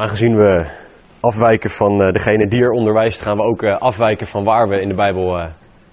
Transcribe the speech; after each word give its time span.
Aangezien 0.00 0.36
we 0.36 0.66
afwijken 1.20 1.70
van 1.70 2.02
uh, 2.02 2.12
degene 2.12 2.48
die 2.48 2.62
er 2.62 2.70
onderwijst, 2.70 3.20
gaan 3.20 3.36
we 3.36 3.42
ook 3.42 3.62
uh, 3.62 3.76
afwijken 3.78 4.26
van 4.26 4.44
waar 4.44 4.68
we 4.68 4.80
in 4.80 4.88
de 4.88 4.94
Bijbel 4.94 5.38
uh, 5.38 5.46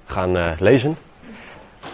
gaan 0.05 0.55
lezen. 0.59 0.95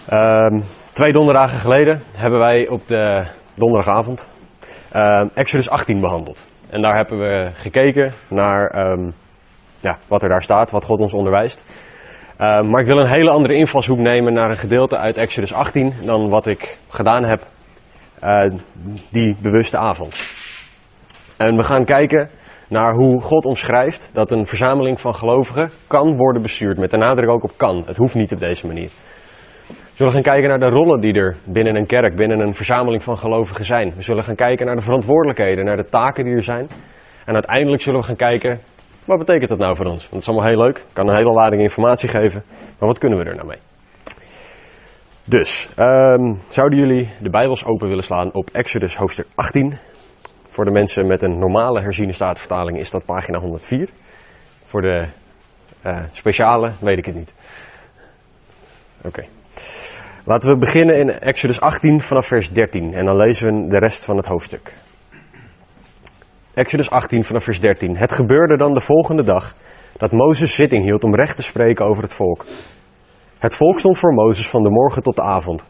Ehm, 0.07 0.61
twee 0.91 1.11
donderdagen 1.11 1.59
geleden 1.59 2.01
hebben 2.15 2.39
wij 2.39 2.67
op 2.67 2.87
de 2.87 3.25
donderdagavond 3.55 4.29
ehm, 4.91 5.27
Exodus 5.33 5.69
18 5.69 5.99
behandeld. 5.99 6.45
En 6.69 6.81
daar 6.81 6.95
hebben 6.95 7.19
we 7.19 7.49
gekeken 7.53 8.11
naar 8.29 8.87
um, 8.91 9.13
ja, 9.79 9.97
wat 10.07 10.23
er 10.23 10.29
daar 10.29 10.43
staat, 10.43 10.71
wat 10.71 10.85
God 10.85 10.99
ons 10.99 11.13
onderwijst. 11.13 11.65
maar 12.37 12.81
ik 12.81 12.87
wil 12.87 12.99
een 12.99 13.13
hele 13.13 13.29
andere 13.29 13.53
invalshoek 13.53 13.99
nemen 13.99 14.33
naar 14.33 14.49
een 14.49 14.57
gedeelte 14.57 14.97
uit 14.97 15.17
Exodus 15.17 15.53
18 15.53 15.93
dan 16.05 16.29
wat 16.29 16.47
ik 16.47 16.77
gedaan 16.89 17.23
heb 17.23 17.41
die 19.09 19.35
bewuste 19.41 19.77
avond. 19.77 20.42
En 21.37 21.55
we 21.55 21.63
gaan 21.63 21.85
kijken 21.85 22.29
naar 22.69 22.93
hoe 22.93 23.21
God 23.21 23.45
omschrijft 23.45 24.09
dat 24.13 24.31
een 24.31 24.45
verzameling 24.45 25.01
van 25.01 25.15
gelovigen 25.15 25.69
kan 25.87 26.15
worden 26.15 26.41
bestuurd. 26.41 26.77
Met 26.77 26.91
de 26.91 26.97
nadruk 26.97 27.29
ook 27.29 27.43
op 27.43 27.51
kan. 27.57 27.83
Het 27.85 27.97
hoeft 27.97 28.15
niet 28.15 28.31
op 28.31 28.39
deze 28.39 28.67
manier. 28.67 28.89
We 29.67 29.99
zullen 29.99 30.13
gaan 30.13 30.21
kijken 30.21 30.49
naar 30.49 30.59
de 30.59 30.75
rollen 30.75 31.01
die 31.01 31.13
er 31.13 31.35
binnen 31.45 31.75
een 31.75 31.85
kerk, 31.85 32.15
binnen 32.15 32.39
een 32.39 32.53
verzameling 32.53 33.03
van 33.03 33.17
gelovigen 33.17 33.65
zijn. 33.65 33.93
We 33.95 34.01
zullen 34.01 34.23
gaan 34.23 34.35
kijken 34.35 34.65
naar 34.65 34.75
de 34.75 34.81
verantwoordelijkheden, 34.81 35.65
naar 35.65 35.77
de 35.77 35.89
taken 35.89 36.23
die 36.23 36.33
er 36.33 36.43
zijn. 36.43 36.67
En 37.25 37.33
uiteindelijk 37.33 37.81
zullen 37.81 37.99
we 37.99 38.05
gaan 38.05 38.15
kijken, 38.15 38.59
wat 39.05 39.17
betekent 39.17 39.49
dat 39.49 39.59
nou 39.59 39.75
voor 39.75 39.85
ons? 39.85 40.01
Want 40.01 40.11
het 40.11 40.21
is 40.21 40.27
allemaal 40.27 40.47
heel 40.47 40.63
leuk, 40.63 40.85
kan 40.93 41.09
een 41.09 41.17
hele 41.17 41.31
lading 41.31 41.61
informatie 41.61 42.09
geven, 42.09 42.43
maar 42.79 42.89
wat 42.89 42.97
kunnen 42.97 43.19
we 43.19 43.25
er 43.25 43.35
nou 43.35 43.47
mee? 43.47 43.59
Dus, 45.25 45.69
um, 45.77 46.37
zouden 46.47 46.79
jullie 46.79 47.09
de 47.19 47.29
Bijbels 47.29 47.65
open 47.65 47.87
willen 47.87 48.03
slaan 48.03 48.33
op 48.33 48.49
Exodus 48.51 48.95
hoofdstuk 48.95 49.27
18, 49.35 49.77
voor 50.53 50.65
de 50.65 50.71
mensen 50.71 51.07
met 51.07 51.21
een 51.21 51.39
normale 51.39 51.81
herziene 51.81 52.13
staatvertaling 52.13 52.79
is 52.79 52.91
dat 52.91 53.05
pagina 53.05 53.39
104. 53.39 53.89
Voor 54.65 54.81
de 54.81 55.07
uh, 55.85 56.03
speciale 56.11 56.71
weet 56.79 56.97
ik 56.97 57.05
het 57.05 57.15
niet. 57.15 57.33
Oké. 59.03 59.23
Laten 60.25 60.49
we 60.49 60.57
beginnen 60.57 60.99
in 60.99 61.09
Exodus 61.09 61.61
18 61.61 62.01
vanaf 62.01 62.27
vers 62.27 62.51
13 62.51 62.93
en 62.93 63.05
dan 63.05 63.15
lezen 63.15 63.47
we 63.47 63.69
de 63.69 63.77
rest 63.77 64.05
van 64.05 64.17
het 64.17 64.25
hoofdstuk. 64.25 64.73
Exodus 66.53 66.89
18 66.89 67.23
vanaf 67.23 67.43
vers 67.43 67.59
13. 67.59 67.97
Het 67.97 68.11
gebeurde 68.11 68.57
dan 68.57 68.73
de 68.73 68.81
volgende 68.81 69.23
dag 69.23 69.53
dat 69.97 70.11
Mozes 70.11 70.55
zitting 70.55 70.83
hield 70.83 71.03
om 71.03 71.15
recht 71.15 71.35
te 71.35 71.43
spreken 71.43 71.85
over 71.85 72.03
het 72.03 72.13
volk. 72.13 72.45
Het 73.37 73.55
volk 73.55 73.79
stond 73.79 73.97
voor 73.97 74.13
Mozes 74.13 74.49
van 74.49 74.63
de 74.63 74.69
morgen 74.69 75.01
tot 75.01 75.15
de 75.15 75.23
avond. 75.23 75.65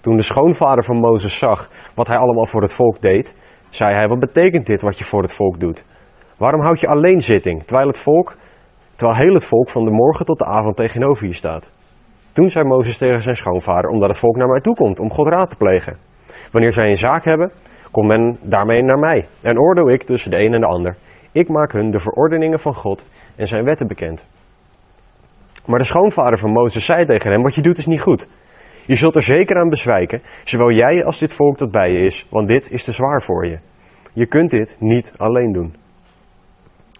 Toen 0.00 0.16
de 0.16 0.22
schoonvader 0.22 0.84
van 0.84 0.96
Mozes 0.96 1.38
zag 1.38 1.68
wat 1.94 2.06
hij 2.06 2.16
allemaal 2.16 2.46
voor 2.46 2.62
het 2.62 2.74
volk 2.74 3.00
deed, 3.00 3.34
zei 3.68 3.94
hij, 3.94 4.06
wat 4.06 4.18
betekent 4.18 4.66
dit 4.66 4.82
wat 4.82 4.98
je 4.98 5.04
voor 5.04 5.22
het 5.22 5.32
volk 5.32 5.60
doet? 5.60 5.84
Waarom 6.38 6.60
houd 6.60 6.80
je 6.80 6.88
alleen 6.88 7.20
zitting, 7.20 7.64
terwijl 7.64 7.88
het 7.88 7.98
volk, 7.98 8.36
terwijl 8.96 9.18
heel 9.18 9.34
het 9.34 9.44
volk 9.44 9.68
van 9.68 9.84
de 9.84 9.90
morgen 9.90 10.26
tot 10.26 10.38
de 10.38 10.44
avond 10.44 10.76
tegenover 10.76 11.26
je 11.26 11.32
staat? 11.32 11.70
Toen 12.32 12.48
zei 12.48 12.64
Mozes 12.64 12.98
tegen 12.98 13.22
zijn 13.22 13.34
schoonvader, 13.34 13.90
omdat 13.90 14.08
het 14.08 14.18
volk 14.18 14.36
naar 14.36 14.48
mij 14.48 14.60
toe 14.60 14.74
komt 14.74 14.98
om 14.98 15.10
God 15.10 15.28
raad 15.28 15.50
te 15.50 15.56
plegen. 15.56 15.96
Wanneer 16.52 16.72
zij 16.72 16.88
een 16.88 16.96
zaak 16.96 17.24
hebben, 17.24 17.52
komt 17.90 18.06
men 18.06 18.38
daarmee 18.42 18.82
naar 18.82 18.98
mij 18.98 19.26
en 19.42 19.58
oordeel 19.58 19.90
ik 19.90 20.02
tussen 20.02 20.30
de 20.30 20.44
een 20.44 20.54
en 20.54 20.60
de 20.60 20.66
ander. 20.66 20.96
Ik 21.32 21.48
maak 21.48 21.72
hun 21.72 21.90
de 21.90 21.98
verordeningen 21.98 22.60
van 22.60 22.74
God 22.74 23.04
en 23.36 23.46
zijn 23.46 23.64
wetten 23.64 23.86
bekend. 23.86 24.26
Maar 25.66 25.78
de 25.78 25.84
schoonvader 25.84 26.38
van 26.38 26.52
Mozes 26.52 26.84
zei 26.84 27.04
tegen 27.04 27.32
hem, 27.32 27.42
wat 27.42 27.54
je 27.54 27.62
doet 27.62 27.78
is 27.78 27.86
niet 27.86 28.00
goed. 28.00 28.28
Je 28.88 28.96
zult 28.96 29.14
er 29.14 29.22
zeker 29.22 29.56
aan 29.56 29.68
bezwijken, 29.68 30.20
zowel 30.44 30.72
jij 30.72 31.04
als 31.04 31.18
dit 31.18 31.32
volk 31.32 31.58
dat 31.58 31.70
bij 31.70 31.92
je 31.92 31.98
is, 31.98 32.26
want 32.30 32.48
dit 32.48 32.70
is 32.70 32.84
te 32.84 32.92
zwaar 32.92 33.22
voor 33.22 33.46
je. 33.46 33.58
Je 34.12 34.26
kunt 34.26 34.50
dit 34.50 34.76
niet 34.80 35.12
alleen 35.16 35.52
doen. 35.52 35.74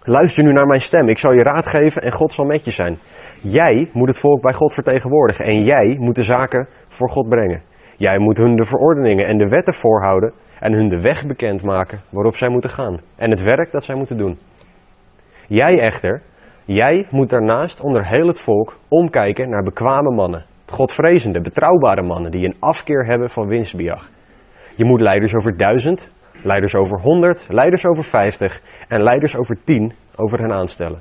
Luister 0.03 0.44
nu 0.44 0.53
naar 0.53 0.66
mijn 0.66 0.81
stem, 0.81 1.09
ik 1.09 1.19
zal 1.19 1.33
je 1.33 1.42
raad 1.42 1.66
geven 1.66 2.03
en 2.03 2.12
God 2.12 2.33
zal 2.33 2.44
met 2.44 2.64
je 2.64 2.70
zijn. 2.70 2.98
Jij 3.42 3.91
moet 3.92 4.09
het 4.09 4.19
volk 4.19 4.42
bij 4.42 4.53
God 4.53 4.75
vertegenwoordigen 4.75 5.44
en 5.44 5.65
jij 5.65 5.97
moet 5.98 6.15
de 6.15 6.22
zaken 6.22 6.69
voor 6.88 7.09
God 7.09 7.28
brengen. 7.28 7.62
Jij 7.97 8.19
moet 8.19 8.38
hun 8.38 8.56
de 8.56 8.65
verordeningen 8.65 9.27
en 9.27 9.38
de 9.38 9.48
wetten 9.48 9.75
voorhouden 9.75 10.32
en 10.60 10.72
hun 10.72 10.88
de 10.88 11.00
weg 11.00 11.27
bekendmaken 11.27 12.00
waarop 12.10 12.37
zij 12.37 12.48
moeten 12.48 12.71
gaan 12.71 13.00
en 13.16 13.31
het 13.31 13.43
werk 13.43 13.72
dat 13.72 13.84
zij 13.84 13.94
moeten 13.94 14.16
doen. 14.19 14.38
Jij 15.47 15.78
echter, 15.78 16.22
jij 16.65 17.06
moet 17.10 17.31
daarnaast 17.31 17.81
onder 17.81 18.06
heel 18.06 18.27
het 18.27 18.41
volk 18.41 18.77
omkijken 18.88 19.48
naar 19.48 19.62
bekwame 19.62 20.15
mannen 20.15 20.56
Godvrezende, 20.71 21.41
betrouwbare 21.41 22.03
mannen 22.03 22.31
die 22.31 22.45
een 22.45 22.56
afkeer 22.59 23.06
hebben 23.06 23.31
van 23.31 23.47
winstbejag. 23.47 24.11
Je 24.77 24.84
moet 24.84 25.01
leiders 25.01 25.34
over 25.34 25.56
duizend, 25.56 26.11
leiders 26.43 26.75
over 26.75 27.01
honderd, 27.01 27.47
leiders 27.49 27.87
over 27.87 28.05
vijftig 28.05 28.61
en 28.89 29.03
leiders 29.03 29.37
over 29.37 29.59
tien 29.65 29.93
over 30.17 30.39
hen 30.39 30.53
aanstellen. 30.53 31.01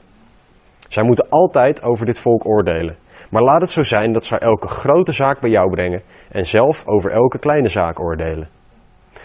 Zij 0.88 1.04
moeten 1.04 1.30
altijd 1.30 1.84
over 1.84 2.06
dit 2.06 2.20
volk 2.20 2.48
oordelen. 2.48 2.96
Maar 3.30 3.42
laat 3.42 3.62
het 3.62 3.72
zo 3.72 3.84
zijn 3.84 4.14
dat 4.14 4.26
zij 4.26 4.38
elke 4.38 4.68
grote 4.68 5.12
zaak 5.12 5.40
bij 5.40 5.50
jou 5.50 5.70
brengen 5.70 6.02
en 6.32 6.46
zelf 6.46 6.88
over 6.88 7.12
elke 7.12 7.40
kleine 7.40 7.70
zaak 7.70 8.00
oordelen. 8.00 8.48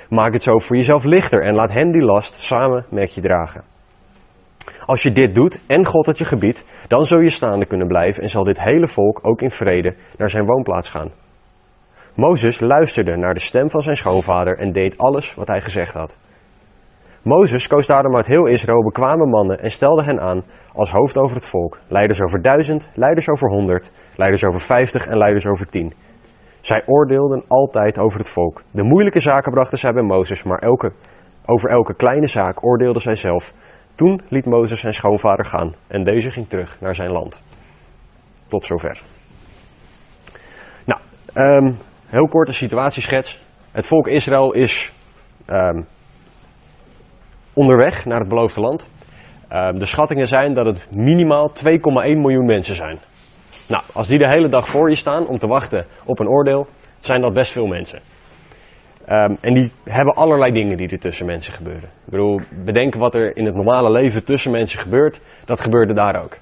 Maak 0.08 0.32
het 0.32 0.42
zo 0.42 0.58
voor 0.58 0.76
jezelf 0.76 1.04
lichter 1.04 1.42
en 1.42 1.54
laat 1.54 1.72
hen 1.72 1.90
die 1.90 2.02
last 2.02 2.34
samen 2.34 2.86
met 2.90 3.14
je 3.14 3.20
dragen. 3.20 3.64
Als 4.86 5.02
je 5.02 5.12
dit 5.12 5.34
doet 5.34 5.58
en 5.66 5.86
God 5.86 6.06
het 6.06 6.18
je 6.18 6.24
gebiedt, 6.24 6.86
dan 6.88 7.04
zul 7.04 7.20
je 7.20 7.30
staande 7.30 7.66
kunnen 7.66 7.86
blijven 7.86 8.22
en 8.22 8.28
zal 8.28 8.44
dit 8.44 8.60
hele 8.60 8.88
volk 8.88 9.18
ook 9.22 9.40
in 9.40 9.50
vrede 9.50 9.94
naar 10.16 10.30
zijn 10.30 10.46
woonplaats 10.46 10.90
gaan. 10.90 11.12
Mozes 12.14 12.60
luisterde 12.60 13.16
naar 13.16 13.34
de 13.34 13.40
stem 13.40 13.70
van 13.70 13.82
zijn 13.82 13.96
schoonvader 13.96 14.58
en 14.58 14.72
deed 14.72 14.98
alles 14.98 15.34
wat 15.34 15.48
hij 15.48 15.60
gezegd 15.60 15.92
had. 15.92 16.16
Mozes 17.22 17.66
koos 17.66 17.86
daarom 17.86 18.16
uit 18.16 18.26
heel 18.26 18.46
Israël 18.46 18.82
bekwame 18.82 19.26
mannen 19.26 19.58
en 19.58 19.70
stelde 19.70 20.04
hen 20.04 20.20
aan 20.20 20.44
als 20.72 20.90
hoofd 20.90 21.18
over 21.18 21.36
het 21.36 21.46
volk, 21.46 21.78
leiders 21.88 22.20
over 22.20 22.42
duizend, 22.42 22.90
leiders 22.94 23.28
over 23.28 23.48
honderd, 23.48 23.92
leiders 24.16 24.44
over 24.44 24.60
vijftig 24.60 25.06
en 25.06 25.18
leiders 25.18 25.46
over 25.46 25.66
tien. 25.66 25.94
Zij 26.60 26.82
oordeelden 26.86 27.44
altijd 27.48 27.98
over 27.98 28.18
het 28.18 28.28
volk. 28.28 28.62
De 28.72 28.82
moeilijke 28.82 29.20
zaken 29.20 29.52
brachten 29.52 29.78
zij 29.78 29.92
bij 29.92 30.02
Mozes, 30.02 30.42
maar 30.42 30.58
elke, 30.58 30.92
over 31.46 31.70
elke 31.70 31.94
kleine 31.94 32.26
zaak 32.26 32.66
oordeelden 32.66 33.02
zij 33.02 33.14
zelf, 33.14 33.52
toen 33.94 34.20
liet 34.28 34.44
Mozes 34.44 34.80
zijn 34.80 34.92
schoonvader 34.92 35.44
gaan 35.44 35.74
en 35.86 36.04
deze 36.04 36.30
ging 36.30 36.48
terug 36.48 36.80
naar 36.80 36.94
zijn 36.94 37.10
land. 37.10 37.42
Tot 38.48 38.66
zover. 38.66 39.00
Nou, 40.84 41.00
um, 41.34 41.78
heel 42.06 42.28
korte 42.28 42.52
situatieschets. 42.52 43.40
Het 43.72 43.86
volk 43.86 44.06
Israël 44.06 44.52
is 44.52 44.92
um, 45.46 45.86
onderweg 47.52 48.04
naar 48.04 48.18
het 48.18 48.28
beloofde 48.28 48.60
land. 48.60 48.90
Um, 49.50 49.78
de 49.78 49.86
schattingen 49.86 50.28
zijn 50.28 50.54
dat 50.54 50.66
het 50.66 50.86
minimaal 50.90 51.50
2,1 51.50 51.62
miljoen 52.02 52.46
mensen 52.46 52.74
zijn. 52.74 52.98
Nou, 53.68 53.82
als 53.92 54.06
die 54.06 54.18
de 54.18 54.28
hele 54.28 54.48
dag 54.48 54.68
voor 54.68 54.88
je 54.88 54.96
staan 54.96 55.26
om 55.26 55.38
te 55.38 55.46
wachten 55.46 55.86
op 56.04 56.18
een 56.18 56.28
oordeel, 56.28 56.66
zijn 57.00 57.20
dat 57.20 57.32
best 57.32 57.52
veel 57.52 57.66
mensen. 57.66 58.00
Um, 59.08 59.36
en 59.40 59.54
die 59.54 59.72
hebben 59.84 60.14
allerlei 60.14 60.52
dingen 60.52 60.76
die 60.76 60.88
er 60.88 60.98
tussen 60.98 61.26
mensen 61.26 61.52
gebeuren. 61.52 61.88
Ik 62.04 62.10
bedoel, 62.10 62.40
bedenken 62.64 63.00
wat 63.00 63.14
er 63.14 63.36
in 63.36 63.44
het 63.44 63.54
normale 63.54 63.90
leven 63.90 64.24
tussen 64.24 64.50
mensen 64.50 64.80
gebeurt, 64.80 65.20
dat 65.44 65.60
gebeurde 65.60 65.94
daar 65.94 66.22
ook. 66.22 66.36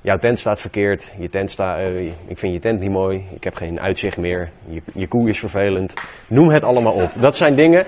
Jouw 0.00 0.18
tent 0.18 0.38
staat 0.38 0.60
verkeerd, 0.60 1.12
je 1.18 1.28
tent 1.28 1.50
sta, 1.50 1.80
uh, 1.80 2.12
ik 2.26 2.38
vind 2.38 2.52
je 2.52 2.58
tent 2.58 2.80
niet 2.80 2.90
mooi, 2.90 3.24
ik 3.34 3.44
heb 3.44 3.54
geen 3.54 3.80
uitzicht 3.80 4.16
meer, 4.16 4.50
je, 4.68 4.82
je 4.94 5.06
koe 5.06 5.28
is 5.28 5.38
vervelend. 5.38 5.94
Noem 6.28 6.50
het 6.50 6.62
allemaal 6.62 6.92
op. 6.92 7.10
Dat 7.14 7.36
zijn 7.36 7.54
dingen, 7.54 7.86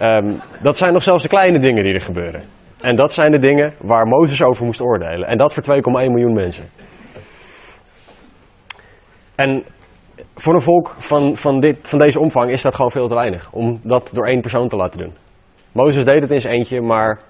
um, 0.00 0.40
dat 0.62 0.76
zijn 0.76 0.92
nog 0.92 1.02
zelfs 1.02 1.22
de 1.22 1.28
kleine 1.28 1.58
dingen 1.58 1.84
die 1.84 1.94
er 1.94 2.00
gebeuren. 2.00 2.42
En 2.80 2.96
dat 2.96 3.12
zijn 3.12 3.30
de 3.30 3.38
dingen 3.38 3.74
waar 3.80 4.06
Mozes 4.06 4.42
over 4.42 4.64
moest 4.64 4.80
oordelen. 4.80 5.28
En 5.28 5.36
dat 5.36 5.54
voor 5.54 5.62
2,1 5.62 5.82
miljoen 5.92 6.34
mensen. 6.34 6.64
En 9.34 9.64
voor 10.40 10.54
een 10.54 10.62
volk 10.62 10.94
van, 10.98 11.36
van, 11.36 11.60
dit, 11.60 11.78
van 11.82 11.98
deze 11.98 12.20
omvang 12.20 12.50
is 12.50 12.62
dat 12.62 12.74
gewoon 12.74 12.90
veel 12.90 13.08
te 13.08 13.14
weinig. 13.14 13.52
Om 13.52 13.78
dat 13.82 14.10
door 14.12 14.26
één 14.26 14.40
persoon 14.40 14.68
te 14.68 14.76
laten 14.76 14.98
doen. 14.98 15.14
Mozes 15.72 16.04
deed 16.04 16.20
het 16.20 16.30
in 16.30 16.40
zijn 16.40 16.54
eentje, 16.54 16.80
maar 16.80 17.20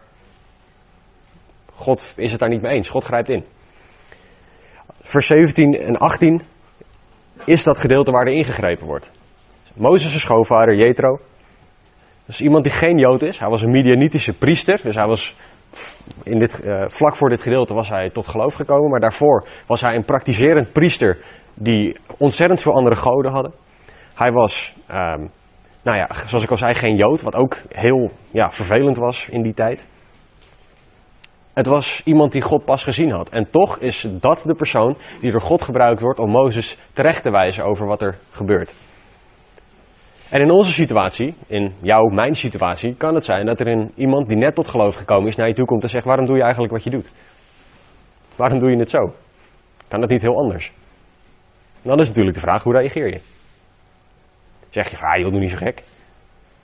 God 1.75 2.13
is 2.17 2.31
het 2.31 2.41
daar 2.41 2.49
niet 2.49 2.63
mee 2.63 2.75
eens. 2.75 2.89
God 2.89 3.05
grijpt 3.05 3.29
in. 3.29 3.45
Vers 5.03 5.27
17 5.27 5.75
en 5.75 5.97
18 5.97 6.43
is 7.45 7.65
dat 7.65 7.79
gedeelte 7.79 8.11
waar 8.11 8.27
er 8.27 8.33
ingegrepen 8.33 8.87
wordt. 8.87 9.11
Mozes' 9.75 10.21
schoonvader 10.21 10.77
Jethro. 10.77 11.19
Dat 12.27 12.37
is 12.37 12.41
iemand 12.41 12.65
die 12.65 12.73
geen 12.73 12.99
Jood 12.99 13.23
is. 13.23 13.39
Hij 13.39 13.49
was 13.49 13.63
een 13.63 13.71
Midianitische 13.71 14.33
priester. 14.33 14.81
Dus 14.83 14.95
hij 14.95 15.07
was 15.07 15.37
in 16.23 16.39
dit, 16.39 16.65
uh, 16.65 16.85
vlak 16.89 17.17
voor 17.17 17.29
dit 17.29 17.43
gedeelte 17.43 17.75
was 17.75 17.89
hij 17.89 18.11
tot 18.11 18.27
geloof 18.27 18.55
gekomen. 18.55 18.91
Maar 18.91 19.01
daarvoor 19.01 19.47
was 19.67 19.81
hij 19.81 19.95
een 19.95 20.05
praktiserend 20.05 20.73
priester 20.73 21.19
die 21.59 21.97
ontzettend 22.19 22.63
veel 22.63 22.75
andere 22.75 22.97
goden 22.97 23.33
hadden. 23.33 23.53
Hij 24.15 24.31
was, 24.31 24.75
um, 24.91 25.31
nou 25.83 25.97
ja, 25.97 26.09
zoals 26.27 26.45
ik 26.45 26.51
al 26.51 26.57
zei, 26.57 26.75
geen 26.75 26.97
Jood, 26.97 27.23
wat 27.23 27.35
ook 27.35 27.57
heel 27.69 28.11
ja, 28.31 28.51
vervelend 28.51 28.97
was 28.97 29.29
in 29.29 29.43
die 29.43 29.55
tijd. 29.55 29.89
Het 31.55 31.67
was 31.67 32.03
iemand 32.05 32.33
die 32.33 32.43
God 32.43 32.65
pas 32.65 32.83
gezien 32.83 33.11
had. 33.11 33.29
En 33.29 33.51
toch 33.51 33.79
is 33.79 34.09
dat 34.21 34.43
de 34.47 34.55
persoon 34.55 34.97
die 35.21 35.31
door 35.31 35.41
God 35.41 35.63
gebruikt 35.63 36.01
wordt 36.01 36.19
om 36.19 36.31
Mozes 36.31 36.79
terecht 36.93 37.23
te 37.23 37.31
wijzen 37.31 37.65
over 37.65 37.87
wat 37.87 38.03
er 38.03 38.19
gebeurt. 38.31 38.75
En 40.31 40.41
in 40.41 40.51
onze 40.51 40.73
situatie, 40.73 41.35
in 41.47 41.75
jouw, 41.81 42.05
mijn 42.05 42.35
situatie, 42.35 42.95
kan 42.95 43.15
het 43.15 43.25
zijn 43.25 43.47
dat 43.47 43.61
er 43.61 43.67
een, 43.67 43.93
iemand 43.95 44.29
die 44.29 44.37
net 44.37 44.55
tot 44.55 44.69
geloof 44.69 44.95
gekomen 44.95 45.29
is 45.29 45.37
naar 45.37 45.49
je 45.49 45.55
toe 45.55 45.67
komt 45.67 45.83
en 45.83 45.89
zegt: 45.89 46.05
Waarom 46.05 46.27
doe 46.27 46.37
je 46.37 46.43
eigenlijk 46.43 46.73
wat 46.73 46.85
je 46.85 46.91
doet? 46.91 47.13
Waarom 48.37 48.59
doe 48.59 48.71
je 48.71 48.77
het 48.77 48.91
zo? 48.91 49.11
Kan 49.89 50.01
dat 50.01 50.11
niet 50.11 50.23
heel 50.23 50.37
anders? 50.37 50.73
Dan 51.89 52.01
is 52.01 52.09
natuurlijk 52.09 52.35
de 52.35 52.43
vraag: 52.43 52.63
hoe 52.63 52.73
reageer 52.73 53.09
je? 53.09 53.21
Zeg 54.71 54.91
je: 54.91 54.97
Ah, 54.97 55.17
je 55.17 55.31
doe 55.31 55.41
niet 55.41 55.51
zo 55.51 55.57
gek. 55.57 55.83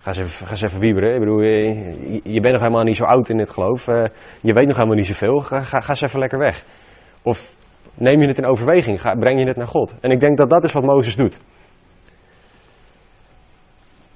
Ga 0.00 0.10
eens 0.10 0.18
even, 0.18 0.46
ga 0.46 0.50
eens 0.50 0.62
even 0.62 0.80
wieberen. 0.80 1.12
Ik 1.12 1.18
bedoel, 1.18 1.40
je, 1.40 2.20
je, 2.24 2.40
bent 2.40 2.52
nog 2.52 2.62
helemaal 2.62 2.82
niet 2.84 2.96
zo 2.96 3.04
oud 3.04 3.28
in 3.28 3.36
dit 3.36 3.50
geloof. 3.50 3.88
Uh, 3.88 4.04
je 4.40 4.52
weet 4.52 4.66
nog 4.66 4.76
helemaal 4.76 4.96
niet 4.96 5.06
zoveel. 5.06 5.40
Ga, 5.40 5.62
ga, 5.62 5.80
ga 5.80 5.88
eens 5.88 6.00
even 6.00 6.18
lekker 6.18 6.38
weg. 6.38 6.64
Of 7.22 7.54
neem 7.94 8.20
je 8.20 8.28
het 8.28 8.38
in 8.38 8.46
overweging? 8.46 9.00
Ga, 9.00 9.14
breng 9.14 9.40
je 9.40 9.46
het 9.46 9.56
naar 9.56 9.66
God? 9.66 9.94
En 10.00 10.10
ik 10.10 10.20
denk 10.20 10.36
dat 10.36 10.50
dat 10.50 10.64
is 10.64 10.72
wat 10.72 10.84
Mozes 10.84 11.16
doet. 11.16 11.40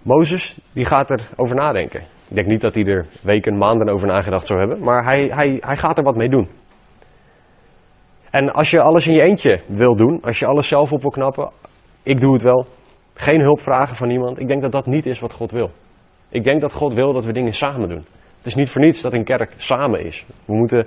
Mozes 0.03 0.59
die 0.73 0.85
gaat 0.85 1.11
erover 1.11 1.57
nadenken. 1.57 2.01
Ik 2.29 2.35
denk 2.35 2.47
niet 2.47 2.61
dat 2.61 2.75
hij 2.75 2.85
er 2.85 3.07
weken, 3.23 3.59
maanden 3.59 3.89
over 3.89 4.07
nagedacht 4.07 4.47
zou 4.47 4.59
hebben, 4.59 4.81
maar 4.85 5.05
hij, 5.05 5.25
hij, 5.25 5.57
hij 5.61 5.77
gaat 5.77 5.99
er 5.99 6.05
wat 6.05 6.17
mee 6.17 6.29
doen. 6.29 6.49
En 8.31 8.53
als 8.53 8.71
je 8.71 8.81
alles 8.81 9.07
in 9.07 9.15
je 9.15 9.23
eentje 9.23 9.61
wil 9.67 9.97
doen, 9.97 10.19
als 10.23 10.39
je 10.39 10.47
alles 10.47 10.69
zelf 10.69 10.93
op 10.93 11.01
wil 11.01 11.11
knappen, 11.11 11.51
ik 12.03 12.21
doe 12.21 12.33
het 12.33 12.43
wel, 12.43 12.67
geen 13.15 13.41
hulp 13.41 13.61
vragen 13.61 13.97
van 13.97 14.11
iemand, 14.11 14.41
ik 14.41 14.49
denk 14.49 14.63
dat 14.63 14.73
dat 14.73 14.87
niet 14.87 15.07
is 15.07 15.21
wat 15.21 15.33
God 15.33 15.51
wil. 15.51 15.71
Ik 16.29 16.45
denk 16.45 16.61
dat 16.61 16.73
God 16.73 16.95
wil 16.95 17.13
dat 17.13 17.25
we 17.25 17.33
dingen 17.33 17.53
samen 17.53 17.89
doen. 17.89 18.05
Het 18.37 18.47
is 18.47 18.55
niet 18.55 18.71
voor 18.71 18.81
niets 18.81 19.01
dat 19.01 19.13
een 19.13 19.25
kerk 19.25 19.55
samen 19.57 20.05
is. 20.05 20.27
We 20.45 20.55
moeten 20.57 20.87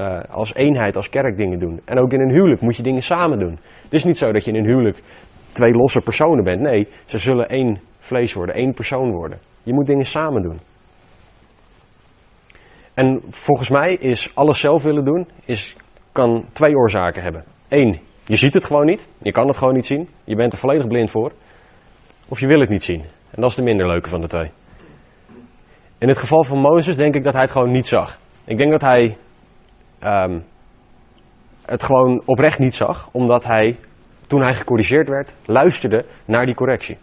uh, 0.00 0.20
als 0.30 0.54
eenheid, 0.54 0.96
als 0.96 1.08
kerk 1.08 1.36
dingen 1.36 1.58
doen. 1.58 1.80
En 1.84 1.98
ook 1.98 2.12
in 2.12 2.20
een 2.20 2.30
huwelijk 2.30 2.60
moet 2.60 2.76
je 2.76 2.82
dingen 2.82 3.02
samen 3.02 3.38
doen. 3.38 3.58
Het 3.82 3.92
is 3.92 4.04
niet 4.04 4.18
zo 4.18 4.32
dat 4.32 4.44
je 4.44 4.50
in 4.50 4.56
een 4.56 4.66
huwelijk 4.66 5.02
twee 5.52 5.72
losse 5.72 6.00
personen 6.00 6.44
bent. 6.44 6.60
Nee, 6.60 6.88
ze 7.04 7.18
zullen 7.18 7.48
één 7.48 7.80
vlees 7.98 8.32
worden, 8.32 8.54
één 8.54 8.74
persoon 8.74 9.10
worden. 9.10 9.38
Je 9.62 9.72
moet 9.72 9.86
dingen 9.86 10.04
samen 10.04 10.42
doen. 10.42 10.58
En 12.94 13.20
volgens 13.30 13.68
mij 13.68 13.94
is 13.94 14.30
alles 14.34 14.60
zelf 14.60 14.82
willen 14.82 15.04
doen, 15.04 15.28
is, 15.44 15.76
kan 16.14 16.44
twee 16.52 16.76
oorzaken 16.76 17.22
hebben. 17.22 17.44
Eén, 17.68 18.00
je 18.26 18.36
ziet 18.36 18.54
het 18.54 18.64
gewoon 18.64 18.86
niet. 18.86 19.08
Je 19.18 19.32
kan 19.32 19.46
het 19.46 19.56
gewoon 19.56 19.74
niet 19.74 19.86
zien. 19.86 20.08
Je 20.24 20.36
bent 20.36 20.52
er 20.52 20.58
volledig 20.58 20.86
blind 20.86 21.10
voor. 21.10 21.32
Of 22.28 22.40
je 22.40 22.46
wil 22.46 22.60
het 22.60 22.68
niet 22.68 22.82
zien. 22.82 23.00
En 23.30 23.40
dat 23.40 23.50
is 23.50 23.56
de 23.56 23.62
minder 23.62 23.86
leuke 23.86 24.08
van 24.08 24.20
de 24.20 24.26
twee. 24.26 24.50
In 25.98 26.08
het 26.08 26.18
geval 26.18 26.44
van 26.44 26.58
Mozes 26.58 26.96
denk 26.96 27.14
ik 27.14 27.24
dat 27.24 27.32
hij 27.32 27.42
het 27.42 27.50
gewoon 27.50 27.70
niet 27.70 27.86
zag. 27.86 28.18
Ik 28.44 28.58
denk 28.58 28.70
dat 28.70 28.80
hij 28.80 29.16
um, 30.02 30.42
het 31.66 31.82
gewoon 31.82 32.22
oprecht 32.24 32.58
niet 32.58 32.74
zag, 32.74 33.08
omdat 33.12 33.44
hij, 33.44 33.78
toen 34.26 34.42
hij 34.42 34.54
gecorrigeerd 34.54 35.08
werd, 35.08 35.34
luisterde 35.46 36.04
naar 36.24 36.46
die 36.46 36.54
correctie. 36.54 36.98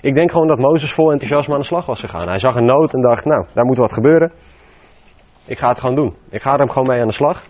Ik 0.00 0.14
denk 0.14 0.30
gewoon 0.30 0.48
dat 0.48 0.58
Mozes 0.58 0.92
vol 0.92 1.10
enthousiasme 1.10 1.54
aan 1.54 1.60
de 1.60 1.66
slag 1.66 1.86
was 1.86 2.00
gegaan. 2.00 2.28
Hij 2.28 2.38
zag 2.38 2.54
een 2.54 2.64
nood 2.64 2.94
en 2.94 3.00
dacht, 3.00 3.24
nou, 3.24 3.46
daar 3.52 3.64
moet 3.64 3.78
wat 3.78 3.92
gebeuren. 3.92 4.32
Ik 5.46 5.58
ga 5.58 5.68
het 5.68 5.80
gewoon 5.80 5.94
doen. 5.94 6.14
Ik 6.30 6.42
ga 6.42 6.52
er 6.52 6.58
hem 6.58 6.70
gewoon 6.70 6.88
mee 6.88 7.00
aan 7.00 7.06
de 7.06 7.12
slag. 7.12 7.44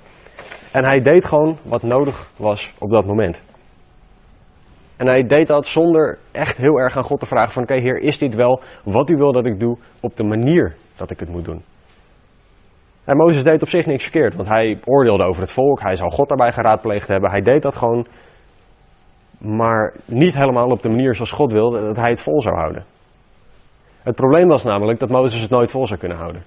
En 0.73 0.85
hij 0.85 1.01
deed 1.01 1.25
gewoon 1.25 1.57
wat 1.63 1.83
nodig 1.83 2.31
was 2.37 2.73
op 2.79 2.91
dat 2.91 3.07
moment. 3.07 3.43
En 4.97 5.07
hij 5.07 5.23
deed 5.23 5.47
dat 5.47 5.67
zonder 5.67 6.19
echt 6.33 6.57
heel 6.57 6.79
erg 6.79 6.97
aan 6.97 7.05
God 7.05 7.21
te 7.21 7.27
vragen 7.27 7.53
van, 7.53 7.63
oké 7.63 7.75
heer, 7.75 7.99
is 7.99 8.19
dit 8.19 8.35
wel 8.35 8.61
wat 8.85 9.11
u 9.11 9.17
wil 9.17 9.33
dat 9.33 9.47
ik 9.47 9.61
doe 9.61 9.79
op 10.01 10.17
de 10.17 10.25
manier 10.25 10.75
dat 10.97 11.11
ik 11.11 11.21
het 11.21 11.29
moet 11.29 11.45
doen? 11.45 11.63
En 13.05 13.17
Mozes 13.17 13.43
deed 13.43 13.63
op 13.63 13.69
zich 13.69 13.87
niks 13.87 14.03
verkeerd, 14.03 14.35
want 14.35 14.49
hij 14.49 14.79
oordeelde 14.85 15.25
over 15.25 15.43
het 15.43 15.53
volk, 15.53 15.81
hij 15.81 15.97
zou 15.97 16.11
God 16.11 16.29
daarbij 16.29 16.53
geraadpleegd 16.53 17.09
hebben. 17.09 17.31
Hij 17.31 17.41
deed 17.41 17.63
dat 17.63 17.77
gewoon 17.77 18.07
maar 19.39 19.95
niet 20.05 20.35
helemaal 20.35 20.71
op 20.71 20.83
de 20.83 20.89
manier 20.89 21.15
zoals 21.15 21.31
God 21.31 21.53
wilde 21.53 21.81
dat 21.81 21.97
hij 21.97 22.11
het 22.11 22.21
vol 22.21 22.43
zou 22.43 22.57
houden. 22.57 22.85
Het 24.03 24.15
probleem 24.15 24.49
was 24.49 24.65
namelijk 24.65 24.99
dat 24.99 25.09
Mozes 25.09 25.41
het 25.41 25.51
nooit 25.51 25.71
vol 25.71 25.87
zou 25.87 25.99
kunnen 25.99 26.19
houden. 26.19 26.43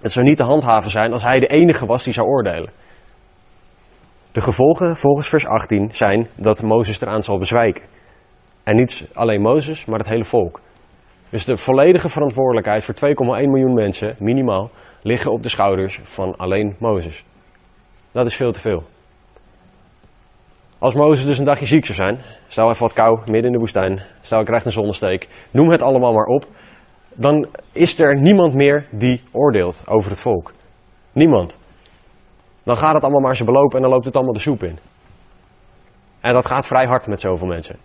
Het 0.00 0.12
zou 0.12 0.26
niet 0.26 0.36
te 0.36 0.44
handhaven 0.44 0.90
zijn 0.90 1.12
als 1.12 1.22
hij 1.22 1.40
de 1.40 1.46
enige 1.46 1.86
was 1.86 2.04
die 2.04 2.12
zou 2.12 2.28
oordelen. 2.28 2.70
De 4.34 4.40
gevolgen 4.40 4.96
volgens 4.96 5.28
vers 5.28 5.46
18 5.46 5.88
zijn 5.92 6.28
dat 6.36 6.62
Mozes 6.62 7.00
eraan 7.00 7.22
zal 7.22 7.38
bezwijken. 7.38 7.82
En 8.62 8.76
niet 8.76 9.10
alleen 9.12 9.40
Mozes, 9.40 9.84
maar 9.84 9.98
het 9.98 10.08
hele 10.08 10.24
volk. 10.24 10.60
Dus 11.28 11.44
de 11.44 11.56
volledige 11.56 12.08
verantwoordelijkheid 12.08 12.84
voor 12.84 12.94
2,1 12.94 13.50
miljoen 13.50 13.74
mensen, 13.74 14.16
minimaal, 14.18 14.70
liggen 15.02 15.32
op 15.32 15.42
de 15.42 15.48
schouders 15.48 16.00
van 16.02 16.36
alleen 16.36 16.76
Mozes. 16.78 17.24
Dat 18.12 18.26
is 18.26 18.36
veel 18.36 18.52
te 18.52 18.60
veel. 18.60 18.82
Als 20.78 20.94
Mozes 20.94 21.24
dus 21.24 21.38
een 21.38 21.44
dagje 21.44 21.66
ziek 21.66 21.86
zou 21.86 21.96
zijn, 21.96 22.24
stel 22.46 22.66
hij 22.66 22.76
wat 22.78 22.92
kou 22.92 23.18
midden 23.18 23.44
in 23.44 23.52
de 23.52 23.58
woestijn, 23.58 24.02
stel 24.20 24.38
hij 24.38 24.46
krijgt 24.46 24.66
een 24.66 24.72
zonnesteek, 24.72 25.28
noem 25.50 25.70
het 25.70 25.82
allemaal 25.82 26.12
maar 26.12 26.26
op, 26.26 26.46
dan 27.14 27.48
is 27.72 27.98
er 27.98 28.20
niemand 28.20 28.54
meer 28.54 28.86
die 28.90 29.22
oordeelt 29.32 29.82
over 29.86 30.10
het 30.10 30.20
volk. 30.20 30.52
Niemand. 31.12 31.58
Dan 32.64 32.76
gaat 32.76 32.94
het 32.94 33.02
allemaal 33.02 33.20
maar 33.20 33.36
ze 33.36 33.44
belopen 33.44 33.76
en 33.76 33.82
dan 33.82 33.92
loopt 33.92 34.04
het 34.04 34.14
allemaal 34.14 34.32
de 34.34 34.40
soep 34.40 34.62
in. 34.62 34.78
En 36.20 36.32
dat 36.32 36.46
gaat 36.46 36.66
vrij 36.66 36.86
hard 36.86 37.06
met 37.06 37.20
zoveel 37.20 37.46
mensen. 37.46 37.76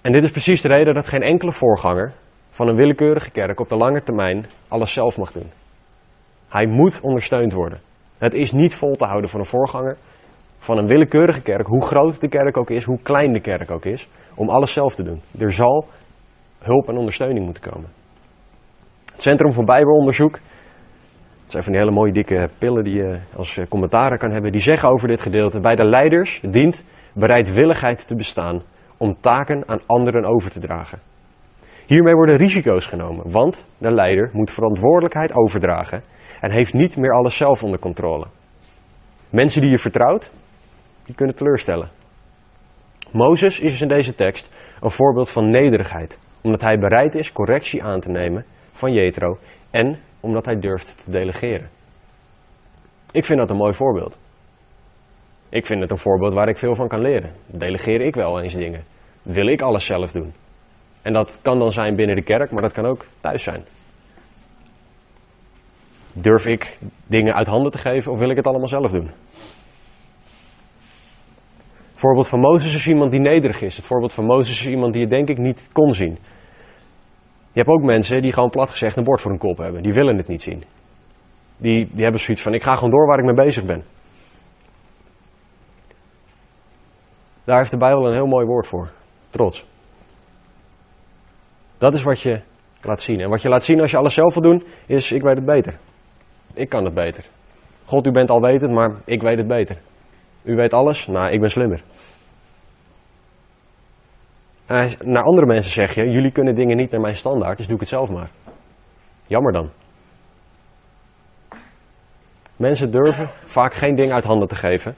En 0.00 0.12
dit 0.12 0.24
is 0.24 0.30
precies 0.30 0.62
de 0.62 0.68
reden 0.68 0.94
dat 0.94 1.08
geen 1.08 1.22
enkele 1.22 1.52
voorganger 1.52 2.12
van 2.50 2.68
een 2.68 2.76
willekeurige 2.76 3.30
kerk 3.30 3.60
op 3.60 3.68
de 3.68 3.76
lange 3.76 4.02
termijn 4.02 4.46
alles 4.68 4.92
zelf 4.92 5.16
mag 5.16 5.32
doen. 5.32 5.50
Hij 6.48 6.66
moet 6.66 7.00
ondersteund 7.00 7.52
worden. 7.52 7.80
Het 8.18 8.34
is 8.34 8.52
niet 8.52 8.74
vol 8.74 8.96
te 8.96 9.04
houden 9.04 9.30
van 9.30 9.40
een 9.40 9.46
voorganger 9.46 9.96
van 10.58 10.78
een 10.78 10.86
willekeurige 10.86 11.42
kerk, 11.42 11.66
hoe 11.66 11.86
groot 11.86 12.20
de 12.20 12.28
kerk 12.28 12.56
ook 12.56 12.70
is, 12.70 12.84
hoe 12.84 13.02
klein 13.02 13.32
de 13.32 13.40
kerk 13.40 13.70
ook 13.70 13.84
is, 13.84 14.08
om 14.34 14.48
alles 14.48 14.72
zelf 14.72 14.94
te 14.94 15.02
doen. 15.02 15.20
Er 15.38 15.52
zal 15.52 15.86
hulp 16.58 16.88
en 16.88 16.96
ondersteuning 16.96 17.44
moeten 17.44 17.70
komen. 17.70 17.88
Het 19.12 19.22
Centrum 19.22 19.52
voor 19.52 19.64
Bijbelonderzoek, 19.64 20.38
het 21.52 21.64
zijn 21.64 21.74
van 21.74 21.82
die 21.82 21.82
hele 21.82 22.00
mooie 22.00 22.12
dikke 22.12 22.48
pillen 22.58 22.84
die 22.84 22.94
je 22.94 23.20
als 23.36 23.56
eh, 23.56 23.66
commentaren 23.68 24.18
kan 24.18 24.30
hebben, 24.30 24.52
die 24.52 24.60
zeggen 24.60 24.88
over 24.88 25.08
dit 25.08 25.20
gedeelte, 25.20 25.60
bij 25.60 25.76
de 25.76 25.84
leiders 25.84 26.40
dient 26.50 26.84
bereidwilligheid 27.14 28.06
te 28.06 28.14
bestaan 28.14 28.62
om 28.96 29.16
taken 29.20 29.62
aan 29.66 29.80
anderen 29.86 30.24
over 30.24 30.50
te 30.50 30.60
dragen. 30.60 30.98
Hiermee 31.86 32.14
worden 32.14 32.36
risico's 32.36 32.86
genomen, 32.86 33.30
want 33.30 33.74
de 33.78 33.92
leider 33.92 34.30
moet 34.32 34.50
verantwoordelijkheid 34.50 35.34
overdragen 35.34 36.02
en 36.40 36.50
heeft 36.50 36.72
niet 36.72 36.96
meer 36.96 37.12
alles 37.12 37.36
zelf 37.36 37.62
onder 37.62 37.78
controle. 37.78 38.26
Mensen 39.30 39.62
die 39.62 39.70
je 39.70 39.78
vertrouwt, 39.78 40.32
die 41.04 41.14
kunnen 41.14 41.36
teleurstellen. 41.36 41.88
Mozes 43.12 43.60
is 43.60 43.80
in 43.80 43.88
deze 43.88 44.14
tekst 44.14 44.50
een 44.80 44.90
voorbeeld 44.90 45.30
van 45.30 45.50
nederigheid, 45.50 46.18
omdat 46.40 46.60
hij 46.60 46.78
bereid 46.78 47.14
is 47.14 47.32
correctie 47.32 47.82
aan 47.82 48.00
te 48.00 48.10
nemen 48.10 48.44
van 48.72 48.92
Jethro 48.92 49.38
en 49.70 49.98
omdat 50.20 50.44
hij 50.44 50.58
durft 50.58 51.04
te 51.04 51.10
delegeren. 51.10 51.68
Ik 53.12 53.24
vind 53.24 53.38
dat 53.38 53.50
een 53.50 53.56
mooi 53.56 53.74
voorbeeld. 53.74 54.18
Ik 55.48 55.66
vind 55.66 55.80
het 55.80 55.90
een 55.90 55.98
voorbeeld 55.98 56.34
waar 56.34 56.48
ik 56.48 56.58
veel 56.58 56.74
van 56.74 56.88
kan 56.88 57.00
leren. 57.00 57.32
Delegeer 57.46 58.00
ik 58.00 58.14
wel 58.14 58.40
eens 58.40 58.54
dingen. 58.54 58.84
Wil 59.22 59.46
ik 59.46 59.62
alles 59.62 59.86
zelf 59.86 60.12
doen? 60.12 60.32
En 61.02 61.12
dat 61.12 61.40
kan 61.42 61.58
dan 61.58 61.72
zijn 61.72 61.96
binnen 61.96 62.16
de 62.16 62.22
kerk, 62.22 62.50
maar 62.50 62.62
dat 62.62 62.72
kan 62.72 62.86
ook 62.86 63.06
thuis 63.20 63.42
zijn. 63.42 63.64
Durf 66.12 66.46
ik 66.46 66.78
dingen 67.06 67.34
uit 67.34 67.46
handen 67.46 67.72
te 67.72 67.78
geven 67.78 68.12
of 68.12 68.18
wil 68.18 68.30
ik 68.30 68.36
het 68.36 68.46
allemaal 68.46 68.68
zelf 68.68 68.90
doen? 68.90 69.10
Het 71.90 72.08
voorbeeld 72.08 72.28
van 72.28 72.40
Mozes 72.40 72.74
is 72.74 72.88
iemand 72.88 73.10
die 73.10 73.20
nederig 73.20 73.60
is. 73.60 73.76
Het 73.76 73.86
voorbeeld 73.86 74.12
van 74.12 74.24
Mozes 74.24 74.60
is 74.60 74.66
iemand 74.66 74.92
die 74.92 75.02
je 75.02 75.08
denk 75.08 75.28
ik 75.28 75.38
niet 75.38 75.68
kon 75.72 75.94
zien. 75.94 76.18
Je 77.60 77.66
hebt 77.66 77.78
ook 77.78 77.86
mensen 77.86 78.22
die 78.22 78.32
gewoon 78.32 78.50
plat 78.50 78.70
gezegd 78.70 78.96
een 78.96 79.04
bord 79.04 79.20
voor 79.20 79.30
hun 79.30 79.40
kop 79.40 79.58
hebben. 79.58 79.82
Die 79.82 79.92
willen 79.92 80.16
het 80.16 80.26
niet 80.26 80.42
zien. 80.42 80.62
Die, 81.56 81.88
die 81.92 82.02
hebben 82.02 82.20
zoiets 82.20 82.42
van, 82.42 82.54
ik 82.54 82.62
ga 82.62 82.74
gewoon 82.74 82.90
door 82.90 83.06
waar 83.06 83.18
ik 83.18 83.24
mee 83.24 83.44
bezig 83.44 83.64
ben. 83.64 83.84
Daar 87.44 87.58
heeft 87.58 87.70
de 87.70 87.76
Bijbel 87.76 88.06
een 88.06 88.12
heel 88.12 88.26
mooi 88.26 88.46
woord 88.46 88.66
voor. 88.66 88.90
Trots. 89.30 89.66
Dat 91.78 91.94
is 91.94 92.02
wat 92.02 92.20
je 92.20 92.40
laat 92.82 93.00
zien. 93.00 93.20
En 93.20 93.28
wat 93.28 93.42
je 93.42 93.48
laat 93.48 93.64
zien 93.64 93.80
als 93.80 93.90
je 93.90 93.96
alles 93.96 94.14
zelf 94.14 94.34
wil 94.34 94.42
doen, 94.42 94.64
is 94.86 95.12
ik 95.12 95.22
weet 95.22 95.36
het 95.36 95.46
beter. 95.46 95.78
Ik 96.54 96.68
kan 96.68 96.84
het 96.84 96.94
beter. 96.94 97.24
God, 97.84 98.06
u 98.06 98.10
bent 98.10 98.30
alwetend, 98.30 98.72
maar 98.72 98.94
ik 99.04 99.22
weet 99.22 99.38
het 99.38 99.48
beter. 99.48 99.78
U 100.44 100.54
weet 100.54 100.72
alles, 100.72 101.06
nou, 101.06 101.32
ik 101.32 101.40
ben 101.40 101.50
slimmer. 101.50 101.82
En 104.70 104.90
naar 104.98 105.22
andere 105.22 105.46
mensen 105.46 105.72
zeg 105.72 105.94
je, 105.94 106.10
jullie 106.10 106.32
kunnen 106.32 106.54
dingen 106.54 106.76
niet 106.76 106.90
naar 106.90 107.00
mijn 107.00 107.16
standaard, 107.16 107.56
dus 107.56 107.66
doe 107.66 107.74
ik 107.74 107.80
het 107.80 107.88
zelf 107.88 108.10
maar. 108.10 108.30
Jammer 109.26 109.52
dan. 109.52 109.70
Mensen 112.56 112.90
durven 112.90 113.28
vaak 113.44 113.74
geen 113.74 113.94
ding 113.94 114.12
uit 114.12 114.24
handen 114.24 114.48
te 114.48 114.54
geven, 114.54 114.94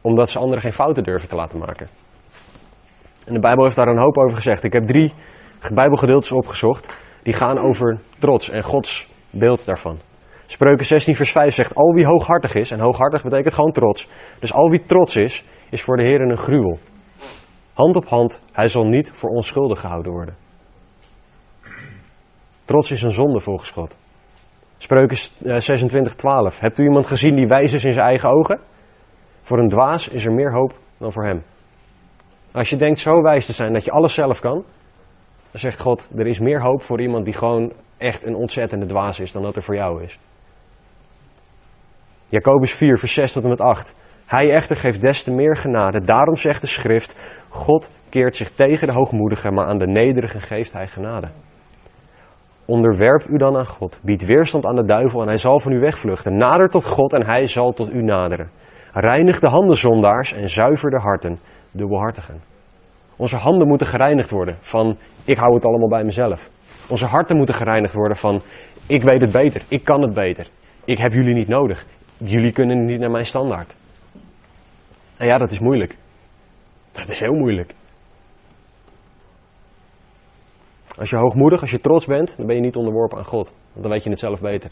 omdat 0.00 0.30
ze 0.30 0.38
anderen 0.38 0.60
geen 0.60 0.72
fouten 0.72 1.02
durven 1.02 1.28
te 1.28 1.34
laten 1.34 1.58
maken. 1.58 1.88
En 3.26 3.34
de 3.34 3.40
Bijbel 3.40 3.64
heeft 3.64 3.76
daar 3.76 3.88
een 3.88 4.02
hoop 4.02 4.18
over 4.18 4.36
gezegd. 4.36 4.64
Ik 4.64 4.72
heb 4.72 4.86
drie 4.86 5.12
Bijbelgedeeltes 5.74 6.32
opgezocht, 6.32 6.96
die 7.22 7.32
gaan 7.32 7.58
over 7.58 7.98
trots 8.18 8.50
en 8.50 8.62
Gods 8.62 9.08
beeld 9.30 9.64
daarvan. 9.64 9.98
Spreuken 10.46 10.86
16 10.86 11.14
vers 11.14 11.32
5 11.32 11.54
zegt, 11.54 11.74
al 11.74 11.92
wie 11.92 12.06
hooghartig 12.06 12.54
is, 12.54 12.70
en 12.70 12.80
hooghartig 12.80 13.22
betekent 13.22 13.54
gewoon 13.54 13.72
trots. 13.72 14.08
Dus 14.38 14.52
al 14.52 14.70
wie 14.70 14.84
trots 14.84 15.16
is, 15.16 15.44
is 15.70 15.82
voor 15.82 15.96
de 15.96 16.02
Heer 16.02 16.20
een 16.20 16.38
gruwel. 16.38 16.78
Hand 17.72 17.96
op 17.96 18.08
hand, 18.08 18.40
hij 18.52 18.68
zal 18.68 18.84
niet 18.84 19.10
voor 19.12 19.30
onschuldig 19.30 19.80
gehouden 19.80 20.12
worden. 20.12 20.34
Trots 22.64 22.90
is 22.90 23.02
een 23.02 23.10
zonde 23.10 23.40
volgens 23.40 23.70
God. 23.70 23.96
Spreuken 24.78 25.16
26:12. 25.16 26.60
Hebt 26.60 26.78
u 26.78 26.84
iemand 26.84 27.06
gezien 27.06 27.34
die 27.34 27.46
wijs 27.46 27.72
is 27.72 27.84
in 27.84 27.92
zijn 27.92 28.06
eigen 28.06 28.30
ogen? 28.30 28.60
Voor 29.40 29.58
een 29.58 29.68
dwaas 29.68 30.08
is 30.08 30.24
er 30.24 30.32
meer 30.32 30.52
hoop 30.52 30.74
dan 30.98 31.12
voor 31.12 31.24
hem. 31.24 31.42
Als 32.52 32.70
je 32.70 32.76
denkt 32.76 32.98
zo 32.98 33.22
wijs 33.22 33.46
te 33.46 33.52
zijn 33.52 33.72
dat 33.72 33.84
je 33.84 33.90
alles 33.90 34.14
zelf 34.14 34.40
kan, 34.40 34.64
dan 35.50 35.60
zegt 35.60 35.80
God, 35.80 36.10
er 36.16 36.26
is 36.26 36.38
meer 36.38 36.62
hoop 36.62 36.82
voor 36.82 37.00
iemand 37.00 37.24
die 37.24 37.34
gewoon 37.34 37.72
echt 37.96 38.26
een 38.26 38.34
ontzettende 38.34 38.86
dwaas 38.86 39.20
is 39.20 39.32
dan 39.32 39.42
dat 39.42 39.56
er 39.56 39.62
voor 39.62 39.76
jou 39.76 40.02
is. 40.02 40.18
Jacobus 42.28 42.74
4, 42.74 42.98
vers 42.98 43.12
6 43.12 43.32
tot 43.32 43.42
en 43.42 43.48
met 43.48 43.60
8. 43.60 43.94
Hij 44.30 44.50
echter 44.50 44.76
geeft 44.76 45.00
des 45.00 45.22
te 45.22 45.34
meer 45.34 45.56
genade. 45.56 46.00
Daarom 46.00 46.36
zegt 46.36 46.60
de 46.60 46.66
schrift, 46.66 47.44
God 47.48 47.90
keert 48.08 48.36
zich 48.36 48.50
tegen 48.50 48.86
de 48.86 48.92
hoogmoedigen, 48.92 49.54
maar 49.54 49.66
aan 49.66 49.78
de 49.78 49.86
nederigen 49.86 50.40
geeft 50.40 50.72
hij 50.72 50.86
genade. 50.86 51.28
Onderwerp 52.64 53.26
u 53.28 53.36
dan 53.36 53.56
aan 53.56 53.66
God, 53.66 54.00
bied 54.02 54.24
weerstand 54.24 54.66
aan 54.66 54.76
de 54.76 54.84
duivel 54.84 55.20
en 55.20 55.26
hij 55.26 55.36
zal 55.36 55.60
van 55.60 55.72
u 55.72 55.78
wegvluchten. 55.78 56.36
Nader 56.36 56.68
tot 56.68 56.84
God 56.84 57.12
en 57.12 57.26
hij 57.26 57.46
zal 57.46 57.72
tot 57.72 57.92
u 57.92 58.02
naderen. 58.02 58.50
Reinig 58.92 59.40
de 59.40 59.48
handen 59.48 59.76
zondaars 59.76 60.32
en 60.32 60.48
zuiver 60.48 60.90
de 60.90 61.00
harten, 61.00 61.38
dubbelhartigen. 61.72 62.40
Onze 63.16 63.36
handen 63.36 63.68
moeten 63.68 63.86
gereinigd 63.86 64.30
worden 64.30 64.56
van 64.60 64.96
ik 65.24 65.38
hou 65.38 65.54
het 65.54 65.64
allemaal 65.64 65.88
bij 65.88 66.04
mezelf. 66.04 66.50
Onze 66.90 67.06
harten 67.06 67.36
moeten 67.36 67.54
gereinigd 67.54 67.94
worden 67.94 68.16
van 68.16 68.40
ik 68.86 69.02
weet 69.02 69.20
het 69.20 69.32
beter, 69.32 69.62
ik 69.68 69.84
kan 69.84 70.02
het 70.02 70.14
beter. 70.14 70.46
Ik 70.84 70.98
heb 70.98 71.12
jullie 71.12 71.34
niet 71.34 71.48
nodig. 71.48 71.86
Jullie 72.16 72.52
kunnen 72.52 72.84
niet 72.84 73.00
naar 73.00 73.10
mijn 73.10 73.26
standaard. 73.26 73.78
En 75.20 75.26
ja, 75.26 75.38
dat 75.38 75.50
is 75.50 75.58
moeilijk. 75.58 75.96
Dat 76.92 77.08
is 77.08 77.20
heel 77.20 77.34
moeilijk. 77.34 77.74
Als 80.98 81.10
je 81.10 81.16
hoogmoedig, 81.16 81.60
als 81.60 81.70
je 81.70 81.80
trots 81.80 82.06
bent, 82.06 82.36
dan 82.36 82.46
ben 82.46 82.54
je 82.54 82.60
niet 82.60 82.76
onderworpen 82.76 83.18
aan 83.18 83.24
God. 83.24 83.52
Want 83.72 83.82
dan 83.82 83.90
weet 83.90 84.04
je 84.04 84.10
het 84.10 84.18
zelf 84.18 84.40
beter. 84.40 84.70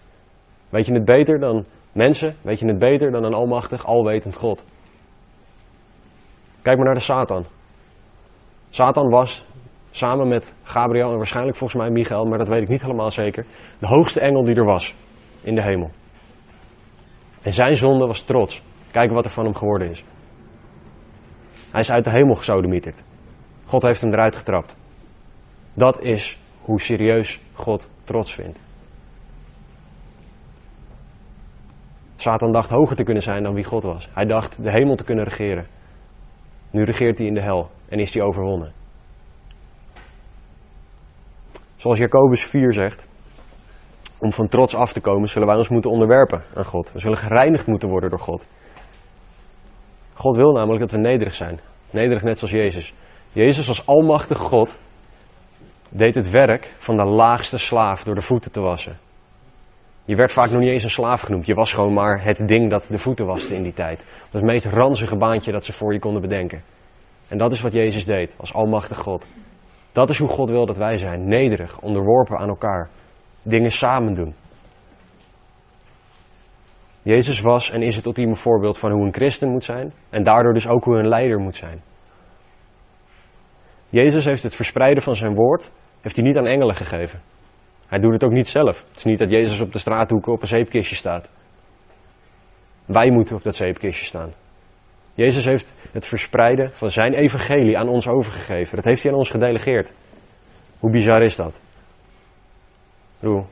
Weet 0.69 0.87
je 0.87 0.93
het 0.93 1.05
beter 1.05 1.39
dan 1.39 1.65
mensen? 1.93 2.37
Weet 2.43 2.59
je 2.59 2.67
het 2.67 2.79
beter 2.79 3.11
dan 3.11 3.25
een 3.25 3.35
almachtig, 3.35 3.87
alwetend 3.87 4.37
God? 4.37 4.65
Kijk 6.63 6.77
maar 6.77 6.87
naar 6.87 6.95
de 6.95 7.01
Satan. 7.01 7.45
Satan 8.69 9.09
was 9.09 9.47
samen 9.91 10.29
met 10.29 10.55
Gabriel 10.63 11.11
en 11.11 11.17
waarschijnlijk 11.17 11.57
volgens 11.57 11.81
mij 11.81 11.91
Michael, 11.91 12.25
maar 12.25 12.39
dat 12.39 12.49
weet 12.49 12.63
ik 12.63 12.69
niet 12.69 12.83
helemaal 12.83 13.11
zeker, 13.11 13.47
de 13.79 13.87
hoogste 13.87 14.21
engel 14.21 14.45
die 14.45 14.55
er 14.55 14.65
was 14.65 14.95
in 15.43 15.55
de 15.55 15.63
hemel. 15.63 15.91
En 17.43 17.53
zijn 17.53 17.77
zonde 17.77 18.07
was 18.07 18.23
trots. 18.23 18.63
Kijk 18.91 19.11
wat 19.11 19.25
er 19.25 19.31
van 19.31 19.45
hem 19.45 19.55
geworden 19.55 19.91
is. 19.91 20.05
Hij 21.71 21.81
is 21.81 21.91
uit 21.91 22.05
de 22.05 22.11
hemel 22.11 22.35
gesodemieterd. 22.35 23.03
God 23.65 23.83
heeft 23.83 24.01
hem 24.01 24.13
eruit 24.13 24.37
getrapt. 24.37 24.77
Dat 25.75 26.01
is 26.01 26.39
hoe 26.61 26.81
serieus 26.81 27.41
God 27.53 27.91
trots 28.05 28.35
vindt. 28.35 28.59
Satan 32.17 32.53
dacht 32.53 32.71
hoger 32.71 32.97
te 32.97 33.03
kunnen 33.03 33.23
zijn 33.23 33.43
dan 33.43 33.55
wie 33.55 33.65
God 33.65 33.83
was. 33.83 34.09
Hij 34.13 34.25
dacht 34.25 34.63
de 34.63 34.71
hemel 34.71 34.97
te 34.97 35.05
kunnen 35.05 35.25
regeren. 35.25 35.67
Nu 36.71 36.83
regeert 36.85 37.19
hij 37.19 37.27
in 37.27 37.35
de 37.35 37.43
hel 37.43 37.71
en 37.89 37.99
is 37.99 38.15
hij 38.15 38.23
overwonnen. 38.23 38.73
Zoals 41.77 41.99
Jacobus 41.99 42.45
4 42.45 42.73
zegt, 42.73 43.07
om 44.19 44.33
van 44.33 44.49
trots 44.49 44.75
af 44.75 44.93
te 44.93 45.01
komen 45.01 45.29
zullen 45.29 45.49
wij 45.49 45.57
ons 45.57 45.69
moeten 45.69 45.91
onderwerpen 45.91 46.43
aan 46.55 46.65
God. 46.65 46.93
We 46.93 47.01
zullen 47.01 47.17
gereinigd 47.17 47.67
moeten 47.67 47.89
worden 47.89 48.11
door 48.11 48.19
God. 48.19 48.47
God 50.19 50.37
wil 50.37 50.53
namelijk 50.53 50.81
dat 50.81 50.91
we 50.91 50.99
nederig 50.99 51.35
zijn. 51.35 51.61
Nederig 51.91 52.23
net 52.23 52.39
zoals 52.39 52.55
Jezus. 52.55 52.95
Jezus 53.33 53.69
als 53.69 53.87
almachtig 53.87 54.39
God 54.39 54.79
deed 55.89 56.15
het 56.15 56.31
werk 56.31 56.75
van 56.79 56.97
de 56.97 57.05
laagste 57.05 57.59
slaaf 57.59 58.05
door 58.05 58.15
de 58.15 58.21
voeten 58.21 58.53
te 58.53 58.61
wassen. 58.61 58.99
Je 60.05 60.17
werd 60.17 60.33
vaak 60.33 60.51
nog 60.51 60.61
niet 60.61 60.71
eens 60.71 60.83
een 60.83 60.91
slaaf 60.91 61.21
genoemd. 61.21 61.47
Je 61.47 61.55
was 61.55 61.73
gewoon 61.73 61.93
maar 61.93 62.25
het 62.25 62.49
ding 62.49 62.71
dat 62.71 62.87
de 62.91 62.99
voeten 62.99 63.27
waste 63.27 63.55
in 63.55 63.63
die 63.63 63.73
tijd. 63.73 63.99
Dat 63.99 64.09
was 64.31 64.41
het 64.41 64.51
meest 64.51 64.65
ranzige 64.65 65.17
baantje 65.17 65.53
dat 65.53 65.65
ze 65.65 65.73
voor 65.73 65.93
je 65.93 65.99
konden 65.99 66.23
bedenken. 66.23 66.63
En 67.29 67.39
dat 67.39 67.53
is 67.53 67.61
wat 67.61 67.73
Jezus 67.73 68.05
deed 68.05 68.35
als 68.37 68.55
almachtig 68.55 68.99
God. 68.99 69.27
Dat 69.93 70.11
is 70.11 70.19
hoe 70.19 70.29
God 70.29 70.51
wil 70.51 70.67
dat 70.67 70.77
wij 70.77 70.97
zijn. 70.97 71.29
Nederig, 71.29 71.81
onderworpen 71.81 72.39
aan 72.39 72.49
elkaar. 72.49 72.89
Dingen 73.43 73.71
samen 73.71 74.15
doen. 74.15 74.35
Jezus 77.03 77.41
was 77.41 77.71
en 77.71 77.83
is 77.83 77.97
het 77.97 78.07
ultieme 78.07 78.37
voorbeeld 78.37 78.79
van 78.79 78.91
hoe 78.91 79.05
een 79.07 79.15
christen 79.15 79.49
moet 79.49 79.65
zijn. 79.65 79.93
En 80.11 80.23
daardoor 80.23 80.53
dus 80.53 80.69
ook 80.69 80.85
hoe 80.85 80.99
een 80.99 81.09
leider 81.09 81.39
moet 81.39 81.57
zijn. 81.57 81.83
Jezus 83.91 84.25
heeft 84.25 84.43
het 84.43 84.55
verspreiden 84.55 85.03
van 85.03 85.17
zijn 85.17 85.35
woord 85.35 85.71
heeft 86.01 86.17
hij 86.17 86.25
niet 86.25 86.37
aan 86.37 86.47
engelen 86.47 86.75
gegeven. 86.75 87.21
Hij 87.87 87.99
doet 87.99 88.13
het 88.13 88.25
ook 88.25 88.33
niet 88.33 88.49
zelf. 88.49 88.85
Het 88.89 88.97
is 88.97 89.05
niet 89.05 89.19
dat 89.19 89.31
Jezus 89.31 89.61
op 89.61 89.73
de 89.73 89.79
straathoeken 89.79 90.33
op 90.33 90.41
een 90.41 90.47
zeepkistje 90.47 90.97
staat. 90.97 91.31
Wij 92.85 93.11
moeten 93.11 93.37
op 93.37 93.43
dat 93.43 93.57
zeepkistje 93.57 94.05
staan. 94.05 94.33
Jezus 95.15 95.45
heeft 95.45 95.75
het 95.93 96.07
verspreiden 96.07 96.71
van 96.71 96.91
zijn 96.91 97.15
evangelie 97.15 97.79
aan 97.79 97.89
ons 97.89 98.09
overgegeven. 98.09 98.77
Dat 98.77 98.85
heeft 98.85 99.03
hij 99.03 99.13
aan 99.13 99.19
ons 99.19 99.31
gedelegeerd. 99.31 99.93
Hoe 100.79 100.91
bizar 100.91 101.23
is 101.23 101.37
dat? 101.37 101.61
Bedoel, 103.21 103.47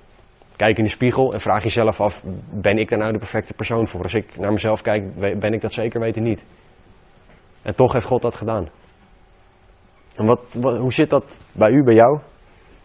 kijk 0.56 0.78
in 0.78 0.84
de 0.84 0.90
spiegel 0.90 1.32
en 1.32 1.40
vraag 1.40 1.62
jezelf 1.62 2.00
af: 2.00 2.22
ben 2.50 2.78
ik 2.78 2.88
daar 2.88 2.98
nou 2.98 3.12
de 3.12 3.18
perfecte 3.18 3.54
persoon 3.54 3.88
voor? 3.88 4.02
Als 4.02 4.14
ik 4.14 4.38
naar 4.38 4.52
mezelf 4.52 4.82
kijk, 4.82 5.14
ben 5.38 5.52
ik 5.52 5.60
dat 5.60 5.72
zeker 5.72 6.00
weten 6.00 6.22
niet. 6.22 6.46
En 7.62 7.74
toch 7.74 7.92
heeft 7.92 8.06
God 8.06 8.22
dat 8.22 8.34
gedaan. 8.34 8.68
En 10.16 10.26
wat, 10.26 10.40
hoe 10.60 10.92
zit 10.92 11.10
dat 11.10 11.42
bij 11.52 11.70
u, 11.70 11.82
bij 11.82 11.94
jou? 11.94 12.18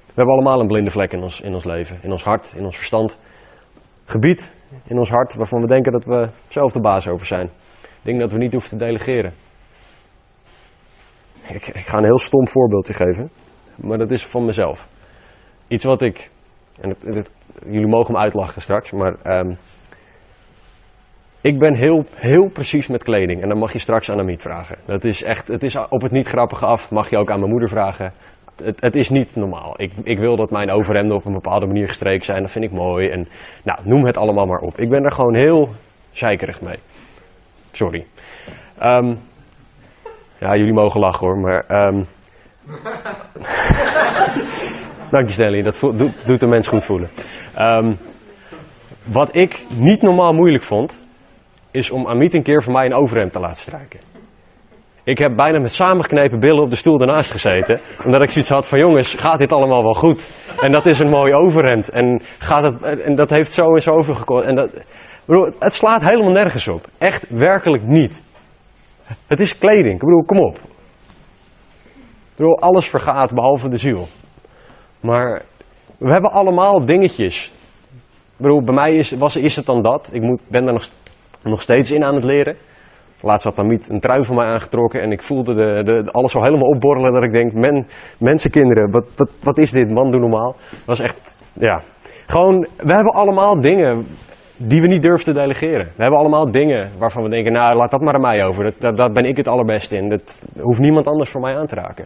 We 0.05 0.17
hebben 0.17 0.33
allemaal 0.33 0.59
een 0.59 0.67
blinde 0.67 0.91
vlek 0.91 1.11
in 1.13 1.21
ons, 1.21 1.41
in 1.41 1.53
ons 1.53 1.63
leven, 1.63 1.99
in 2.01 2.11
ons 2.11 2.23
hart, 2.23 2.53
in 2.55 2.65
ons 2.65 2.75
verstand. 2.75 3.17
Gebied 4.05 4.53
in 4.83 4.97
ons 4.97 5.09
hart 5.09 5.35
waarvan 5.35 5.61
we 5.61 5.67
denken 5.67 5.91
dat 5.91 6.05
we 6.05 6.29
zelf 6.47 6.71
de 6.71 6.81
baas 6.81 7.07
over 7.07 7.25
zijn. 7.25 7.49
Dingen 8.01 8.19
dat 8.19 8.31
we 8.31 8.37
niet 8.37 8.51
hoeven 8.51 8.69
te 8.69 8.85
delegeren. 8.85 9.33
Ik, 11.47 11.67
ik, 11.67 11.85
ga 11.85 11.97
een 11.97 12.03
heel 12.03 12.19
stom 12.19 12.47
voorbeeldje 12.47 12.93
geven, 12.93 13.29
maar 13.75 13.97
dat 13.97 14.11
is 14.11 14.25
van 14.25 14.45
mezelf. 14.45 14.87
Iets 15.67 15.85
wat 15.85 16.01
ik, 16.01 16.29
en 16.79 16.89
het, 16.89 17.29
jullie 17.65 17.87
mogen 17.87 18.13
hem 18.13 18.23
uitlachen 18.23 18.61
straks, 18.61 18.91
maar 18.91 19.15
um, 19.23 19.57
ik 21.41 21.59
ben 21.59 21.75
heel, 21.75 22.05
heel 22.13 22.49
precies 22.49 22.87
met 22.87 23.03
kleding. 23.03 23.41
En 23.41 23.49
dan 23.49 23.57
mag 23.57 23.73
je 23.73 23.79
straks 23.79 24.11
aan 24.11 24.19
Amit 24.19 24.41
vragen. 24.41 24.77
Dat 24.85 25.05
is 25.05 25.23
echt, 25.23 25.47
het 25.47 25.63
is 25.63 25.77
op 25.89 26.01
het 26.01 26.11
niet 26.11 26.27
grappige 26.27 26.65
af, 26.65 26.91
mag 26.91 27.09
je 27.09 27.17
ook 27.17 27.31
aan 27.31 27.39
mijn 27.39 27.51
moeder 27.51 27.69
vragen. 27.69 28.13
Het, 28.63 28.81
het, 28.81 28.95
is 28.95 29.09
niet 29.09 29.35
normaal. 29.35 29.73
Ik, 29.77 29.91
ik 30.03 30.19
wil 30.19 30.35
dat 30.35 30.51
mijn 30.51 30.71
overhemden 30.71 31.15
op 31.15 31.25
een 31.25 31.33
bepaalde 31.33 31.65
manier 31.65 31.87
gestreken 31.87 32.25
zijn. 32.25 32.41
Dat 32.41 32.51
vind 32.51 32.65
ik 32.65 32.71
mooi. 32.71 33.09
En 33.09 33.27
nou, 33.63 33.79
noem 33.83 34.05
het 34.05 34.17
allemaal 34.17 34.45
maar 34.45 34.59
op. 34.59 34.77
Ik 34.77 34.89
ben 34.89 35.03
er 35.03 35.11
gewoon 35.11 35.35
heel 35.35 35.69
zeikerig 36.11 36.61
mee. 36.61 36.77
Sorry. 37.71 38.05
Um, 38.83 39.17
ja, 40.37 40.55
jullie 40.55 40.73
mogen 40.73 40.99
lachen 40.99 41.27
hoor, 41.27 41.37
maar. 41.37 41.87
Um, 41.87 42.05
Dank 45.11 45.27
je 45.27 45.33
Stanley, 45.33 45.61
dat 45.61 45.79
doet, 45.79 46.25
doet 46.25 46.39
de 46.39 46.47
mens 46.47 46.67
goed 46.67 46.85
voelen. 46.85 47.09
Um, 47.59 47.97
wat 49.05 49.35
ik 49.35 49.65
niet 49.77 50.01
normaal 50.01 50.33
moeilijk 50.33 50.63
vond, 50.63 50.97
is 51.71 51.91
om 51.91 52.07
Amit 52.07 52.33
een 52.33 52.43
keer 52.43 52.63
voor 52.63 52.73
mij 52.73 52.85
een 52.85 52.93
overhemd 52.93 53.31
te 53.31 53.39
laten 53.39 53.57
strijken. 53.57 53.99
Ik 55.03 55.17
heb 55.17 55.35
bijna 55.35 55.59
met 55.59 55.73
samengeknepen 55.73 56.39
billen 56.39 56.63
op 56.63 56.69
de 56.69 56.75
stoel 56.75 56.99
ernaast 56.99 57.31
gezeten. 57.31 57.79
Omdat 58.05 58.21
ik 58.21 58.29
zoiets 58.29 58.51
had 58.51 58.67
van 58.67 58.79
jongens, 58.79 59.13
gaat 59.13 59.39
dit 59.39 59.51
allemaal 59.51 59.83
wel 59.83 59.93
goed? 59.93 60.47
En 60.59 60.71
dat 60.71 60.85
is 60.85 60.99
een 60.99 61.09
mooi 61.09 61.33
overhemd. 61.33 61.89
En, 61.89 62.21
gaat 62.39 62.63
het, 62.63 62.99
en 63.01 63.15
dat 63.15 63.29
heeft 63.29 63.53
zo 63.53 63.73
en 63.73 63.81
zo 63.81 63.91
overgekocht. 63.91 64.45
En 64.45 64.55
dat, 64.55 64.83
bedoel, 65.25 65.53
het 65.59 65.73
slaat 65.73 66.01
helemaal 66.01 66.31
nergens 66.31 66.67
op. 66.67 66.87
Echt 66.97 67.29
werkelijk 67.29 67.83
niet. 67.83 68.21
Het 69.27 69.39
is 69.39 69.57
kleding. 69.57 69.93
Ik 69.93 69.99
bedoel, 69.99 70.23
kom 70.23 70.39
op. 70.39 70.55
Ik 70.55 72.35
bedoel, 72.35 72.59
alles 72.59 72.89
vergaat 72.89 73.33
behalve 73.33 73.69
de 73.69 73.77
ziel. 73.77 74.07
Maar 75.01 75.41
we 75.97 76.11
hebben 76.11 76.31
allemaal 76.31 76.85
dingetjes. 76.85 77.51
Ik 78.37 78.47
bedoel, 78.47 78.63
bij 78.63 78.73
mij 78.73 78.95
is, 78.95 79.11
was, 79.11 79.35
is 79.35 79.55
het 79.55 79.65
dan 79.65 79.81
dat. 79.81 80.09
Ik 80.13 80.21
moet, 80.21 80.41
ben 80.47 80.63
daar 80.63 80.73
nog 80.73 80.89
nog 81.43 81.61
steeds 81.61 81.91
in 81.91 82.03
aan 82.03 82.15
het 82.15 82.23
leren. 82.23 82.55
Laatst 83.21 83.45
had 83.45 83.59
Amit 83.59 83.89
een 83.89 83.99
trui 83.99 84.23
van 84.23 84.35
mij 84.35 84.45
aangetrokken 84.45 85.01
en 85.01 85.11
ik 85.11 85.21
voelde 85.21 85.53
de, 85.53 85.83
de, 85.83 86.11
alles 86.11 86.31
zo 86.31 86.41
helemaal 86.41 86.69
opborrelen 86.69 87.13
dat 87.13 87.23
ik 87.23 87.31
denk, 87.31 87.53
men, 87.53 87.87
mensenkinderen, 88.17 88.91
wat, 88.91 89.29
wat, 89.43 89.57
is 89.57 89.71
dit 89.71 89.89
man, 89.89 90.11
doe 90.11 90.19
normaal. 90.19 90.55
Dat 90.69 90.85
was 90.85 90.99
echt, 90.99 91.39
ja. 91.53 91.81
Gewoon, 92.25 92.67
we 92.77 92.93
hebben 92.93 93.13
allemaal 93.13 93.61
dingen 93.61 94.05
die 94.57 94.81
we 94.81 94.87
niet 94.87 95.01
durven 95.01 95.33
te 95.33 95.39
delegeren. 95.39 95.85
We 95.95 96.01
hebben 96.01 96.19
allemaal 96.19 96.51
dingen 96.51 96.89
waarvan 96.97 97.23
we 97.23 97.29
denken, 97.29 97.53
nou 97.53 97.75
laat 97.75 97.91
dat 97.91 98.01
maar 98.01 98.13
aan 98.13 98.21
mij 98.21 98.45
over. 98.45 98.73
Dat, 98.79 99.13
ben 99.13 99.25
ik 99.25 99.37
het 99.37 99.47
allerbeste 99.47 99.95
in. 99.95 100.07
Dat 100.07 100.45
hoeft 100.61 100.79
niemand 100.79 101.07
anders 101.07 101.29
voor 101.29 101.41
mij 101.41 101.55
aan 101.55 101.67
te 101.67 101.75
raken. 101.75 102.05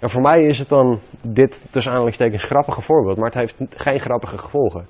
En 0.00 0.10
voor 0.10 0.22
mij 0.22 0.42
is 0.42 0.58
het 0.58 0.68
dan 0.68 0.98
dit 1.22 1.66
tussen 1.70 1.92
aanhalingstekens 1.92 2.44
grappige 2.44 2.80
voorbeeld, 2.80 3.16
maar 3.16 3.30
het 3.30 3.34
heeft 3.34 3.56
geen 3.70 4.00
grappige 4.00 4.38
gevolgen. 4.38 4.86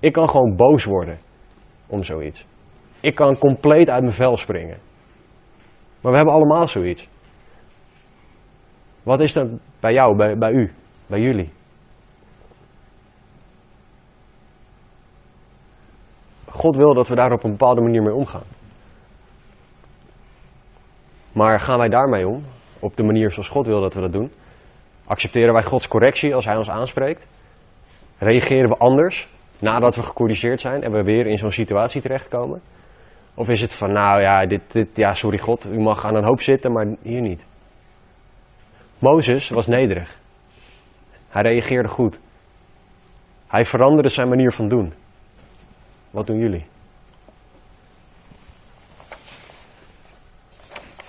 Ik 0.00 0.12
kan 0.12 0.28
gewoon 0.28 0.56
boos 0.56 0.84
worden 0.84 1.18
om 1.86 2.02
zoiets. 2.02 2.46
Ik 3.00 3.14
kan 3.14 3.38
compleet 3.38 3.90
uit 3.90 4.02
mijn 4.02 4.14
vel 4.14 4.36
springen. 4.36 4.78
Maar 6.00 6.10
we 6.10 6.16
hebben 6.16 6.34
allemaal 6.34 6.66
zoiets. 6.66 7.08
Wat 9.02 9.20
is 9.20 9.32
dat 9.32 9.48
bij 9.80 9.92
jou, 9.92 10.16
bij, 10.16 10.38
bij 10.38 10.52
u, 10.52 10.72
bij 11.06 11.20
jullie? 11.20 11.50
God 16.48 16.76
wil 16.76 16.94
dat 16.94 17.08
we 17.08 17.14
daar 17.14 17.32
op 17.32 17.44
een 17.44 17.50
bepaalde 17.50 17.80
manier 17.80 18.02
mee 18.02 18.14
omgaan. 18.14 18.46
Maar 21.32 21.60
gaan 21.60 21.78
wij 21.78 21.88
daarmee 21.88 22.28
om? 22.28 22.44
Op 22.80 22.96
de 22.96 23.02
manier 23.02 23.32
zoals 23.32 23.48
God 23.48 23.66
wil 23.66 23.80
dat 23.80 23.94
we 23.94 24.00
dat 24.00 24.12
doen? 24.12 24.30
Accepteren 25.10 25.52
wij 25.52 25.62
Gods 25.62 25.88
correctie 25.88 26.34
als 26.34 26.44
Hij 26.44 26.56
ons 26.56 26.70
aanspreekt? 26.70 27.26
Reageren 28.18 28.68
we 28.68 28.76
anders 28.76 29.28
nadat 29.58 29.96
we 29.96 30.02
gecorrigeerd 30.02 30.60
zijn 30.60 30.82
en 30.82 30.92
we 30.92 31.02
weer 31.02 31.26
in 31.26 31.38
zo'n 31.38 31.50
situatie 31.52 32.00
terechtkomen? 32.00 32.60
Of 33.34 33.48
is 33.48 33.60
het 33.60 33.74
van, 33.74 33.92
nou 33.92 34.20
ja, 34.20 34.46
dit, 34.46 34.72
dit, 34.72 34.88
ja, 34.94 35.14
sorry 35.14 35.38
God, 35.38 35.64
u 35.64 35.78
mag 35.78 36.04
aan 36.04 36.14
een 36.14 36.24
hoop 36.24 36.40
zitten, 36.40 36.72
maar 36.72 36.86
hier 37.02 37.20
niet. 37.20 37.44
Mozes 38.98 39.48
was 39.48 39.66
nederig. 39.66 40.18
Hij 41.28 41.42
reageerde 41.42 41.88
goed. 41.88 42.20
Hij 43.46 43.64
veranderde 43.64 44.08
zijn 44.08 44.28
manier 44.28 44.52
van 44.52 44.68
doen. 44.68 44.92
Wat 46.10 46.26
doen 46.26 46.38
jullie? 46.38 46.66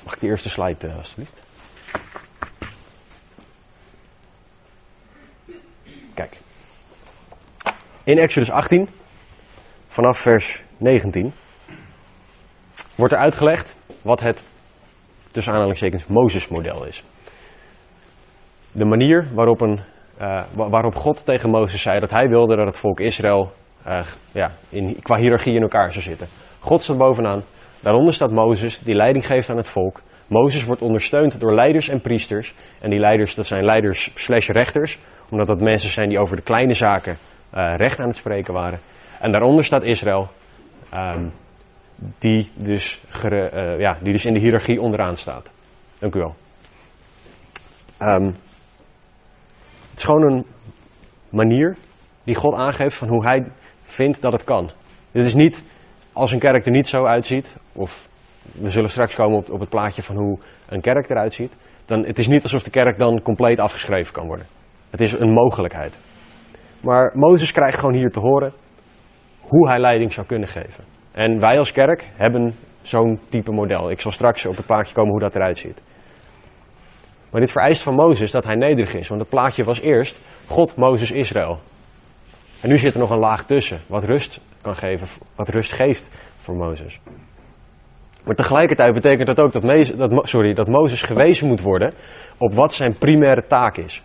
Mag 0.06 0.14
ik 0.14 0.20
die 0.20 0.30
eerste 0.30 0.50
slide 0.50 0.88
uh, 0.88 0.98
alsjeblieft? 0.98 1.50
Kijk. 6.14 6.38
In 8.04 8.18
Exodus 8.18 8.52
18, 8.52 8.90
vanaf 9.88 10.18
vers 10.18 10.64
19, 10.78 11.34
wordt 12.96 13.14
er 13.14 13.20
uitgelegd 13.20 13.76
wat 14.02 14.20
het, 14.20 14.46
tussen 15.32 15.54
aanhalingstekens, 15.54 16.06
Mozes-model 16.06 16.86
is. 16.86 17.04
De 18.72 18.86
manier 18.86 19.28
waarop, 19.34 19.62
een, 19.62 19.80
uh, 20.22 20.44
waarop 20.54 20.96
God 20.96 21.26
tegen 21.26 21.50
Mozes 21.50 21.82
zei 21.82 22.00
dat 22.00 22.10
hij 22.10 22.28
wilde 22.28 22.56
dat 22.56 22.68
het 22.68 22.78
volk 22.78 23.00
Israël 23.00 23.52
uh, 23.88 24.06
ja, 24.32 24.52
in, 24.70 24.98
qua 25.02 25.18
hiërarchie 25.18 25.56
in 25.56 25.62
elkaar 25.62 25.92
zou 25.92 26.04
zitten. 26.04 26.28
God 26.60 26.82
staat 26.82 26.98
bovenaan, 26.98 27.44
daaronder 27.80 28.14
staat 28.14 28.32
Mozes, 28.32 28.80
die 28.80 28.96
leiding 28.96 29.26
geeft 29.26 29.50
aan 29.50 29.58
het 29.58 29.70
volk. 29.70 30.02
Mozes 30.28 30.66
wordt 30.66 30.82
ondersteund 30.82 31.40
door 31.40 31.54
leiders 31.54 31.88
en 31.88 32.02
priesters. 32.02 32.54
En 32.80 32.90
die 32.90 33.00
leiders, 33.00 33.36
dat 33.36 33.46
zijn 33.46 33.66
leiders 33.66 34.12
slash 34.16 34.50
rechters, 34.50 35.00
omdat 35.30 35.48
dat 35.48 35.60
mensen 35.60 35.90
zijn 35.90 36.10
die 36.10 36.20
over 36.20 36.36
de 36.36 36.42
kleine 36.42 36.74
zaken 36.74 37.18
uh, 37.54 37.74
recht 37.76 38.00
aan 38.00 38.08
het 38.08 38.18
spreken 38.18 38.54
waren. 38.54 38.80
En 39.20 39.32
daaronder 39.32 39.64
staat 39.64 39.84
Israël, 39.84 40.28
um, 40.94 41.32
die, 42.20 42.52
dus 42.54 43.04
uh, 43.26 43.80
ja, 43.80 43.98
die 44.02 44.12
dus 44.12 44.26
in 44.26 44.34
de 44.34 44.40
hiërarchie 44.40 44.82
onderaan 44.82 45.18
staat. 45.18 45.52
Dank 46.00 46.16
u 46.16 46.20
wel. 46.20 46.36
Um, 48.02 48.26
het 49.90 50.00
is 50.00 50.04
gewoon 50.04 50.32
een 50.32 50.46
manier 51.30 51.78
die 52.24 52.36
God 52.36 52.54
aangeeft 52.54 52.98
van 52.98 53.08
hoe 53.08 53.26
hij 53.26 53.46
vindt 53.84 54.22
dat 54.22 54.32
het 54.32 54.44
kan. 54.44 54.72
Dit 55.12 55.26
is 55.28 55.34
niet 55.34 55.64
als 56.14 56.32
een 56.32 56.40
kerk 56.40 56.66
er 56.66 56.72
niet 56.72 56.88
zo 56.88 57.06
uitziet, 57.06 57.56
of 57.74 58.10
we 58.42 58.70
zullen 58.70 58.90
straks 58.90 59.16
komen 59.16 59.38
op, 59.38 59.50
op 59.50 59.60
het 59.60 59.70
plaatje 59.70 60.02
van 60.02 60.16
hoe 60.16 60.40
een 60.68 60.82
kerk 60.82 61.10
eruit 61.10 61.34
ziet. 61.34 61.54
Dan, 61.86 62.06
het 62.06 62.20
is 62.20 62.28
niet 62.28 62.44
alsof 62.44 62.64
de 62.64 62.70
kerk 62.70 62.98
dan 62.98 63.22
compleet 63.22 63.60
afgeschreven 63.60 64.14
kan 64.14 64.28
worden. 64.28 64.46
Het 64.90 65.02
is 65.02 65.12
een 65.12 65.32
mogelijkheid. 65.32 65.98
Maar 66.82 67.12
Mozes 67.14 67.52
krijgt 67.52 67.80
gewoon 67.80 67.96
hier 67.96 68.12
te 68.12 68.20
horen 68.20 68.54
hoe 69.42 69.68
hij 69.70 69.80
leiding 69.80 70.14
zou 70.14 70.28
kunnen 70.28 70.48
geven. 70.48 70.84
En 71.12 71.40
wij 71.40 71.60
als 71.60 71.72
kerk 71.72 72.08
hebben 72.16 72.56
zo'n 72.82 73.20
type 73.30 73.52
model. 73.52 73.92
Ik 73.92 74.02
zal 74.02 74.12
straks 74.12 74.46
op 74.46 74.56
het 74.56 74.66
plaatje 74.66 74.94
komen 74.94 75.12
hoe 75.12 75.20
dat 75.20 75.36
eruit 75.36 75.58
ziet. 75.58 75.82
Maar 77.32 77.42
dit 77.42 77.52
vereist 77.52 77.82
van 77.84 77.96
Mozes 77.96 78.32
dat 78.32 78.44
hij 78.44 78.56
nederig 78.56 78.94
is. 78.94 79.08
Want 79.08 79.22
het 79.22 79.30
plaatje 79.30 79.64
was 79.64 79.82
eerst 79.82 80.22
God, 80.48 80.76
Mozes, 80.76 81.12
Israël. 81.12 81.60
En 82.62 82.70
nu 82.70 82.78
zit 82.78 82.94
er 82.94 83.00
nog 83.00 83.10
een 83.10 83.20
laag 83.20 83.46
tussen, 83.46 83.80
wat 83.88 84.04
rust 84.04 84.42
kan 84.62 84.76
geven, 84.76 85.08
wat 85.36 85.50
rust 85.50 85.72
geeft 85.72 86.34
voor 86.38 86.56
Mozes. 86.56 87.00
Maar 88.26 88.36
tegelijkertijd 88.36 88.94
betekent 88.94 89.28
dat 89.28 89.40
ook 89.40 89.52
dat, 89.52 89.98
dat, 89.98 90.28
sorry, 90.30 90.54
dat 90.54 90.68
Mozes 90.68 91.02
gewezen 91.02 91.48
moet 91.48 91.62
worden 91.62 91.94
op 92.38 92.54
wat 92.54 92.74
zijn 92.74 92.98
primaire 92.98 93.46
taak 93.48 93.78
is. 93.78 94.04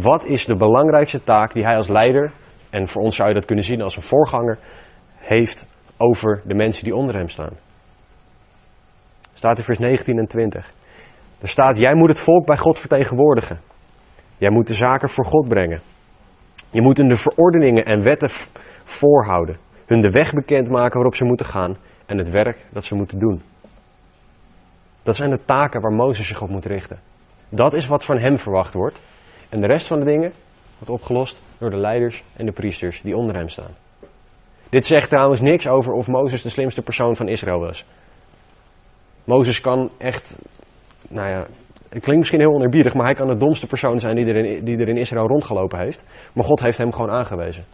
Wat 0.00 0.24
is 0.24 0.44
de 0.44 0.56
belangrijkste 0.56 1.22
taak 1.24 1.52
die 1.52 1.64
hij 1.64 1.76
als 1.76 1.88
leider, 1.88 2.32
en 2.70 2.88
voor 2.88 3.02
ons 3.02 3.16
zou 3.16 3.28
je 3.28 3.34
dat 3.34 3.44
kunnen 3.44 3.64
zien 3.64 3.82
als 3.82 3.96
een 3.96 4.02
voorganger, 4.02 4.58
heeft 5.16 5.68
over 5.96 6.42
de 6.44 6.54
mensen 6.54 6.84
die 6.84 6.94
onder 6.94 7.16
hem 7.16 7.28
staan. 7.28 7.52
Staat 9.34 9.58
in 9.58 9.64
vers 9.64 9.78
19 9.78 10.18
en 10.18 10.26
20. 10.26 10.72
Er 11.40 11.48
staat, 11.48 11.78
jij 11.78 11.94
moet 11.94 12.08
het 12.08 12.20
volk 12.20 12.46
bij 12.46 12.56
God 12.56 12.78
vertegenwoordigen. 12.78 13.60
Jij 14.38 14.50
moet 14.50 14.66
de 14.66 14.74
zaken 14.74 15.08
voor 15.08 15.24
God 15.24 15.48
brengen. 15.48 15.80
Je 16.70 16.82
moet 16.82 16.96
hun 16.96 17.08
de 17.08 17.16
verordeningen 17.16 17.84
en 17.84 18.02
wetten 18.02 18.28
voorhouden. 18.84 19.56
Hun 19.86 20.00
de 20.00 20.10
weg 20.10 20.32
bekendmaken 20.32 20.94
waarop 20.94 21.14
ze 21.14 21.24
moeten 21.24 21.46
gaan 21.46 21.76
en 22.06 22.18
het 22.18 22.30
werk 22.30 22.66
dat 22.72 22.84
ze 22.84 22.94
moeten 22.94 23.18
doen. 23.18 23.42
Dat 25.02 25.16
zijn 25.16 25.30
de 25.30 25.44
taken 25.44 25.80
waar 25.80 25.92
Mozes 25.92 26.26
zich 26.26 26.42
op 26.42 26.48
moet 26.48 26.66
richten. 26.66 26.98
Dat 27.48 27.74
is 27.74 27.86
wat 27.86 28.04
van 28.04 28.18
hem 28.18 28.38
verwacht 28.38 28.74
wordt. 28.74 29.00
En 29.48 29.60
de 29.60 29.66
rest 29.66 29.86
van 29.86 29.98
de 29.98 30.04
dingen 30.04 30.32
wordt 30.78 31.02
opgelost 31.02 31.42
door 31.58 31.70
de 31.70 31.76
leiders 31.76 32.22
en 32.36 32.46
de 32.46 32.52
priesters 32.52 33.02
die 33.02 33.16
onder 33.16 33.34
hem 33.34 33.48
staan. 33.48 33.74
Dit 34.68 34.86
zegt 34.86 35.10
trouwens 35.10 35.40
niks 35.40 35.68
over 35.68 35.92
of 35.92 36.06
Mozes 36.06 36.42
de 36.42 36.48
slimste 36.48 36.82
persoon 36.82 37.16
van 37.16 37.28
Israël 37.28 37.58
was. 37.58 37.84
Mozes 39.24 39.60
kan 39.60 39.90
echt, 39.98 40.38
nou 41.08 41.28
ja, 41.28 41.46
het 41.88 42.02
klinkt 42.02 42.16
misschien 42.16 42.40
heel 42.40 42.54
onerbiedig, 42.54 42.94
maar 42.94 43.04
hij 43.04 43.14
kan 43.14 43.28
de 43.28 43.36
domste 43.36 43.66
persoon 43.66 44.00
zijn 44.00 44.16
die 44.16 44.26
er, 44.26 44.36
in, 44.36 44.64
die 44.64 44.78
er 44.78 44.88
in 44.88 44.96
Israël 44.96 45.26
rondgelopen 45.26 45.78
heeft. 45.78 46.04
Maar 46.32 46.44
God 46.44 46.60
heeft 46.60 46.78
hem 46.78 46.92
gewoon 46.92 47.10
aangewezen. 47.10 47.64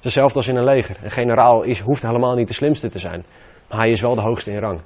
Hetzelfde 0.00 0.36
als 0.36 0.48
in 0.48 0.56
een 0.56 0.64
leger. 0.64 0.96
Een 1.02 1.10
generaal 1.10 1.62
is, 1.62 1.80
hoeft 1.80 2.02
helemaal 2.02 2.34
niet 2.34 2.48
de 2.48 2.54
slimste 2.54 2.88
te 2.88 2.98
zijn. 2.98 3.24
Maar 3.68 3.78
hij 3.78 3.90
is 3.90 4.00
wel 4.00 4.14
de 4.14 4.22
hoogste 4.22 4.50
in 4.50 4.58
rang. 4.58 4.80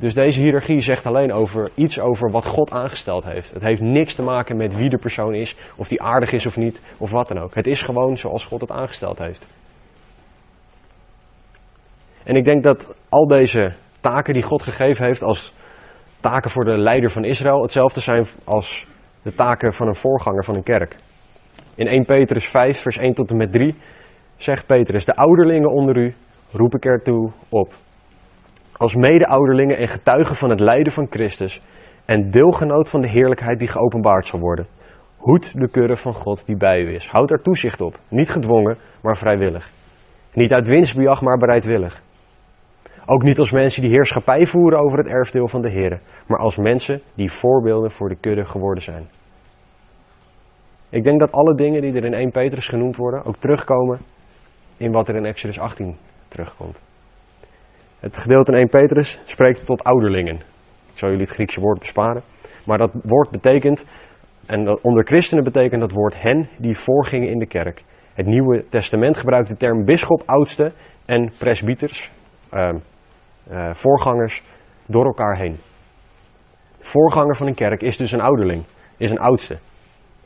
Dus 0.00 0.14
deze 0.14 0.40
hiërarchie 0.40 0.80
zegt 0.80 1.06
alleen 1.06 1.32
over 1.32 1.70
iets 1.74 2.00
over 2.00 2.30
wat 2.30 2.46
God 2.46 2.70
aangesteld 2.70 3.24
heeft. 3.24 3.52
Het 3.52 3.62
heeft 3.62 3.80
niks 3.80 4.14
te 4.14 4.22
maken 4.22 4.56
met 4.56 4.76
wie 4.76 4.88
de 4.88 4.98
persoon 4.98 5.34
is, 5.34 5.56
of 5.76 5.88
die 5.88 6.02
aardig 6.02 6.32
is 6.32 6.46
of 6.46 6.56
niet, 6.56 6.82
of 6.98 7.10
wat 7.10 7.28
dan 7.28 7.38
ook. 7.38 7.54
Het 7.54 7.66
is 7.66 7.82
gewoon 7.82 8.16
zoals 8.16 8.44
God 8.44 8.60
het 8.60 8.70
aangesteld 8.70 9.18
heeft. 9.18 9.46
En 12.24 12.34
ik 12.36 12.44
denk 12.44 12.62
dat 12.62 12.94
al 13.08 13.26
deze 13.26 13.74
taken 14.00 14.34
die 14.34 14.42
God 14.42 14.62
gegeven 14.62 15.04
heeft 15.04 15.22
als 15.22 15.54
taken 16.20 16.50
voor 16.50 16.64
de 16.64 16.78
leider 16.78 17.10
van 17.10 17.24
Israël 17.24 17.62
hetzelfde 17.62 18.00
zijn 18.00 18.26
als 18.44 18.86
de 19.22 19.34
taken 19.34 19.72
van 19.72 19.86
een 19.86 19.96
voorganger 19.96 20.44
van 20.44 20.54
een 20.54 20.62
kerk. 20.62 20.96
In 21.74 21.86
1 21.86 22.04
Petrus 22.04 22.48
5, 22.48 22.80
vers 22.80 22.96
1 22.96 23.14
tot 23.14 23.30
en 23.30 23.36
met 23.36 23.52
3 23.52 23.74
zegt 24.36 24.66
Petrus: 24.66 25.04
De 25.04 25.16
ouderlingen 25.16 25.70
onder 25.70 25.96
u 25.96 26.14
roep 26.52 26.74
ik 26.74 26.84
ertoe 26.84 27.30
op. 27.48 27.74
Als 28.80 28.94
mede-ouderlingen 28.94 29.78
en 29.78 29.88
getuigen 29.88 30.36
van 30.36 30.50
het 30.50 30.60
lijden 30.60 30.92
van 30.92 31.06
Christus 31.10 31.62
en 32.04 32.30
deelgenoot 32.30 32.90
van 32.90 33.00
de 33.00 33.08
heerlijkheid 33.08 33.58
die 33.58 33.68
geopenbaard 33.68 34.26
zal 34.26 34.40
worden. 34.40 34.66
Hoed 35.16 35.60
de 35.60 35.68
kudde 35.68 35.96
van 35.96 36.14
God 36.14 36.46
die 36.46 36.56
bij 36.56 36.80
u 36.80 36.94
is. 36.94 37.08
Houd 37.08 37.28
daar 37.28 37.42
toezicht 37.42 37.80
op. 37.80 37.98
Niet 38.08 38.30
gedwongen, 38.30 38.76
maar 39.02 39.16
vrijwillig. 39.16 39.70
Niet 40.32 40.52
uit 40.52 40.68
winstbejag, 40.68 41.22
maar 41.22 41.38
bereidwillig. 41.38 42.02
Ook 43.06 43.22
niet 43.22 43.38
als 43.38 43.50
mensen 43.50 43.82
die 43.82 43.90
heerschappij 43.90 44.46
voeren 44.46 44.80
over 44.80 44.98
het 44.98 45.08
erfdeel 45.08 45.48
van 45.48 45.62
de 45.62 45.70
Heer, 45.70 46.00
maar 46.26 46.38
als 46.38 46.56
mensen 46.56 47.00
die 47.14 47.30
voorbeelden 47.30 47.90
voor 47.90 48.08
de 48.08 48.16
kudde 48.20 48.46
geworden 48.46 48.82
zijn. 48.82 49.08
Ik 50.88 51.02
denk 51.02 51.20
dat 51.20 51.32
alle 51.32 51.54
dingen 51.54 51.82
die 51.82 51.92
er 51.92 52.04
in 52.04 52.14
1 52.14 52.30
Petrus 52.30 52.68
genoemd 52.68 52.96
worden, 52.96 53.24
ook 53.24 53.36
terugkomen 53.36 53.98
in 54.76 54.92
wat 54.92 55.08
er 55.08 55.16
in 55.16 55.24
Exodus 55.24 55.60
18 55.60 55.96
terugkomt. 56.28 56.89
Het 58.00 58.16
gedeelte 58.16 58.52
in 58.52 58.58
1 58.58 58.68
Petrus 58.68 59.20
spreekt 59.24 59.66
tot 59.66 59.84
ouderlingen. 59.84 60.34
Ik 60.92 60.98
zal 60.98 61.08
jullie 61.08 61.24
het 61.24 61.34
Griekse 61.34 61.60
woord 61.60 61.78
besparen. 61.78 62.22
Maar 62.66 62.78
dat 62.78 62.90
woord 63.02 63.30
betekent, 63.30 63.84
en 64.46 64.84
onder 64.84 65.04
christenen 65.06 65.44
betekent 65.44 65.80
dat 65.80 65.92
woord 65.92 66.22
hen 66.22 66.48
die 66.58 66.78
voorgingen 66.78 67.28
in 67.28 67.38
de 67.38 67.46
kerk. 67.46 67.82
Het 68.14 68.26
Nieuwe 68.26 68.64
Testament 68.68 69.16
gebruikt 69.16 69.48
de 69.48 69.56
term 69.56 69.84
bischop, 69.84 70.22
oudste 70.26 70.72
en 71.04 71.32
presbyters, 71.38 72.10
uh, 72.52 72.70
uh, 73.50 73.74
voorgangers, 73.74 74.42
door 74.86 75.04
elkaar 75.04 75.36
heen. 75.36 75.56
Voorganger 76.78 77.36
van 77.36 77.46
een 77.46 77.54
kerk 77.54 77.82
is 77.82 77.96
dus 77.96 78.12
een 78.12 78.20
ouderling, 78.20 78.64
is 78.96 79.10
een 79.10 79.20
oudste. 79.20 79.58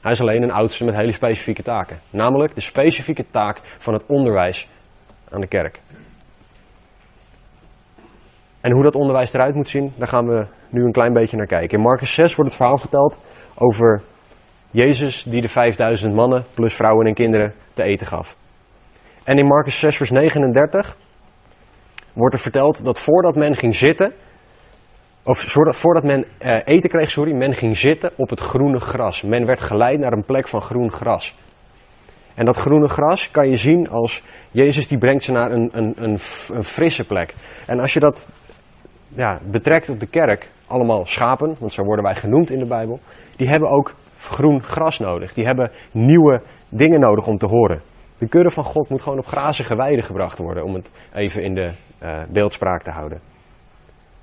Hij 0.01 0.13
is 0.13 0.21
alleen 0.21 0.43
een 0.43 0.53
oudste 0.53 0.85
met 0.85 0.97
hele 0.97 1.13
specifieke 1.13 1.63
taken. 1.63 1.99
Namelijk 2.11 2.55
de 2.55 2.61
specifieke 2.61 3.25
taak 3.31 3.61
van 3.79 3.95
het 3.95 4.03
onderwijs 4.07 4.69
aan 5.31 5.41
de 5.41 5.49
kerk. 5.49 5.81
En 8.65 8.73
hoe 8.73 8.83
dat 8.83 8.95
onderwijs 8.95 9.33
eruit 9.33 9.55
moet 9.55 9.69
zien, 9.69 9.93
daar 9.97 10.09
gaan 10.09 10.27
we 10.27 10.47
nu 10.69 10.85
een 10.85 10.93
klein 10.93 11.13
beetje 11.13 11.37
naar 11.37 11.47
kijken. 11.47 11.79
In 11.79 11.85
Marcus 11.85 12.15
6 12.15 12.35
wordt 12.35 12.51
het 12.51 12.61
verhaal 12.61 12.79
verteld 12.79 13.19
over 13.55 14.03
Jezus 14.71 15.23
die 15.23 15.41
de 15.41 15.49
5000 15.49 16.15
mannen 16.15 16.45
plus 16.55 16.75
vrouwen 16.75 17.07
en 17.07 17.15
kinderen 17.15 17.55
te 17.75 17.83
eten 17.83 18.07
gaf. 18.07 18.37
En 19.25 19.39
in 19.39 19.47
Marcus 19.47 19.79
6 19.79 19.97
vers 19.97 20.11
39 20.11 20.97
wordt 22.15 22.35
er 22.35 22.41
verteld 22.41 22.85
dat 22.85 22.99
voordat 22.99 23.35
men 23.35 23.57
ging 23.57 23.75
zitten, 23.75 24.13
of 25.23 25.39
voordat, 25.77 26.05
men 26.05 26.25
eh, 26.39 26.61
eten 26.65 26.91
kreeg, 26.91 27.11
sorry, 27.11 27.33
men 27.33 27.55
ging 27.55 27.77
zitten 27.77 28.11
op 28.17 28.31
het 28.31 28.41
groene 28.41 28.81
gras. 28.81 29.23
Men 29.23 29.47
werd 29.47 29.61
geleid 29.61 29.99
naar 29.99 30.13
een 30.13 30.25
plek 30.25 30.49
van 30.49 30.63
groen 30.63 30.93
gras. 30.93 31.35
En 32.35 32.45
dat 32.45 32.57
groene 32.57 32.89
gras 32.89 33.31
kan 33.31 33.49
je 33.49 33.57
zien 33.57 33.89
als 33.89 34.23
Jezus 34.51 34.89
die 34.89 34.99
brengt 34.99 35.25
ze 35.25 35.33
naar 35.33 35.51
een, 35.51 35.71
een, 35.73 35.95
een 35.97 36.65
frisse 36.65 37.05
plek. 37.05 37.35
En 37.67 37.81
als 37.81 37.93
je 37.93 38.01
dat 38.01 38.29
ja, 39.15 39.41
betrekt 39.51 39.89
op 39.89 40.01
de 40.01 40.07
kerk, 40.07 40.51
allemaal 40.67 41.07
schapen, 41.07 41.57
want 41.59 41.73
zo 41.73 41.83
worden 41.83 42.05
wij 42.05 42.15
genoemd 42.15 42.51
in 42.51 42.59
de 42.59 42.67
Bijbel, 42.69 43.01
die 43.37 43.49
hebben 43.49 43.71
ook 43.71 43.95
groen 44.19 44.63
gras 44.63 44.99
nodig. 44.99 45.35
Die 45.35 45.45
hebben 45.45 45.71
nieuwe 45.93 46.43
dingen 46.69 47.01
nodig 47.01 47.27
om 47.27 47.39
te 47.39 47.47
horen. 47.47 47.83
De 48.17 48.29
kudde 48.29 48.51
van 48.51 48.65
God 48.65 48.89
moet 48.89 49.03
gewoon 49.03 49.19
op 49.19 49.27
grazige 49.27 49.77
weiden 49.77 50.05
gebracht 50.05 50.39
worden, 50.39 50.65
om 50.65 50.75
het 50.75 50.91
even 51.13 51.43
in 51.43 51.55
de 51.55 51.71
uh, 52.03 52.23
beeldspraak 52.29 52.83
te 52.83 52.91
houden. 52.91 53.21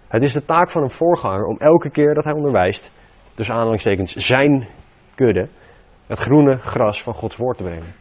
Het 0.08 0.22
is 0.22 0.34
de 0.34 0.46
taak 0.46 0.70
van 0.70 0.84
een 0.84 0.92
voorganger 0.92 1.46
om 1.46 1.58
elke 1.58 1.90
keer 1.90 2.14
dat 2.14 2.24
hij 2.24 2.34
onderwijst, 2.34 2.92
dus 3.36 3.52
aanhalingstekens 3.52 4.16
zijn 4.16 4.68
kudde, 5.16 5.48
het 6.08 6.20
groene 6.20 6.58
gras 6.58 7.04
van 7.04 7.14
Gods 7.14 7.38
woord 7.38 7.58
te 7.58 7.64
brengen. 7.64 7.94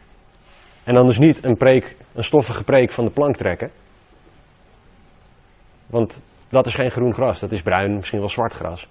En 0.83 0.93
dan 0.93 1.05
dus 1.05 1.19
niet 1.19 1.43
een, 1.43 1.57
preek, 1.57 1.95
een 2.13 2.23
stoffige 2.23 2.63
preek 2.63 2.91
van 2.91 3.05
de 3.05 3.11
plank 3.11 3.35
trekken. 3.35 3.71
Want 5.87 6.23
dat 6.51 6.65
is 6.65 6.73
geen 6.73 6.91
groen 6.91 7.13
gras, 7.13 7.39
dat 7.39 7.51
is 7.51 7.61
bruin, 7.61 7.95
misschien 7.95 8.19
wel 8.19 8.29
zwart 8.29 8.53
gras. 8.53 8.87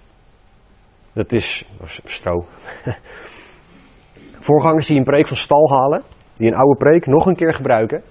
Dat 1.13 1.31
is 1.31 1.65
stro. 2.05 2.45
Voorgangers 4.47 4.87
die 4.87 4.97
een 4.97 5.03
preek 5.03 5.27
van 5.27 5.37
stal 5.37 5.69
halen, 5.69 6.01
die 6.37 6.47
een 6.47 6.55
oude 6.55 6.77
preek 6.77 7.05
nog 7.05 7.25
een 7.25 7.35
keer 7.35 7.53
gebruiken, 7.53 8.03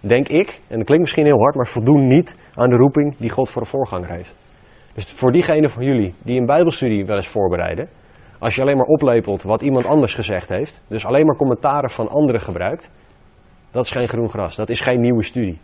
denk 0.00 0.28
ik, 0.28 0.48
en 0.68 0.76
dat 0.76 0.86
klinkt 0.86 1.00
misschien 1.00 1.24
heel 1.24 1.38
hard, 1.38 1.54
maar 1.54 1.66
voldoen 1.66 2.06
niet 2.06 2.36
aan 2.54 2.70
de 2.70 2.76
roeping 2.76 3.16
die 3.16 3.30
God 3.30 3.48
voor 3.50 3.62
de 3.62 3.68
voorganger 3.68 4.10
heeft. 4.10 4.34
Dus 4.94 5.04
voor 5.04 5.32
diegenen 5.32 5.70
van 5.70 5.84
jullie 5.84 6.14
die 6.22 6.40
een 6.40 6.46
Bijbelstudie 6.46 7.04
wel 7.04 7.16
eens 7.16 7.28
voorbereiden, 7.28 7.88
als 8.38 8.54
je 8.54 8.60
alleen 8.60 8.76
maar 8.76 8.86
oplepelt 8.86 9.42
wat 9.42 9.62
iemand 9.62 9.86
anders 9.86 10.14
gezegd 10.14 10.48
heeft, 10.48 10.82
dus 10.88 11.06
alleen 11.06 11.26
maar 11.26 11.36
commentaren 11.36 11.90
van 11.90 12.08
anderen 12.08 12.40
gebruikt, 12.40 12.90
dat 13.70 13.84
is 13.84 13.90
geen 13.90 14.08
groen 14.08 14.28
gras, 14.28 14.56
dat 14.56 14.68
is 14.68 14.80
geen 14.80 15.00
nieuwe 15.00 15.22
studie. 15.22 15.58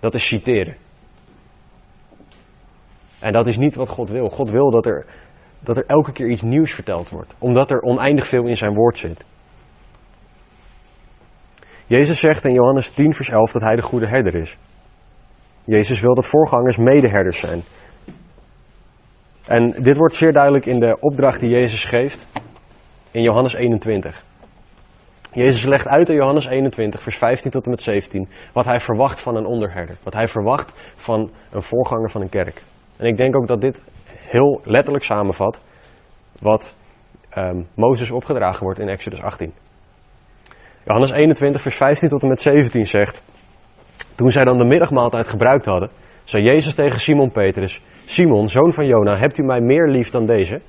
Dat 0.00 0.14
is 0.14 0.26
citeren. 0.26 0.76
En 3.24 3.32
dat 3.32 3.46
is 3.46 3.56
niet 3.56 3.74
wat 3.74 3.88
God 3.88 4.10
wil. 4.10 4.28
God 4.28 4.50
wil 4.50 4.70
dat 4.70 4.86
er, 4.86 5.06
dat 5.60 5.76
er 5.76 5.84
elke 5.86 6.12
keer 6.12 6.28
iets 6.28 6.42
nieuws 6.42 6.72
verteld 6.72 7.10
wordt, 7.10 7.34
omdat 7.38 7.70
er 7.70 7.82
oneindig 7.82 8.26
veel 8.26 8.46
in 8.46 8.56
zijn 8.56 8.74
woord 8.74 8.98
zit. 8.98 9.24
Jezus 11.86 12.20
zegt 12.20 12.44
in 12.44 12.54
Johannes 12.54 12.90
10, 12.90 13.12
vers 13.12 13.28
11 13.28 13.52
dat 13.52 13.62
hij 13.62 13.76
de 13.76 13.82
goede 13.82 14.06
herder 14.06 14.34
is. 14.34 14.56
Jezus 15.64 16.00
wil 16.00 16.14
dat 16.14 16.26
voorgangers 16.26 16.76
medeherders 16.76 17.38
zijn. 17.38 17.62
En 19.46 19.82
dit 19.82 19.96
wordt 19.96 20.14
zeer 20.14 20.32
duidelijk 20.32 20.66
in 20.66 20.80
de 20.80 20.96
opdracht 21.00 21.40
die 21.40 21.50
Jezus 21.50 21.84
geeft 21.84 22.26
in 23.10 23.22
Johannes 23.22 23.54
21. 23.54 24.24
Jezus 25.32 25.64
legt 25.64 25.88
uit 25.88 26.08
in 26.08 26.14
Johannes 26.14 26.46
21, 26.46 27.02
vers 27.02 27.16
15 27.16 27.50
tot 27.50 27.64
en 27.64 27.70
met 27.70 27.82
17, 27.82 28.28
wat 28.52 28.64
hij 28.64 28.80
verwacht 28.80 29.20
van 29.20 29.36
een 29.36 29.46
onderherder. 29.46 29.96
Wat 30.02 30.14
hij 30.14 30.28
verwacht 30.28 30.72
van 30.96 31.30
een 31.50 31.62
voorganger 31.62 32.10
van 32.10 32.20
een 32.20 32.28
kerk. 32.28 32.62
En 32.96 33.06
ik 33.06 33.16
denk 33.16 33.36
ook 33.36 33.46
dat 33.46 33.60
dit 33.60 33.84
heel 34.08 34.60
letterlijk 34.64 35.04
samenvat 35.04 35.60
wat 36.40 36.76
um, 37.38 37.66
Mozes 37.74 38.10
opgedragen 38.10 38.64
wordt 38.64 38.78
in 38.78 38.88
Exodus 38.88 39.22
18. 39.22 39.52
Johannes 40.84 41.10
21, 41.10 41.62
vers 41.62 41.76
15 41.76 42.08
tot 42.08 42.22
en 42.22 42.28
met 42.28 42.40
17 42.40 42.86
zegt: 42.86 43.24
Toen 44.14 44.30
zij 44.30 44.44
dan 44.44 44.58
de 44.58 44.64
middagmaaltijd 44.64 45.28
gebruikt 45.28 45.64
hadden, 45.64 45.90
zei 46.24 46.44
Jezus 46.44 46.74
tegen 46.74 47.00
Simon 47.00 47.30
Petrus: 47.30 47.82
Simon, 48.04 48.48
zoon 48.48 48.72
van 48.72 48.86
Jona, 48.86 49.16
hebt 49.18 49.38
u 49.38 49.42
mij 49.42 49.60
meer 49.60 49.88
lief 49.88 50.10
dan 50.10 50.26
deze? 50.26 50.60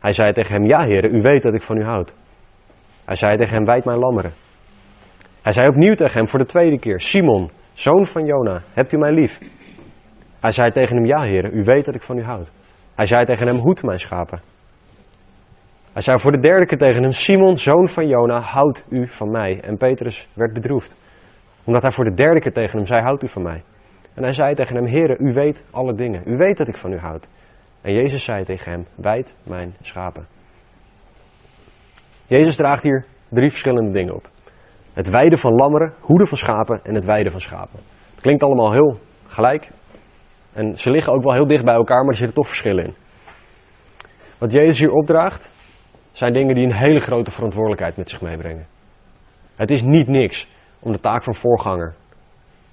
Hij 0.00 0.12
zei 0.12 0.32
tegen 0.32 0.54
hem: 0.54 0.66
Ja, 0.66 0.84
heren, 0.84 1.14
u 1.14 1.20
weet 1.20 1.42
dat 1.42 1.54
ik 1.54 1.62
van 1.62 1.76
u 1.76 1.84
houd. 1.84 2.14
Hij 3.04 3.16
zei 3.16 3.36
tegen 3.36 3.54
hem: 3.54 3.64
Wijd 3.64 3.84
mijn 3.84 3.98
lammeren. 3.98 4.32
Hij 5.42 5.52
zei 5.52 5.68
opnieuw 5.68 5.94
tegen 5.94 6.18
hem 6.18 6.28
voor 6.28 6.38
de 6.38 6.44
tweede 6.46 6.78
keer: 6.78 7.00
Simon, 7.00 7.50
zoon 7.72 8.06
van 8.06 8.24
Jona, 8.24 8.62
hebt 8.72 8.92
u 8.92 8.98
mij 8.98 9.12
lief? 9.12 9.38
Hij 10.44 10.52
zei 10.52 10.70
tegen 10.70 10.96
hem: 10.96 11.06
Ja, 11.06 11.22
heren, 11.22 11.56
u 11.56 11.62
weet 11.62 11.84
dat 11.84 11.94
ik 11.94 12.02
van 12.02 12.18
u 12.18 12.22
houd. 12.22 12.50
Hij 12.94 13.06
zei 13.06 13.24
tegen 13.24 13.46
hem: 13.46 13.56
Hoed 13.56 13.82
mijn 13.82 13.98
schapen. 13.98 14.40
Hij 15.92 16.02
zei 16.02 16.18
voor 16.18 16.32
de 16.32 16.38
derde 16.38 16.66
keer 16.66 16.78
tegen 16.78 17.02
hem: 17.02 17.12
Simon, 17.12 17.56
zoon 17.56 17.88
van 17.88 18.06
Jona, 18.06 18.40
houdt 18.40 18.86
u 18.88 19.08
van 19.08 19.30
mij. 19.30 19.60
En 19.60 19.76
Petrus 19.76 20.28
werd 20.32 20.52
bedroefd, 20.52 20.96
omdat 21.64 21.82
hij 21.82 21.90
voor 21.90 22.04
de 22.04 22.14
derde 22.14 22.40
keer 22.40 22.52
tegen 22.52 22.76
hem 22.76 22.86
zei: 22.86 23.02
Houdt 23.02 23.22
u 23.22 23.28
van 23.28 23.42
mij. 23.42 23.62
En 24.14 24.22
hij 24.22 24.32
zei 24.32 24.54
tegen 24.54 24.76
hem: 24.76 24.86
Heere, 24.86 25.18
u 25.18 25.32
weet 25.32 25.64
alle 25.70 25.94
dingen. 25.94 26.22
U 26.24 26.36
weet 26.36 26.56
dat 26.56 26.68
ik 26.68 26.76
van 26.76 26.92
u 26.92 26.98
houd. 26.98 27.28
En 27.80 27.92
Jezus 27.92 28.24
zei 28.24 28.44
tegen 28.44 28.72
hem: 28.72 28.86
Wijd 28.94 29.36
mijn 29.42 29.74
schapen. 29.80 30.26
Jezus 32.26 32.56
draagt 32.56 32.82
hier 32.82 33.04
drie 33.28 33.50
verschillende 33.50 33.90
dingen 33.90 34.14
op: 34.14 34.28
het 34.92 35.10
weiden 35.10 35.38
van 35.38 35.52
lammeren, 35.52 35.94
hoeden 36.00 36.26
van 36.26 36.38
schapen 36.38 36.80
en 36.82 36.94
het 36.94 37.04
weiden 37.04 37.32
van 37.32 37.40
schapen. 37.40 37.78
Het 38.10 38.20
klinkt 38.20 38.42
allemaal 38.42 38.72
heel 38.72 38.98
gelijk. 39.26 39.70
En 40.54 40.78
ze 40.78 40.90
liggen 40.90 41.12
ook 41.12 41.22
wel 41.22 41.32
heel 41.32 41.46
dicht 41.46 41.64
bij 41.64 41.74
elkaar, 41.74 42.00
maar 42.00 42.08
er 42.08 42.14
zitten 42.14 42.36
toch 42.36 42.46
verschillen 42.46 42.84
in. 42.84 42.94
Wat 44.38 44.52
Jezus 44.52 44.78
hier 44.78 44.90
opdraagt, 44.90 45.50
zijn 46.12 46.32
dingen 46.32 46.54
die 46.54 46.64
een 46.64 46.74
hele 46.74 47.00
grote 47.00 47.30
verantwoordelijkheid 47.30 47.96
met 47.96 48.10
zich 48.10 48.20
meebrengen. 48.20 48.66
Het 49.56 49.70
is 49.70 49.82
niet 49.82 50.08
niks 50.08 50.48
om 50.80 50.92
de 50.92 51.00
taak 51.00 51.22
van 51.22 51.34
voorganger 51.34 51.94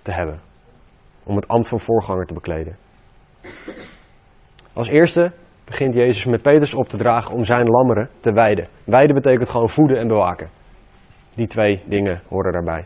te 0.02 0.12
hebben. 0.12 0.40
Om 1.24 1.36
het 1.36 1.48
ambt 1.48 1.68
van 1.68 1.80
voorganger 1.80 2.26
te 2.26 2.34
bekleden. 2.34 2.76
Als 4.74 4.88
eerste 4.88 5.32
begint 5.66 5.94
Jezus 5.94 6.26
met 6.26 6.42
Petrus 6.42 6.74
op 6.74 6.88
te 6.88 6.98
dragen 6.98 7.36
om 7.36 7.44
zijn 7.44 7.68
lammeren 7.68 8.10
te 8.20 8.32
weiden. 8.32 8.68
Weiden 8.84 9.16
betekent 9.16 9.50
gewoon 9.50 9.70
voeden 9.70 9.98
en 9.98 10.08
bewaken. 10.08 10.50
Die 11.36 11.48
twee 11.48 11.84
dingen 11.86 12.22
horen 12.28 12.52
daarbij. 12.52 12.86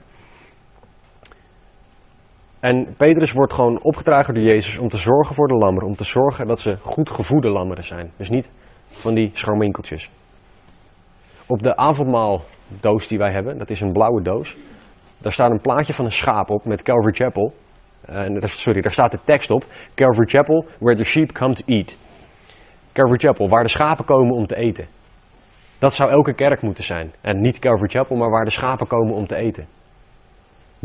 En 2.66 2.96
Petrus 2.98 3.32
wordt 3.32 3.54
gewoon 3.54 3.80
opgedragen 3.82 4.34
door 4.34 4.44
Jezus 4.44 4.78
om 4.78 4.90
te 4.90 4.98
zorgen 4.98 5.36
voor 5.36 5.48
de 5.48 5.56
lammeren. 5.56 5.88
Om 5.88 5.96
te 5.96 6.04
zorgen 6.04 6.48
dat 6.48 6.60
ze 6.60 6.78
goed 6.82 7.10
gevoede 7.10 7.50
lammeren 7.50 7.84
zijn. 7.84 8.12
Dus 8.18 8.30
niet 8.30 8.50
van 8.88 9.14
die 9.14 9.30
scharminkeltjes. 9.34 10.10
Op 11.48 11.62
de 11.62 11.76
avondmaaldoos 11.76 13.08
die 13.08 13.18
wij 13.18 13.32
hebben, 13.32 13.58
dat 13.58 13.70
is 13.70 13.82
een 13.82 13.92
blauwe 13.92 14.22
doos. 14.22 14.58
Daar 15.18 15.32
staat 15.32 15.52
een 15.52 15.62
plaatje 15.62 15.94
van 15.94 16.06
een 16.06 16.12
schaap 16.12 16.50
op 16.50 16.66
met 16.66 16.82
Calvary 16.82 17.14
Chapel. 17.14 17.54
Uh, 18.10 18.42
sorry, 18.42 18.82
daar 18.82 18.92
staat 18.92 19.12
de 19.12 19.20
tekst 19.24 19.52
op. 19.52 19.66
Calvary 19.96 20.28
Chapel, 20.28 20.66
where 20.80 20.98
the 20.98 21.04
sheep 21.04 21.32
come 21.32 21.54
to 21.54 21.64
eat. 21.66 21.98
Calvary 22.94 23.20
Chapel, 23.20 23.50
waar 23.50 23.64
de 23.64 23.70
schapen 23.70 24.06
komen 24.06 24.36
om 24.36 24.48
te 24.48 24.56
eten. 24.56 24.88
Dat 25.78 25.94
zou 25.94 26.12
elke 26.12 26.34
kerk 26.34 26.62
moeten 26.62 26.84
zijn. 26.84 27.12
En 27.22 27.42
niet 27.42 27.60
Calvary 27.60 27.90
Chapel, 27.90 28.16
maar 28.16 28.30
waar 28.30 28.46
de 28.46 28.52
schapen 28.52 28.88
komen 28.88 29.14
om 29.14 29.28
te 29.28 29.36
eten. 29.36 29.66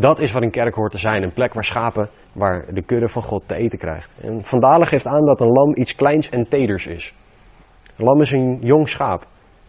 Dat 0.01 0.19
is 0.19 0.33
wat 0.33 0.43
een 0.43 0.51
kerk 0.51 0.75
hoort 0.75 0.91
te 0.91 0.99
zijn. 0.99 1.23
Een 1.23 1.33
plek 1.33 1.55
waar 1.55 1.65
schapen, 1.65 2.09
waar 2.33 2.75
de 2.75 2.83
kudde 2.83 3.09
van 3.09 3.23
God 3.23 3.43
te 3.47 3.55
eten 3.55 3.79
krijgt. 3.79 4.21
En 4.23 4.43
Vandalen 4.43 4.87
geeft 4.87 5.07
aan 5.07 5.25
dat 5.25 5.41
een 5.41 5.53
lam 5.53 5.77
iets 5.77 5.95
kleins 5.95 6.29
en 6.29 6.49
teders 6.49 6.87
is. 6.87 7.15
Een 7.97 8.05
lam 8.05 8.21
is 8.21 8.31
een 8.33 8.59
jong 8.61 8.89
schaap. 8.89 9.27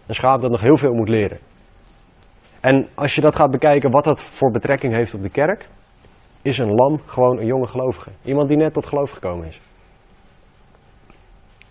Een 0.08 0.16
schaap 0.16 0.42
dat 0.42 0.52
nog 0.52 0.62
heel 0.62 0.78
veel 0.78 0.94
moet 0.94 1.10
leren. 1.10 1.40
En 2.60 2.88
als 2.96 3.16
je 3.16 3.22
dat 3.22 3.36
gaat 3.36 3.52
bekijken 3.52 3.92
wat 3.92 4.04
dat 4.04 4.22
voor 4.22 4.52
betrekking 4.52 4.94
heeft 4.94 5.14
op 5.14 5.22
de 5.22 5.30
kerk, 5.30 5.68
is 6.42 6.58
een 6.58 6.74
lam 6.74 7.00
gewoon 7.06 7.38
een 7.38 7.46
jonge 7.46 7.68
gelovige. 7.68 8.10
Iemand 8.24 8.48
die 8.48 8.58
net 8.58 8.74
tot 8.74 8.86
geloof 8.86 9.12
gekomen 9.12 9.48
is. 9.48 9.62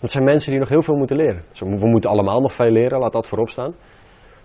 Dat 0.00 0.10
zijn 0.10 0.24
mensen 0.24 0.50
die 0.50 0.60
nog 0.60 0.68
heel 0.68 0.82
veel 0.82 0.96
moeten 0.96 1.16
leren. 1.16 1.42
We 1.58 1.88
moeten 1.88 2.10
allemaal 2.10 2.40
nog 2.40 2.52
veel 2.52 2.70
leren, 2.70 2.98
laat 2.98 3.12
dat 3.12 3.28
voorop 3.28 3.48
staan. 3.48 3.74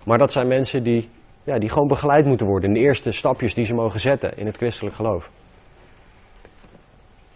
Maar 0.04 0.18
dat 0.18 0.32
zijn 0.32 0.48
mensen 0.48 0.82
die, 0.82 1.08
ja, 1.46 1.58
die 1.58 1.68
gewoon 1.68 1.88
begeleid 1.88 2.26
moeten 2.26 2.46
worden 2.46 2.68
in 2.68 2.74
de 2.74 2.80
eerste 2.80 3.12
stapjes 3.12 3.54
die 3.54 3.64
ze 3.64 3.74
mogen 3.74 4.00
zetten 4.00 4.36
in 4.36 4.46
het 4.46 4.56
christelijk 4.56 4.94
geloof. 4.94 5.30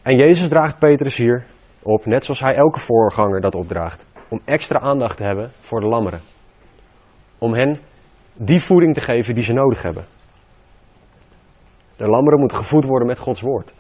En 0.03 0.17
Jezus 0.17 0.49
draagt 0.49 0.79
Petrus 0.79 1.17
hier 1.17 1.45
op, 1.83 2.07
net 2.07 2.25
zoals 2.25 2.41
hij 2.41 2.55
elke 2.55 2.79
voorganger 2.79 3.41
dat 3.41 3.55
opdraagt, 3.55 4.07
om 4.29 4.41
extra 4.45 4.79
aandacht 4.79 5.17
te 5.17 5.23
hebben 5.23 5.51
voor 5.61 5.81
de 5.81 5.87
lammeren. 5.87 6.21
Om 7.39 7.55
hen 7.55 7.79
die 8.35 8.61
voeding 8.61 8.95
te 8.95 9.01
geven 9.01 9.35
die 9.35 9.43
ze 9.43 9.53
nodig 9.53 9.83
hebben. 9.83 10.05
De 11.97 12.09
lammeren 12.09 12.39
moeten 12.39 12.59
gevoed 12.59 12.85
worden 12.85 13.09
met 13.09 13.19
Gods 13.19 13.41
woord. 13.41 13.73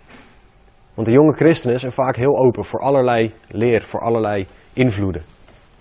Want 0.94 1.06
de 1.06 1.12
jonge 1.12 1.32
christenen 1.32 1.78
zijn 1.78 1.92
vaak 1.92 2.16
heel 2.16 2.38
open 2.38 2.64
voor 2.64 2.80
allerlei 2.80 3.34
leer, 3.48 3.82
voor 3.82 4.00
allerlei 4.00 4.46
invloeden. 4.72 5.22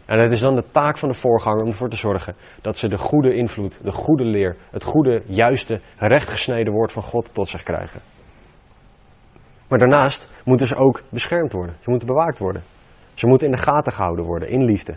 En 0.09 0.19
het 0.19 0.31
is 0.31 0.39
dan 0.39 0.55
de 0.55 0.71
taak 0.71 0.97
van 0.97 1.09
de 1.09 1.15
voorganger 1.15 1.61
om 1.61 1.67
ervoor 1.67 1.89
te 1.89 1.95
zorgen 1.95 2.35
dat 2.61 2.77
ze 2.77 2.87
de 2.87 2.97
goede 2.97 3.35
invloed, 3.35 3.79
de 3.83 3.91
goede 3.91 4.23
leer, 4.23 4.55
het 4.71 4.83
goede, 4.83 5.21
juiste, 5.25 5.79
rechtgesneden 5.97 6.73
woord 6.73 6.91
van 6.91 7.03
God 7.03 7.33
tot 7.33 7.47
zich 7.47 7.63
krijgen. 7.63 8.01
Maar 9.67 9.79
daarnaast 9.79 10.41
moeten 10.45 10.67
ze 10.67 10.75
ook 10.75 11.01
beschermd 11.09 11.53
worden. 11.53 11.75
Ze 11.79 11.89
moeten 11.89 12.07
bewaakt 12.07 12.39
worden. 12.39 12.63
Ze 13.13 13.27
moeten 13.27 13.47
in 13.47 13.53
de 13.53 13.61
gaten 13.61 13.93
gehouden 13.93 14.25
worden, 14.25 14.49
in 14.49 14.63
liefde. 14.63 14.95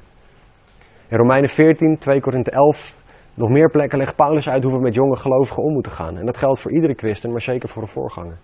In 1.08 1.16
Romeinen 1.16 1.48
14, 1.48 1.98
2 1.98 2.20
Korinthe 2.20 2.50
11, 2.50 2.96
nog 3.34 3.48
meer 3.48 3.70
plekken 3.70 3.98
legt 3.98 4.16
Paulus 4.16 4.48
uit 4.48 4.62
hoe 4.62 4.72
we 4.72 4.80
met 4.80 4.94
jonge 4.94 5.16
gelovigen 5.16 5.62
om 5.62 5.72
moeten 5.72 5.92
gaan. 5.92 6.16
En 6.16 6.26
dat 6.26 6.36
geldt 6.36 6.60
voor 6.60 6.72
iedere 6.72 6.94
christen, 6.94 7.30
maar 7.30 7.40
zeker 7.40 7.68
voor 7.68 7.82
een 7.82 7.88
voorganger. 7.88 8.38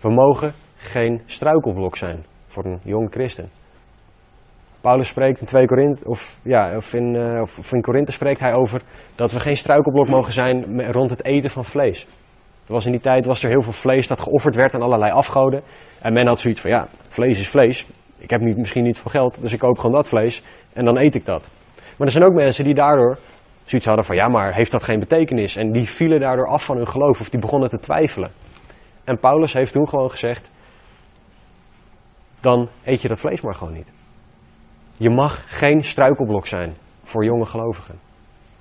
We 0.00 0.10
mogen 0.10 0.52
geen 0.76 1.22
struikelblok 1.26 1.96
zijn 1.96 2.24
voor 2.46 2.64
een 2.64 2.80
jong 2.82 3.10
christen. 3.10 3.61
Paulus 4.82 5.08
spreekt 5.08 5.40
in 5.40 5.46
2 5.46 5.66
Korinthe, 5.66 6.08
of, 6.08 6.40
ja, 6.42 6.76
of, 6.76 6.94
in, 6.94 7.14
uh, 7.14 7.40
of 7.40 7.72
in 7.72 7.80
Korinthe 7.80 8.12
spreekt 8.12 8.40
hij 8.40 8.54
over 8.54 8.82
dat 9.14 9.32
we 9.32 9.40
geen 9.40 9.56
struikelblok 9.56 10.08
mogen 10.08 10.32
zijn 10.32 10.90
rond 10.92 11.10
het 11.10 11.24
eten 11.24 11.50
van 11.50 11.64
vlees. 11.64 12.06
Was 12.66 12.86
in 12.86 12.92
die 12.92 13.00
tijd 13.00 13.26
was 13.26 13.42
er 13.42 13.50
heel 13.50 13.62
veel 13.62 13.72
vlees 13.72 14.08
dat 14.08 14.20
geofferd 14.20 14.54
werd 14.54 14.74
aan 14.74 14.82
allerlei 14.82 15.12
afgoden. 15.12 15.62
En 16.00 16.12
men 16.12 16.26
had 16.26 16.40
zoiets 16.40 16.60
van, 16.60 16.70
ja, 16.70 16.86
vlees 17.08 17.38
is 17.38 17.48
vlees. 17.48 17.86
Ik 18.18 18.30
heb 18.30 18.40
niet, 18.40 18.56
misschien 18.56 18.84
niet 18.84 18.98
veel 18.98 19.10
geld, 19.10 19.40
dus 19.40 19.52
ik 19.52 19.58
koop 19.58 19.76
gewoon 19.76 19.94
dat 19.94 20.08
vlees 20.08 20.42
en 20.72 20.84
dan 20.84 20.98
eet 20.98 21.14
ik 21.14 21.24
dat. 21.24 21.48
Maar 21.96 22.06
er 22.06 22.12
zijn 22.12 22.24
ook 22.24 22.34
mensen 22.34 22.64
die 22.64 22.74
daardoor 22.74 23.18
zoiets 23.64 23.86
hadden 23.86 24.04
van, 24.04 24.16
ja, 24.16 24.28
maar 24.28 24.54
heeft 24.54 24.70
dat 24.70 24.82
geen 24.82 24.98
betekenis? 24.98 25.56
En 25.56 25.72
die 25.72 25.88
vielen 25.88 26.20
daardoor 26.20 26.48
af 26.48 26.64
van 26.64 26.76
hun 26.76 26.88
geloof 26.88 27.20
of 27.20 27.30
die 27.30 27.40
begonnen 27.40 27.68
te 27.68 27.78
twijfelen. 27.78 28.30
En 29.04 29.18
Paulus 29.18 29.52
heeft 29.52 29.72
toen 29.72 29.88
gewoon 29.88 30.10
gezegd, 30.10 30.50
dan 32.40 32.68
eet 32.84 33.02
je 33.02 33.08
dat 33.08 33.18
vlees 33.18 33.40
maar 33.40 33.54
gewoon 33.54 33.72
niet. 33.72 34.01
Je 35.02 35.10
mag 35.10 35.58
geen 35.58 35.84
struikelblok 35.84 36.46
zijn 36.46 36.74
voor 37.04 37.24
jonge 37.24 37.46
gelovigen. 37.46 37.98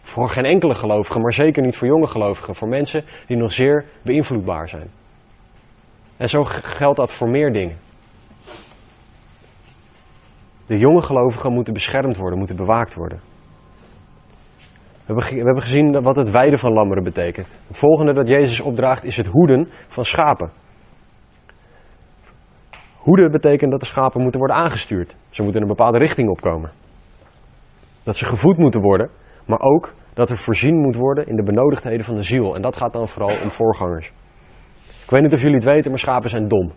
Voor 0.01 0.29
geen 0.29 0.45
enkele 0.45 0.75
gelovige, 0.75 1.19
maar 1.19 1.33
zeker 1.33 1.63
niet 1.63 1.77
voor 1.77 1.87
jonge 1.87 2.07
gelovigen. 2.07 2.55
Voor 2.55 2.67
mensen 2.67 3.03
die 3.27 3.37
nog 3.37 3.51
zeer 3.53 3.85
beïnvloedbaar 4.01 4.69
zijn. 4.69 4.89
En 6.17 6.29
zo 6.29 6.43
geldt 6.43 6.97
dat 6.97 7.11
voor 7.11 7.29
meer 7.29 7.53
dingen. 7.53 7.77
De 10.65 10.77
jonge 10.77 11.01
gelovigen 11.01 11.53
moeten 11.53 11.73
beschermd 11.73 12.17
worden, 12.17 12.37
moeten 12.37 12.55
bewaakt 12.55 12.95
worden. 12.95 13.19
We 15.05 15.13
hebben, 15.25 15.61
gezien 15.61 16.01
wat 16.01 16.15
het 16.15 16.29
weiden 16.29 16.59
van 16.59 16.73
lammeren 16.73 17.03
betekent. 17.03 17.47
Het 17.67 17.77
volgende 17.77 18.13
dat 18.13 18.27
Jezus 18.27 18.61
opdraagt 18.61 19.03
is 19.03 19.17
het 19.17 19.27
hoeden 19.27 19.69
van 19.87 20.05
schapen. 20.05 20.51
Hoeden 22.97 23.31
betekent 23.31 23.71
dat 23.71 23.79
de 23.79 23.85
schapen 23.85 24.21
moeten 24.21 24.39
worden 24.39 24.57
aangestuurd. 24.57 25.15
Ze 25.31 25.41
moeten 25.41 25.61
in 25.61 25.67
een 25.67 25.75
bepaalde 25.75 25.97
richting 25.97 26.29
opkomen. 26.29 26.71
Dat 28.03 28.17
ze 28.17 28.25
gevoed 28.25 28.57
moeten 28.57 28.81
worden, 28.81 29.09
maar 29.45 29.59
ook 29.59 29.93
dat 30.13 30.29
er 30.29 30.37
voorzien 30.37 30.75
moet 30.75 30.95
worden 30.95 31.27
in 31.27 31.35
de 31.35 31.43
benodigdheden 31.43 32.05
van 32.05 32.15
de 32.15 32.21
ziel. 32.21 32.55
En 32.55 32.61
dat 32.61 32.75
gaat 32.75 32.93
dan 32.93 33.07
vooral 33.07 33.35
om 33.43 33.51
voorgangers. 33.51 34.11
Ik 35.03 35.09
weet 35.09 35.21
niet 35.21 35.33
of 35.33 35.41
jullie 35.41 35.55
het 35.55 35.65
weten, 35.65 35.89
maar 35.89 35.99
schapen 35.99 36.29
zijn 36.29 36.47
dom. 36.47 36.71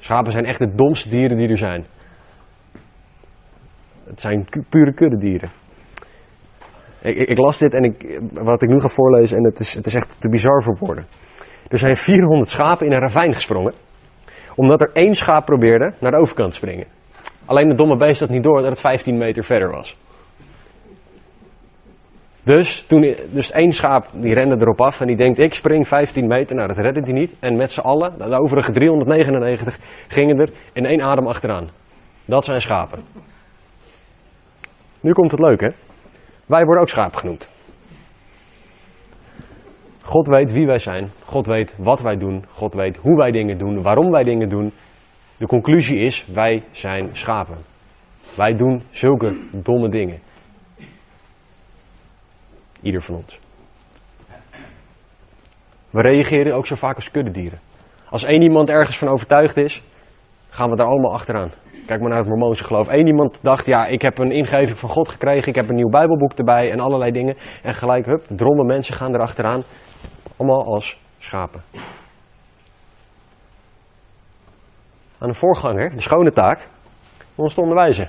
Schapen 0.00 0.32
zijn 0.32 0.44
echt 0.44 0.58
de 0.58 0.74
domste 0.74 1.08
dieren 1.08 1.36
die 1.36 1.48
er 1.48 1.56
zijn. 1.56 1.84
Het 4.04 4.20
zijn 4.20 4.46
pure 4.68 4.94
kuddedieren. 4.94 5.50
Ik, 7.00 7.16
ik, 7.28 7.38
las 7.38 7.58
dit 7.58 7.74
en 7.74 7.84
ik, 7.84 8.20
wat 8.32 8.62
ik 8.62 8.68
nu 8.68 8.80
ga 8.80 8.88
voorlezen 8.88 9.36
en 9.38 9.44
het 9.44 9.58
is, 9.58 9.74
het 9.74 9.86
is 9.86 9.94
echt 9.94 10.20
te 10.20 10.28
bizar 10.28 10.62
voor 10.62 10.76
woorden. 10.78 11.06
Er 11.68 11.78
zijn 11.78 11.96
400 11.96 12.50
schapen 12.50 12.86
in 12.86 12.92
een 12.92 13.00
ravijn 13.00 13.34
gesprongen 13.34 13.74
omdat 14.56 14.80
er 14.80 14.90
één 14.92 15.14
schaap 15.14 15.44
probeerde 15.44 15.92
naar 16.00 16.10
de 16.10 16.16
overkant 16.16 16.50
te 16.50 16.56
springen. 16.56 16.86
Alleen 17.50 17.68
de 17.68 17.74
domme 17.74 17.96
beest 17.96 18.20
had 18.20 18.28
niet 18.28 18.42
door 18.42 18.60
dat 18.60 18.70
het 18.70 18.80
15 18.80 19.18
meter 19.18 19.44
verder 19.44 19.70
was. 19.70 19.96
Dus, 22.44 22.86
toen, 22.86 23.14
dus 23.32 23.50
één 23.50 23.72
schaap 23.72 24.06
die 24.12 24.34
rende 24.34 24.56
erop 24.60 24.80
af 24.80 25.00
en 25.00 25.06
die 25.06 25.16
denkt 25.16 25.38
ik 25.38 25.54
spring 25.54 25.88
15 25.88 26.26
meter. 26.26 26.56
Nou 26.56 26.68
dat 26.68 26.78
redde 26.78 27.00
hij 27.00 27.12
niet. 27.12 27.36
En 27.40 27.56
met 27.56 27.72
z'n 27.72 27.80
allen, 27.80 28.18
de 28.18 28.38
overige 28.38 28.72
399, 28.72 29.78
gingen 30.08 30.38
er 30.38 30.50
in 30.72 30.86
één 30.86 31.02
adem 31.02 31.26
achteraan. 31.26 31.68
Dat 32.24 32.44
zijn 32.44 32.60
schapen. 32.60 33.02
Nu 35.00 35.12
komt 35.12 35.30
het 35.30 35.40
leuk 35.40 35.60
hè. 35.60 35.68
Wij 36.46 36.64
worden 36.64 36.82
ook 36.82 36.88
schaap 36.88 37.16
genoemd. 37.16 37.50
God 40.02 40.26
weet 40.26 40.52
wie 40.52 40.66
wij 40.66 40.78
zijn. 40.78 41.10
God 41.24 41.46
weet 41.46 41.74
wat 41.78 42.00
wij 42.00 42.16
doen. 42.16 42.44
God 42.48 42.74
weet 42.74 42.96
hoe 42.96 43.16
wij 43.16 43.30
dingen 43.30 43.58
doen. 43.58 43.82
Waarom 43.82 44.10
wij 44.10 44.22
dingen 44.22 44.48
doen. 44.48 44.72
De 45.40 45.46
conclusie 45.46 45.98
is: 45.98 46.26
wij 46.26 46.62
zijn 46.70 47.08
schapen. 47.12 47.56
Wij 48.36 48.54
doen 48.54 48.82
zulke 48.90 49.48
domme 49.52 49.88
dingen. 49.88 50.18
Ieder 52.82 53.02
van 53.02 53.14
ons. 53.14 53.40
We 55.90 56.00
reageren 56.00 56.54
ook 56.54 56.66
zo 56.66 56.74
vaak 56.74 56.94
als 56.94 57.10
kuddedieren. 57.10 57.58
Als 58.10 58.24
één 58.24 58.42
iemand 58.42 58.68
ergens 58.68 58.98
van 58.98 59.08
overtuigd 59.08 59.56
is, 59.56 59.82
gaan 60.48 60.70
we 60.70 60.76
daar 60.76 60.86
allemaal 60.86 61.12
achteraan. 61.12 61.50
Kijk 61.86 62.00
maar 62.00 62.08
naar 62.08 62.18
het 62.18 62.28
Mormoonse 62.28 62.64
geloof. 62.64 62.88
Eén 62.88 63.06
iemand 63.06 63.42
dacht, 63.42 63.66
ja, 63.66 63.86
ik 63.86 64.02
heb 64.02 64.18
een 64.18 64.32
ingeving 64.32 64.78
van 64.78 64.88
God 64.88 65.08
gekregen, 65.08 65.48
ik 65.48 65.54
heb 65.54 65.68
een 65.68 65.74
nieuw 65.74 65.90
Bijbelboek 65.90 66.32
erbij 66.32 66.70
en 66.70 66.80
allerlei 66.80 67.10
dingen. 67.10 67.36
En 67.62 67.74
gelijk, 67.74 68.06
hup, 68.06 68.24
dromme 68.28 68.64
mensen 68.64 68.94
gaan 68.94 69.14
erachteraan. 69.14 69.62
Allemaal 70.36 70.64
als 70.64 71.00
schapen. 71.18 71.62
Aan 75.20 75.28
de 75.28 75.34
voorganger, 75.34 75.90
de 75.90 76.00
schone 76.00 76.32
taak, 76.32 76.68
om 77.34 77.44
ons 77.44 77.54
te 77.54 77.60
onderwijzen. 77.60 78.08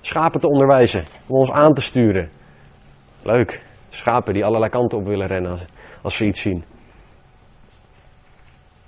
Schapen 0.00 0.40
te 0.40 0.48
onderwijzen, 0.48 1.04
om 1.26 1.36
ons 1.36 1.50
aan 1.50 1.74
te 1.74 1.80
sturen. 1.80 2.30
Leuk, 3.22 3.62
schapen 3.88 4.34
die 4.34 4.44
allerlei 4.44 4.70
kanten 4.70 4.98
op 4.98 5.04
willen 5.04 5.26
rennen 5.26 5.58
als, 6.02 6.16
ze 6.16 6.26
iets 6.26 6.40
zien. 6.40 6.64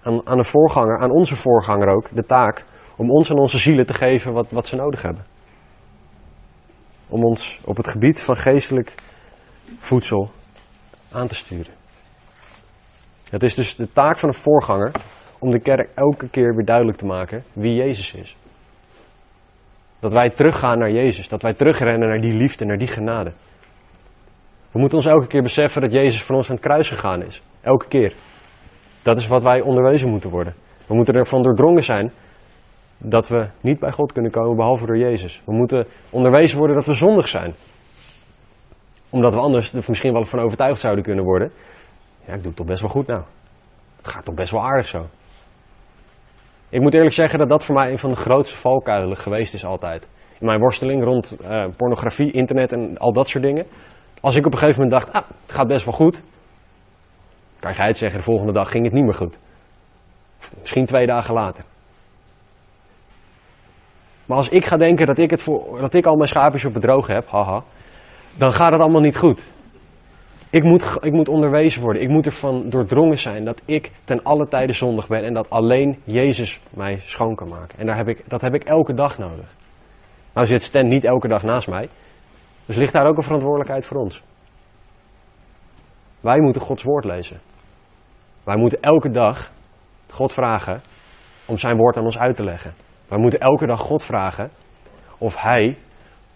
Aan, 0.03 0.27
aan 0.27 0.37
de 0.37 0.45
voorganger, 0.45 0.99
aan 0.99 1.11
onze 1.11 1.37
voorganger 1.37 1.89
ook, 1.89 2.15
de 2.15 2.25
taak 2.25 2.65
om 2.97 3.11
ons 3.11 3.31
en 3.31 3.39
onze 3.39 3.59
zielen 3.59 3.87
te 3.87 3.95
geven 3.95 4.33
wat, 4.33 4.51
wat 4.51 4.67
ze 4.67 4.77
nodig 4.77 5.03
hebben. 5.03 5.25
Om 7.09 7.25
ons 7.25 7.61
op 7.65 7.77
het 7.77 7.89
gebied 7.89 8.23
van 8.23 8.37
geestelijk 8.37 8.95
voedsel 9.79 10.31
aan 11.13 11.27
te 11.27 11.35
sturen. 11.35 11.73
Het 13.31 13.43
is 13.43 13.55
dus 13.55 13.77
de 13.77 13.93
taak 13.93 14.19
van 14.19 14.29
een 14.29 14.35
voorganger 14.35 14.93
om 15.39 15.51
de 15.51 15.61
kerk 15.61 15.91
elke 15.95 16.29
keer 16.29 16.55
weer 16.55 16.65
duidelijk 16.65 16.99
te 16.99 17.07
maken 17.07 17.43
wie 17.53 17.75
Jezus 17.75 18.13
is. 18.13 18.37
Dat 20.01 20.13
wij 20.13 20.31
teruggaan 20.31 20.79
naar 20.79 20.91
Jezus, 20.91 21.29
dat 21.29 21.43
wij 21.43 21.55
terugrennen 21.55 22.09
naar 22.09 22.21
die 22.21 22.35
liefde, 22.35 22.65
naar 22.65 22.79
die 22.79 22.89
genade. 22.89 23.33
We 24.73 24.79
moeten 24.79 24.99
ons 24.99 25.07
elke 25.07 25.27
keer 25.27 25.43
beseffen 25.43 25.83
dat 25.83 25.93
Jezus 25.93 26.23
voor 26.23 26.37
ons 26.37 26.49
aan 26.49 26.57
het 26.57 26.65
kruis 26.65 26.89
gegaan 26.89 27.23
is. 27.23 27.43
Elke 27.61 27.89
keer. 27.89 28.15
Dat 29.03 29.17
is 29.17 29.27
wat 29.27 29.43
wij 29.43 29.61
onderwezen 29.61 30.09
moeten 30.09 30.31
worden. 30.31 30.55
We 30.87 30.95
moeten 30.95 31.15
ervan 31.15 31.43
doordrongen 31.43 31.83
zijn 31.83 32.13
dat 32.99 33.29
we 33.29 33.49
niet 33.61 33.79
bij 33.79 33.93
God 33.93 34.13
kunnen 34.13 34.31
komen 34.31 34.57
behalve 34.57 34.87
door 34.87 34.99
Jezus. 34.99 35.43
We 35.45 35.53
moeten 35.53 35.87
onderwezen 36.11 36.59
worden 36.59 36.77
dat 36.77 36.87
we 36.87 36.93
zondig 36.93 37.29
zijn. 37.29 37.55
Omdat 39.11 39.35
we 39.35 39.41
anders 39.41 39.73
er 39.73 39.85
misschien 39.89 40.13
wel 40.13 40.25
van 40.25 40.41
overtuigd 40.41 40.81
zouden 40.81 41.05
kunnen 41.05 41.25
worden. 41.25 41.51
Ja, 42.27 42.33
ik 42.35 42.39
doe 42.39 42.47
het 42.47 42.57
toch 42.57 42.67
best 42.67 42.81
wel 42.81 42.91
goed 42.91 43.07
nou. 43.07 43.23
Het 43.97 44.09
gaat 44.09 44.25
toch 44.25 44.35
best 44.35 44.51
wel 44.51 44.63
aardig 44.63 44.89
zo. 44.89 45.07
Ik 46.71 46.81
moet 46.81 46.95
eerlijk 46.95 47.15
zeggen 47.15 47.39
dat 47.39 47.49
dat 47.49 47.65
voor 47.65 47.75
mij 47.75 47.91
een 47.91 47.99
van 47.99 48.11
de 48.11 48.17
grootste 48.17 48.57
valkuilen 48.57 49.17
geweest 49.17 49.55
is 49.55 49.65
altijd. 49.65 50.09
In 50.39 50.47
mijn 50.47 50.61
worsteling 50.61 51.05
rond 51.05 51.37
uh, 51.43 51.67
pornografie, 51.77 52.33
internet 52.33 52.73
en 52.73 52.99
al 52.99 53.13
dat 53.13 53.29
soort 53.29 53.45
dingen. 53.45 53.67
Als 54.21 54.37
ik 54.37 54.47
op 54.47 54.53
een 54.53 54.59
gegeven 54.59 54.83
moment 54.83 55.01
dacht, 55.01 55.13
ah, 55.13 55.31
het 55.43 55.53
gaat 55.53 55.67
best 55.67 55.85
wel 55.85 55.95
goed. 55.95 56.23
Kan 57.61 57.73
je 57.73 57.83
het 57.83 57.97
zeggen, 57.97 58.19
de 58.19 58.25
volgende 58.25 58.53
dag 58.53 58.71
ging 58.71 58.85
het 58.85 58.93
niet 58.93 59.05
meer 59.05 59.15
goed. 59.15 59.39
misschien 60.61 60.87
twee 60.87 61.07
dagen 61.07 61.35
later. 61.35 61.65
Maar 64.27 64.37
als 64.37 64.49
ik 64.49 64.65
ga 64.65 64.77
denken 64.77 65.07
dat 65.07 65.19
ik, 65.19 65.31
het 65.31 65.43
voor, 65.43 65.81
dat 65.81 65.95
ik 65.95 66.07
al 66.07 66.17
mijn 66.17 66.29
schaapjes 66.29 66.65
op 66.65 66.73
droog 66.73 67.07
heb, 67.07 67.27
haha, 67.27 67.63
dan 68.39 68.53
gaat 68.53 68.73
het 68.73 68.81
allemaal 68.81 69.01
niet 69.01 69.17
goed. 69.17 69.53
Ik 70.51 70.63
moet, 70.63 70.97
ik 71.01 71.13
moet 71.13 71.29
onderwezen 71.29 71.83
worden. 71.83 72.03
Ik 72.03 72.09
moet 72.09 72.27
ervan 72.27 72.71
doordrongen 72.71 73.19
zijn 73.19 73.45
dat 73.45 73.63
ik 73.65 73.93
ten 74.05 74.23
alle 74.23 74.49
tijde 74.49 74.73
zondig 74.73 75.09
ben 75.09 75.25
en 75.25 75.35
dat 75.35 75.51
alleen 75.51 75.99
Jezus 76.05 76.61
mij 76.75 77.03
schoon 77.05 77.35
kan 77.35 77.49
maken. 77.49 77.79
En 77.79 77.87
daar 77.87 77.97
heb 77.97 78.09
ik, 78.09 78.23
dat 78.29 78.41
heb 78.41 78.55
ik 78.55 78.65
elke 78.65 78.95
dag 78.95 79.19
nodig. 79.19 79.55
Nou 80.33 80.47
zit 80.47 80.63
Stan 80.63 80.89
niet 80.89 81.05
elke 81.05 81.29
dag 81.29 81.43
naast 81.43 81.69
mij. 81.69 81.89
Dus 82.67 82.77
ligt 82.77 82.93
daar 82.93 83.07
ook 83.07 83.17
een 83.17 83.23
verantwoordelijkheid 83.23 83.87
voor 83.87 83.97
ons. 83.97 84.23
Wij 86.21 86.41
moeten 86.41 86.63
Gods 86.63 86.83
woord 86.83 87.05
lezen. 87.05 87.41
Wij 88.45 88.57
moeten 88.57 88.81
elke 88.81 89.11
dag 89.11 89.51
God 90.11 90.33
vragen 90.33 90.81
om 91.47 91.59
zijn 91.59 91.77
woord 91.77 91.97
aan 91.97 92.05
ons 92.05 92.19
uit 92.19 92.37
te 92.37 92.45
leggen. 92.45 92.75
Wij 93.09 93.19
moeten 93.19 93.41
elke 93.41 93.67
dag 93.67 93.81
God 93.81 94.03
vragen 94.03 94.51
of 95.19 95.37
Hij 95.43 95.77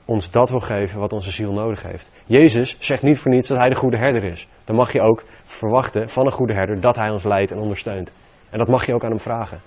ons 0.04 0.30
dat 0.30 0.50
wil 0.50 0.60
geven 0.60 1.00
wat 1.00 1.12
onze 1.12 1.30
ziel 1.30 1.52
nodig 1.52 1.82
heeft. 1.82 2.10
Jezus 2.24 2.76
zegt 2.80 3.02
niet 3.02 3.18
voor 3.18 3.30
niets 3.30 3.48
dat 3.48 3.58
Hij 3.58 3.68
de 3.68 3.74
goede 3.74 3.96
herder 3.96 4.24
is. 4.24 4.48
Dan 4.64 4.76
mag 4.76 4.92
je 4.92 5.00
ook 5.00 5.22
verwachten 5.44 6.08
van 6.08 6.26
een 6.26 6.32
goede 6.32 6.54
herder 6.54 6.80
dat 6.80 6.96
Hij 6.96 7.10
ons 7.10 7.24
leidt 7.24 7.50
en 7.50 7.58
ondersteunt. 7.58 8.12
En 8.50 8.58
dat 8.58 8.68
mag 8.68 8.86
je 8.86 8.94
ook 8.94 9.04
aan 9.04 9.10
Hem 9.10 9.20
vragen. 9.20 9.60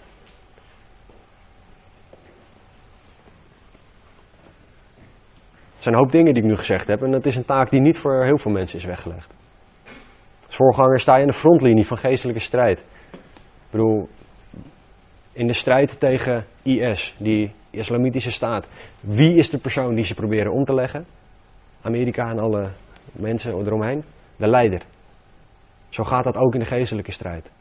Het 5.73 5.83
zijn 5.83 5.95
een 5.95 6.01
hoop 6.01 6.11
dingen 6.11 6.33
die 6.33 6.43
ik 6.43 6.49
nu 6.49 6.55
gezegd 6.55 6.87
heb 6.87 7.03
en 7.03 7.11
dat 7.11 7.25
is 7.25 7.35
een 7.35 7.45
taak 7.45 7.69
die 7.69 7.81
niet 7.81 7.97
voor 7.97 8.23
heel 8.23 8.37
veel 8.37 8.51
mensen 8.51 8.77
is 8.77 8.85
weggelegd. 8.85 9.33
Als 10.45 10.55
voorganger 10.55 10.99
sta 10.99 11.15
je 11.15 11.21
in 11.21 11.27
de 11.27 11.33
frontlinie 11.33 11.85
van 11.85 11.97
geestelijke 11.97 12.41
strijd. 12.41 12.79
Ik 13.11 13.71
bedoel, 13.71 14.07
in 15.31 15.47
de 15.47 15.53
strijd 15.53 15.99
tegen 15.99 16.45
IS, 16.61 17.15
die 17.17 17.51
islamitische 17.75 18.31
staat. 18.31 18.67
Wie 18.99 19.35
is 19.35 19.49
de 19.49 19.57
persoon 19.57 19.95
die 19.95 20.03
ze 20.03 20.13
proberen 20.13 20.51
om 20.51 20.65
te 20.65 20.73
leggen? 20.73 21.05
Amerika 21.81 22.29
en 22.29 22.39
alle 22.39 22.69
mensen 23.11 23.57
eromheen. 23.57 24.03
De 24.35 24.47
leider. 24.47 24.81
Zo 25.89 26.03
gaat 26.03 26.23
dat 26.23 26.37
ook 26.37 26.53
in 26.53 26.59
de 26.59 26.65
geestelijke 26.65 27.11
strijd. 27.11 27.51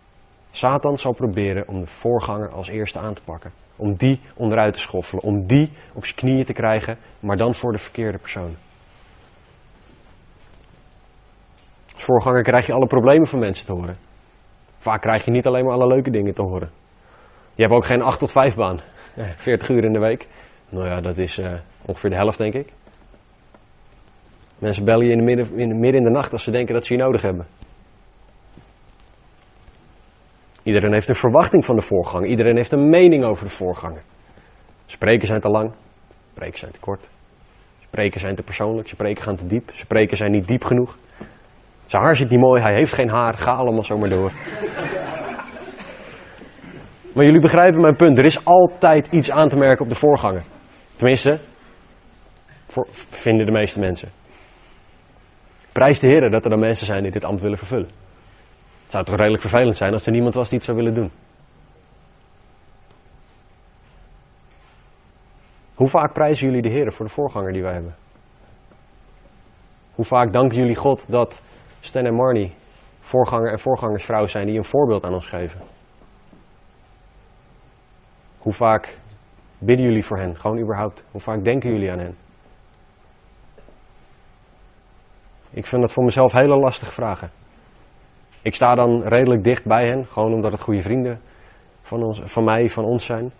Satan 0.50 0.96
zal 0.96 1.12
proberen 1.12 1.68
om 1.68 1.80
de 1.80 1.86
voorganger 1.86 2.50
als 2.50 2.68
eerste 2.68 2.98
aan 2.98 3.14
te 3.14 3.22
pakken. 3.22 3.50
Om 3.76 3.96
die 3.96 4.20
onderuit 4.36 4.74
te 4.74 4.80
schoffelen. 4.80 5.22
Om 5.22 5.46
die 5.46 5.70
op 5.94 6.04
zijn 6.04 6.16
knieën 6.16 6.44
te 6.44 6.52
krijgen, 6.52 6.96
maar 7.20 7.36
dan 7.36 7.54
voor 7.54 7.72
de 7.72 7.78
verkeerde 7.78 8.18
persoon. 8.18 8.54
Als 11.94 12.04
voorganger 12.04 12.42
krijg 12.42 12.66
je 12.66 12.72
alle 12.72 12.86
problemen 12.86 13.26
van 13.26 13.38
mensen 13.38 13.66
te 13.66 13.72
horen. 13.72 13.96
Vaak 14.78 15.00
krijg 15.00 15.24
je 15.24 15.30
niet 15.30 15.46
alleen 15.46 15.64
maar 15.64 15.74
alle 15.74 15.86
leuke 15.86 16.10
dingen 16.10 16.34
te 16.34 16.42
horen. 16.42 16.70
Je 17.54 17.62
hebt 17.62 17.74
ook 17.74 17.84
geen 17.84 18.02
8 18.02 18.18
tot 18.18 18.30
5 18.30 18.54
baan. 18.54 18.80
40 19.36 19.68
uur 19.68 19.84
in 19.84 19.92
de 19.92 19.98
week. 19.98 20.26
Nou 20.68 20.86
ja, 20.86 21.00
dat 21.00 21.16
is 21.18 21.38
uh, 21.38 21.52
ongeveer 21.86 22.10
de 22.10 22.16
helft, 22.16 22.38
denk 22.38 22.54
ik. 22.54 22.68
Mensen 24.58 24.84
bellen 24.84 25.06
je 25.06 25.12
in 25.12 25.18
de 25.18 25.24
midden, 25.24 25.58
in 25.58 25.68
de 25.68 25.74
midden 25.74 26.00
in 26.00 26.06
de 26.06 26.12
nacht 26.12 26.32
als 26.32 26.42
ze 26.42 26.50
denken 26.50 26.74
dat 26.74 26.86
ze 26.86 26.94
je 26.94 27.00
nodig 27.00 27.22
hebben. 27.22 27.46
Iedereen 30.62 30.92
heeft 30.92 31.08
een 31.08 31.14
verwachting 31.14 31.64
van 31.64 31.76
de 31.76 31.82
voorganger. 31.82 32.28
Iedereen 32.28 32.56
heeft 32.56 32.72
een 32.72 32.88
mening 32.88 33.24
over 33.24 33.44
de 33.44 33.50
voorganger. 33.50 34.02
Spreken 34.86 35.26
zijn 35.26 35.40
te 35.40 35.48
lang. 35.48 35.72
Spreken 36.32 36.58
zijn 36.58 36.72
te 36.72 36.80
kort. 36.80 37.08
Spreken 37.82 38.20
zijn 38.20 38.34
te 38.34 38.42
persoonlijk. 38.42 38.88
Spreken 38.88 39.22
gaan 39.22 39.36
te 39.36 39.46
diep. 39.46 39.70
Spreken 39.72 40.16
zijn 40.16 40.30
niet 40.30 40.48
diep 40.48 40.64
genoeg. 40.64 40.96
Zijn 41.86 42.02
haar 42.02 42.16
zit 42.16 42.30
niet 42.30 42.40
mooi. 42.40 42.62
Hij 42.62 42.74
heeft 42.74 42.92
geen 42.92 43.10
haar. 43.10 43.38
Ga 43.38 43.52
allemaal 43.52 43.84
zomaar 43.84 44.08
door. 44.08 44.32
Maar 47.14 47.24
jullie 47.24 47.40
begrijpen 47.40 47.80
mijn 47.80 47.96
punt. 47.96 48.18
Er 48.18 48.24
is 48.24 48.44
altijd 48.44 49.06
iets 49.06 49.30
aan 49.30 49.48
te 49.48 49.56
merken 49.56 49.84
op 49.84 49.88
de 49.88 49.98
voorganger. 49.98 50.44
Tenminste, 50.96 51.38
vinden 53.10 53.46
de 53.46 53.52
meeste 53.52 53.80
mensen. 53.80 54.08
Prijs 55.72 56.00
de 56.00 56.06
Heer 56.06 56.30
dat 56.30 56.44
er 56.44 56.50
dan 56.50 56.58
mensen 56.58 56.86
zijn 56.86 57.02
die 57.02 57.12
dit 57.12 57.24
ambt 57.24 57.42
willen 57.42 57.58
vervullen. 57.58 57.88
Het 58.82 58.92
zou 58.92 59.04
toch 59.04 59.16
redelijk 59.16 59.42
vervelend 59.42 59.76
zijn 59.76 59.92
als 59.92 60.06
er 60.06 60.12
niemand 60.12 60.34
was 60.34 60.48
die 60.48 60.56
het 60.56 60.66
zou 60.66 60.76
willen 60.78 60.94
doen. 60.94 61.10
Hoe 65.74 65.88
vaak 65.88 66.12
prijzen 66.12 66.46
jullie 66.46 66.62
de 66.62 66.68
Heer 66.68 66.92
voor 66.92 67.06
de 67.06 67.12
voorganger 67.12 67.52
die 67.52 67.62
wij 67.62 67.72
hebben? 67.72 67.94
Hoe 69.94 70.04
vaak 70.04 70.32
danken 70.32 70.58
jullie 70.58 70.76
God 70.76 71.10
dat 71.10 71.42
Stan 71.80 72.04
en 72.04 72.14
Marnie 72.14 72.54
voorganger 73.00 73.52
en 73.52 73.58
voorgangersvrouw 73.58 74.26
zijn 74.26 74.46
die 74.46 74.56
een 74.56 74.64
voorbeeld 74.64 75.04
aan 75.04 75.14
ons 75.14 75.26
geven? 75.26 75.73
Hoe 78.44 78.52
vaak 78.52 78.98
bidden 79.58 79.86
jullie 79.86 80.04
voor 80.04 80.18
hen? 80.18 80.36
Gewoon 80.36 80.58
überhaupt. 80.58 81.04
Hoe 81.10 81.20
vaak 81.20 81.44
denken 81.44 81.70
jullie 81.70 81.90
aan 81.90 81.98
hen? 81.98 82.16
Ik 85.50 85.66
vind 85.66 85.82
dat 85.82 85.92
voor 85.92 86.04
mezelf 86.04 86.32
hele 86.32 86.56
lastige 86.56 86.92
vragen. 86.92 87.30
Ik 88.42 88.54
sta 88.54 88.74
dan 88.74 89.02
redelijk 89.02 89.44
dicht 89.44 89.64
bij 89.64 89.88
hen, 89.88 90.06
gewoon 90.06 90.32
omdat 90.32 90.52
het 90.52 90.60
goede 90.60 90.82
vrienden 90.82 91.20
van, 91.82 92.02
ons, 92.02 92.20
van 92.24 92.44
mij, 92.44 92.68
van 92.68 92.84
ons 92.84 93.04
zijn. 93.06 93.32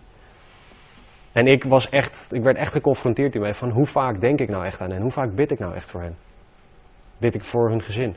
En 1.31 1.47
ik, 1.47 1.63
was 1.63 1.89
echt, 1.89 2.27
ik 2.31 2.43
werd 2.43 2.57
echt 2.57 2.71
geconfronteerd 2.71 3.33
hiermee 3.33 3.53
van 3.53 3.69
hoe 3.69 3.85
vaak 3.85 4.21
denk 4.21 4.39
ik 4.39 4.49
nou 4.49 4.65
echt 4.65 4.81
aan 4.81 4.91
hen? 4.91 5.01
Hoe 5.01 5.11
vaak 5.11 5.35
bid 5.35 5.51
ik 5.51 5.59
nou 5.59 5.75
echt 5.75 5.91
voor 5.91 6.01
hen? 6.01 6.15
Bid 7.17 7.35
ik 7.35 7.43
voor 7.43 7.69
hun 7.69 7.81
gezin? 7.81 8.15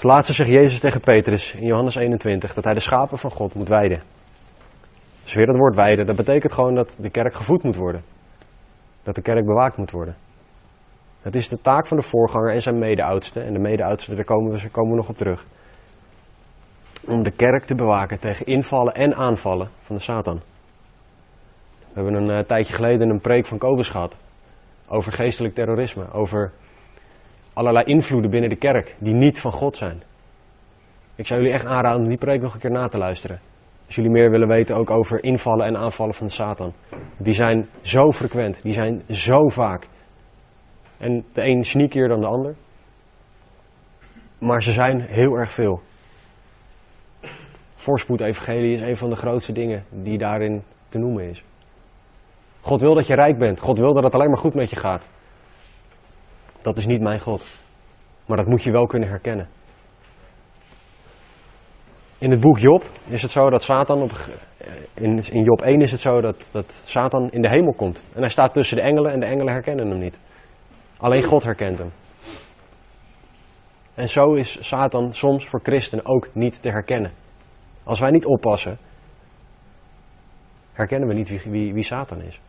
Als 0.00 0.12
laatste 0.12 0.32
zegt 0.32 0.50
Jezus 0.50 0.80
tegen 0.80 1.00
Petrus 1.00 1.54
in 1.54 1.66
Johannes 1.66 1.94
21 1.94 2.54
dat 2.54 2.64
hij 2.64 2.74
de 2.74 2.80
schapen 2.80 3.18
van 3.18 3.30
God 3.30 3.54
moet 3.54 3.68
weiden. 3.68 4.02
Dus 5.22 5.34
weer 5.34 5.46
dat 5.46 5.56
woord 5.56 5.74
weiden, 5.74 6.06
dat 6.06 6.16
betekent 6.16 6.52
gewoon 6.52 6.74
dat 6.74 6.96
de 6.98 7.10
kerk 7.10 7.34
gevoed 7.34 7.62
moet 7.62 7.76
worden. 7.76 8.02
Dat 9.02 9.14
de 9.14 9.22
kerk 9.22 9.44
bewaakt 9.44 9.76
moet 9.76 9.90
worden. 9.90 10.16
Het 11.22 11.34
is 11.34 11.48
de 11.48 11.60
taak 11.60 11.86
van 11.86 11.96
de 11.96 12.02
voorganger 12.02 12.52
en 12.52 12.62
zijn 12.62 12.78
mede-oudsten, 12.78 13.44
en 13.44 13.52
de 13.52 13.58
mede-oudsten, 13.58 14.16
daar 14.16 14.24
komen 14.24 14.52
we, 14.52 14.68
komen 14.68 14.96
nog 14.96 15.08
op 15.08 15.16
terug. 15.16 15.44
Om 17.06 17.22
de 17.22 17.32
kerk 17.32 17.64
te 17.64 17.74
bewaken 17.74 18.18
tegen 18.18 18.46
invallen 18.46 18.94
en 18.94 19.14
aanvallen 19.14 19.68
van 19.80 19.96
de 19.96 20.02
Satan. 20.02 20.40
We 21.78 22.00
hebben 22.00 22.14
een 22.14 22.38
uh, 22.38 22.38
tijdje 22.38 22.74
geleden 22.74 23.10
een 23.10 23.20
preek 23.20 23.46
van 23.46 23.58
Kobus 23.58 23.88
gehad. 23.88 24.16
Over 24.88 25.12
geestelijk 25.12 25.54
terrorisme. 25.54 26.12
Over 26.12 26.52
allerlei 27.52 27.84
invloeden 27.84 28.30
binnen 28.30 28.50
de 28.50 28.56
kerk 28.56 28.96
die 28.98 29.14
niet 29.14 29.40
van 29.40 29.52
God 29.52 29.76
zijn. 29.76 30.02
Ik 31.14 31.26
zou 31.26 31.40
jullie 31.40 31.54
echt 31.54 31.66
aanraden 31.66 32.00
om 32.00 32.08
die 32.08 32.18
preek 32.18 32.40
nog 32.40 32.54
een 32.54 32.60
keer 32.60 32.70
na 32.70 32.88
te 32.88 32.98
luisteren. 32.98 33.40
Als 33.86 33.94
jullie 33.94 34.10
meer 34.10 34.30
willen 34.30 34.48
weten 34.48 34.76
ook 34.76 34.90
over 34.90 35.24
invallen 35.24 35.66
en 35.66 35.76
aanvallen 35.76 36.14
van 36.14 36.30
Satan. 36.30 36.72
Die 37.16 37.32
zijn 37.32 37.68
zo 37.80 38.10
frequent, 38.12 38.62
die 38.62 38.72
zijn 38.72 39.02
zo 39.08 39.48
vaak. 39.48 39.88
En 40.98 41.24
de 41.32 41.46
een 41.46 41.64
sneakier 41.64 42.08
dan 42.08 42.20
de 42.20 42.26
ander. 42.26 42.54
Maar 44.38 44.62
ze 44.62 44.72
zijn 44.72 45.00
heel 45.00 45.34
erg 45.34 45.50
veel. 45.50 45.80
Voorspoed-evangelie 47.74 48.72
is 48.72 48.80
een 48.80 48.96
van 48.96 49.10
de 49.10 49.16
grootste 49.16 49.52
dingen 49.52 49.84
die 49.90 50.18
daarin 50.18 50.62
te 50.88 50.98
noemen 50.98 51.24
is. 51.24 51.44
God 52.60 52.80
wil 52.80 52.94
dat 52.94 53.06
je 53.06 53.14
rijk 53.14 53.38
bent. 53.38 53.60
God 53.60 53.78
wil 53.78 53.94
dat 53.94 54.04
het 54.04 54.14
alleen 54.14 54.28
maar 54.28 54.38
goed 54.38 54.54
met 54.54 54.70
je 54.70 54.76
gaat. 54.76 55.08
Dat 56.62 56.76
is 56.76 56.86
niet 56.86 57.00
mijn 57.00 57.20
God. 57.20 57.44
Maar 58.26 58.36
dat 58.36 58.46
moet 58.46 58.62
je 58.62 58.70
wel 58.70 58.86
kunnen 58.86 59.08
herkennen. 59.08 59.48
In 62.18 62.30
het 62.30 62.40
boek 62.40 62.58
Job 62.58 62.84
is 63.06 63.22
het 63.22 63.30
zo 63.30 63.50
dat 63.50 63.62
Satan 63.62 64.02
op, 64.02 64.12
in, 64.94 65.32
in 65.32 65.42
Job 65.42 65.60
1 65.60 65.80
is 65.80 65.92
het 65.92 66.00
zo 66.00 66.20
dat, 66.20 66.48
dat 66.50 66.82
Satan 66.84 67.30
in 67.30 67.42
de 67.42 67.48
hemel 67.48 67.72
komt. 67.72 68.02
En 68.14 68.20
hij 68.20 68.30
staat 68.30 68.52
tussen 68.52 68.76
de 68.76 68.82
engelen 68.82 69.12
en 69.12 69.20
de 69.20 69.26
engelen 69.26 69.52
herkennen 69.52 69.88
hem 69.88 69.98
niet. 69.98 70.20
Alleen 70.96 71.22
God 71.22 71.42
herkent 71.42 71.78
hem. 71.78 71.90
En 73.94 74.08
zo 74.08 74.32
is 74.32 74.68
Satan 74.68 75.12
soms 75.12 75.46
voor 75.46 75.60
christenen 75.62 76.06
ook 76.06 76.28
niet 76.32 76.62
te 76.62 76.70
herkennen. 76.70 77.12
Als 77.84 78.00
wij 78.00 78.10
niet 78.10 78.26
oppassen, 78.26 78.78
herkennen 80.72 81.08
we 81.08 81.14
niet 81.14 81.28
wie, 81.28 81.40
wie, 81.44 81.74
wie 81.74 81.82
Satan 81.82 82.22
is. 82.22 82.40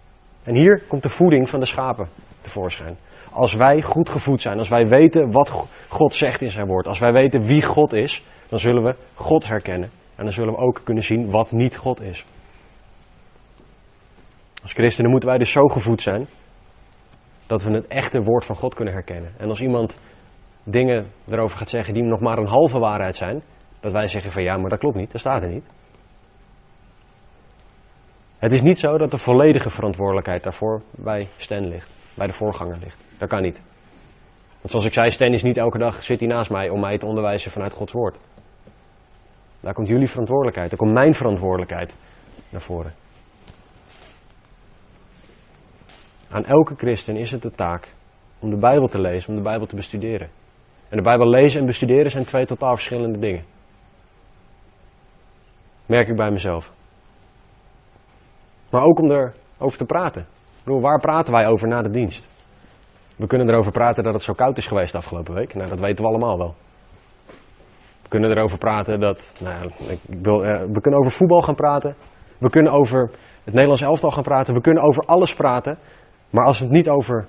En 0.44 0.56
hier 0.56 0.84
komt 0.88 1.04
de 1.04 1.10
voeding 1.10 1.50
van 1.50 1.60
de 1.60 1.66
schapen 1.66 2.08
tevoorschijn. 2.42 2.98
Als 3.32 3.54
wij 3.54 3.82
goed 3.82 4.10
gevoed 4.10 4.42
zijn, 4.42 4.58
als 4.58 4.70
wij 4.70 4.88
weten 4.88 5.32
wat 5.32 5.68
God 5.88 6.16
zegt 6.16 6.42
in 6.42 6.52
zijn 6.52 6.68
woord, 6.68 6.88
als 6.88 7.00
wij 7.00 7.12
weten 7.12 7.42
wie 7.42 7.64
God 7.64 7.94
is, 7.94 8.24
dan 8.50 8.60
zullen 8.60 8.84
we 8.84 8.96
God 9.14 9.48
herkennen. 9.48 9.90
En 10.16 10.24
dan 10.24 10.34
zullen 10.34 10.54
we 10.54 10.60
ook 10.60 10.82
kunnen 10.84 11.04
zien 11.04 11.30
wat 11.30 11.52
niet 11.52 11.78
God 11.78 12.02
is. 12.02 12.26
Als 14.62 14.74
christenen 14.74 15.12
moeten 15.12 15.30
wij 15.30 15.38
dus 15.38 15.52
zo 15.52 15.68
gevoed 15.68 16.02
zijn 16.02 16.26
dat 17.48 17.64
we 17.64 17.72
het 17.72 17.88
echte 17.88 18.22
woord 18.22 18.46
van 18.46 18.56
God 18.56 18.74
kunnen 18.74 18.94
herkennen. 18.94 19.32
En 19.38 19.50
als 19.50 19.62
iemand 19.62 19.98
dingen 20.64 21.06
erover 21.30 21.58
gaat 21.58 21.70
zeggen 21.70 21.94
die 21.94 22.04
nog 22.04 22.20
maar 22.20 22.38
een 22.38 22.48
halve 22.48 22.80
waarheid 22.80 23.16
zijn, 23.16 23.42
dat 23.80 23.92
wij 23.92 24.08
zeggen 24.08 24.32
van 24.32 24.44
ja, 24.44 24.58
maar 24.58 24.70
dat 24.70 24.80
klopt 24.80 24.96
niet, 24.96 25.12
dat 25.12 25.22
staat 25.22 25.44
er 25.44 25.50
niet. 25.50 25.66
Het 28.38 28.52
is 28.52 28.62
niet 28.62 28.80
zo 28.80 28.98
dat 28.98 29.12
de 29.12 29.18
volledige 29.18 29.70
verantwoordelijkheid 29.70 30.44
daarvoor 30.44 30.82
bij 30.92 31.28
Stan 31.38 31.68
ligt, 31.68 31.90
bij 32.14 32.28
de 32.28 32.34
voorganger 32.34 32.78
ligt. 32.78 33.11
Dat 33.22 33.30
kan 33.30 33.42
niet. 33.42 33.62
Want 34.48 34.70
zoals 34.70 34.86
ik 34.86 34.94
zei, 34.94 35.12
Stan 35.12 35.34
is 35.34 35.44
niet 35.44 35.58
elke 35.58 35.78
dag 35.78 36.04
zit 36.04 36.20
hij 36.20 36.30
naast 36.30 36.50
mij 36.50 36.70
om 36.70 36.80
mij 36.80 36.98
te 36.98 37.06
onderwijzen 37.06 37.52
vanuit 37.52 37.74
Gods 37.74 37.94
woord. 37.94 38.18
Daar 39.60 39.74
komt 39.74 39.88
jullie 39.88 40.10
verantwoordelijkheid, 40.10 40.70
daar 40.70 40.80
komt 40.80 40.94
mijn 40.94 41.14
verantwoordelijkheid 41.14 41.96
naar 42.50 42.62
voren. 42.62 42.94
Aan 46.30 46.46
elke 46.46 46.76
christen 46.76 47.16
is 47.16 47.32
het 47.32 47.42
de 47.42 47.52
taak 47.52 47.88
om 48.40 48.50
de 48.50 48.58
Bijbel 48.58 48.88
te 48.88 49.02
lezen, 49.02 49.30
om 49.30 49.36
de 49.36 49.42
Bijbel 49.42 49.68
te 49.68 49.76
bestuderen. 49.76 50.30
En 50.90 50.98
de 50.98 51.04
Bijbel 51.04 51.30
lezen 51.30 51.60
en 51.60 51.66
bestuderen 51.66 52.12
zijn 52.12 52.26
twee 52.26 52.46
totaal 52.46 52.76
verschillende 52.76 53.20
dingen. 53.20 53.44
Merk 55.86 56.08
ik 56.08 56.16
bij 56.16 56.32
mezelf. 56.32 56.72
Maar 58.70 58.84
ook 58.84 59.00
om 59.00 59.12
erover 59.12 59.78
te 59.78 59.86
praten. 59.86 60.22
Ik 60.22 60.64
bedoel, 60.64 60.82
waar 60.82 61.00
praten 61.00 61.34
wij 61.34 61.48
over 61.48 61.68
na 61.68 61.82
de 61.82 61.90
dienst? 61.90 62.31
We 63.22 63.28
kunnen 63.28 63.50
erover 63.50 63.72
praten 63.72 64.04
dat 64.04 64.14
het 64.14 64.24
zo 64.24 64.34
koud 64.34 64.58
is 64.58 64.68
geweest 64.68 64.96
afgelopen 64.96 65.34
week. 65.34 65.54
Nou, 65.54 65.70
dat 65.70 65.80
weten 65.80 66.04
we 66.04 66.10
allemaal 66.10 66.38
wel. 66.38 66.56
We 68.02 68.10
kunnen 68.10 68.32
erover 68.32 68.58
praten 68.58 69.00
dat. 69.00 69.34
Nou, 69.40 69.72
ik 69.88 70.00
wil, 70.22 70.46
uh, 70.46 70.62
we 70.72 70.82
kunnen 70.82 71.00
over 71.00 71.12
voetbal 71.12 71.42
gaan 71.42 71.56
praten. 71.56 71.96
We 72.38 72.50
kunnen 72.50 72.72
over 72.72 73.10
het 73.44 73.54
Nederlands 73.54 73.82
elftal 73.82 74.12
gaan 74.12 74.24
praten. 74.24 74.54
We 74.54 74.62
kunnen 74.62 74.84
over 74.84 75.04
alles 75.06 75.34
praten. 75.34 75.78
Maar 76.30 76.46
als 76.46 76.60
het 76.60 76.70
niet 76.70 76.90
over 76.90 77.28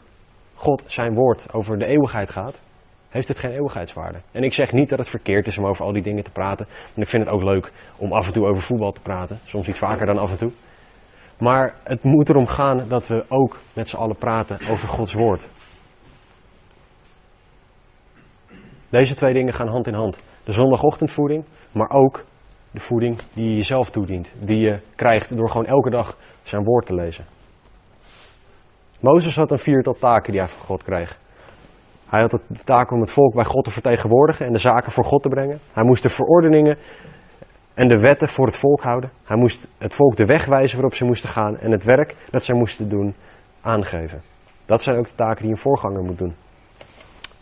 God, 0.55 0.83
zijn 0.87 1.15
woord, 1.15 1.53
over 1.53 1.79
de 1.79 1.87
eeuwigheid 1.87 2.31
gaat, 2.31 2.61
heeft 3.09 3.29
het 3.29 3.39
geen 3.39 3.53
eeuwigheidswaarde. 3.53 4.19
En 4.31 4.43
ik 4.43 4.53
zeg 4.53 4.73
niet 4.73 4.89
dat 4.89 4.99
het 4.99 5.09
verkeerd 5.09 5.47
is 5.47 5.59
om 5.59 5.67
over 5.67 5.85
al 5.85 5.93
die 5.93 6.03
dingen 6.03 6.25
te 6.25 6.33
praten. 6.33 6.67
Ik 6.95 7.09
vind 7.09 7.25
het 7.25 7.35
ook 7.35 7.43
leuk 7.43 7.73
om 7.97 8.13
af 8.13 8.27
en 8.27 8.33
toe 8.33 8.47
over 8.47 8.63
voetbal 8.63 8.93
te 8.93 9.01
praten. 9.01 9.39
Soms 9.45 9.69
iets 9.69 9.79
vaker 9.79 10.07
dan 10.07 10.19
af 10.19 10.31
en 10.31 10.39
toe. 10.39 10.53
Maar 11.39 11.75
het 11.85 12.03
moet 12.03 12.29
erom 12.29 12.47
gaan 12.47 12.85
dat 12.89 13.07
we 13.07 13.25
ook 13.29 13.59
met 13.73 13.89
z'n 13.89 13.97
allen 13.97 14.17
praten 14.17 14.59
over 14.71 14.89
Gods 14.89 15.15
woord. 15.15 15.49
Deze 18.93 19.15
twee 19.15 19.35
dingen 19.35 19.53
gaan 19.53 19.69
hand 19.69 19.87
in 19.87 19.95
hand. 19.95 20.19
De 20.45 20.53
zondagochtendvoeding, 20.53 21.45
maar 21.73 21.91
ook 21.91 22.25
de 22.71 22.81
voeding 22.81 23.19
die 23.35 23.49
je 23.49 23.55
jezelf 23.55 23.91
toedient. 23.91 24.33
Die 24.41 24.59
je 24.59 24.81
krijgt 24.95 25.37
door 25.37 25.51
gewoon 25.51 25.67
elke 25.67 25.91
dag 25.91 26.17
zijn 26.43 26.65
woord 26.65 26.87
te 26.87 26.95
lezen. 26.95 27.25
Mozes 29.01 29.37
had 29.37 29.51
een 29.51 29.59
viertal 29.59 29.93
taken 29.95 30.33
die 30.33 30.41
hij 30.41 30.51
van 30.51 30.65
God 30.65 30.83
kreeg. 30.83 31.19
Hij 32.09 32.21
had 32.21 32.31
de 32.31 32.65
taak 32.65 32.91
om 32.91 33.01
het 33.01 33.11
volk 33.11 33.35
bij 33.35 33.45
God 33.45 33.65
te 33.65 33.71
vertegenwoordigen 33.71 34.47
en 34.47 34.53
de 34.53 34.59
zaken 34.59 34.93
voor 34.93 35.05
God 35.05 35.23
te 35.23 35.29
brengen. 35.29 35.59
Hij 35.73 35.85
moest 35.85 36.03
de 36.03 36.09
verordeningen 36.09 36.79
en 37.75 37.89
de 37.89 37.99
wetten 37.99 38.29
voor 38.29 38.47
het 38.47 38.57
volk 38.57 38.83
houden. 38.83 39.11
Hij 39.25 39.37
moest 39.37 39.69
het 39.79 39.95
volk 39.95 40.17
de 40.17 40.25
weg 40.25 40.47
wijzen 40.47 40.77
waarop 40.77 40.95
ze 40.95 41.05
moesten 41.05 41.29
gaan 41.29 41.59
en 41.59 41.71
het 41.71 41.85
werk 41.85 42.17
dat 42.31 42.45
zij 42.45 42.55
moesten 42.55 42.89
doen 42.89 43.15
aangeven. 43.61 44.21
Dat 44.67 44.83
zijn 44.83 44.99
ook 44.99 45.09
de 45.09 45.15
taken 45.15 45.43
die 45.43 45.51
een 45.51 45.59
voorganger 45.59 46.03
moet 46.03 46.19
doen. 46.19 46.35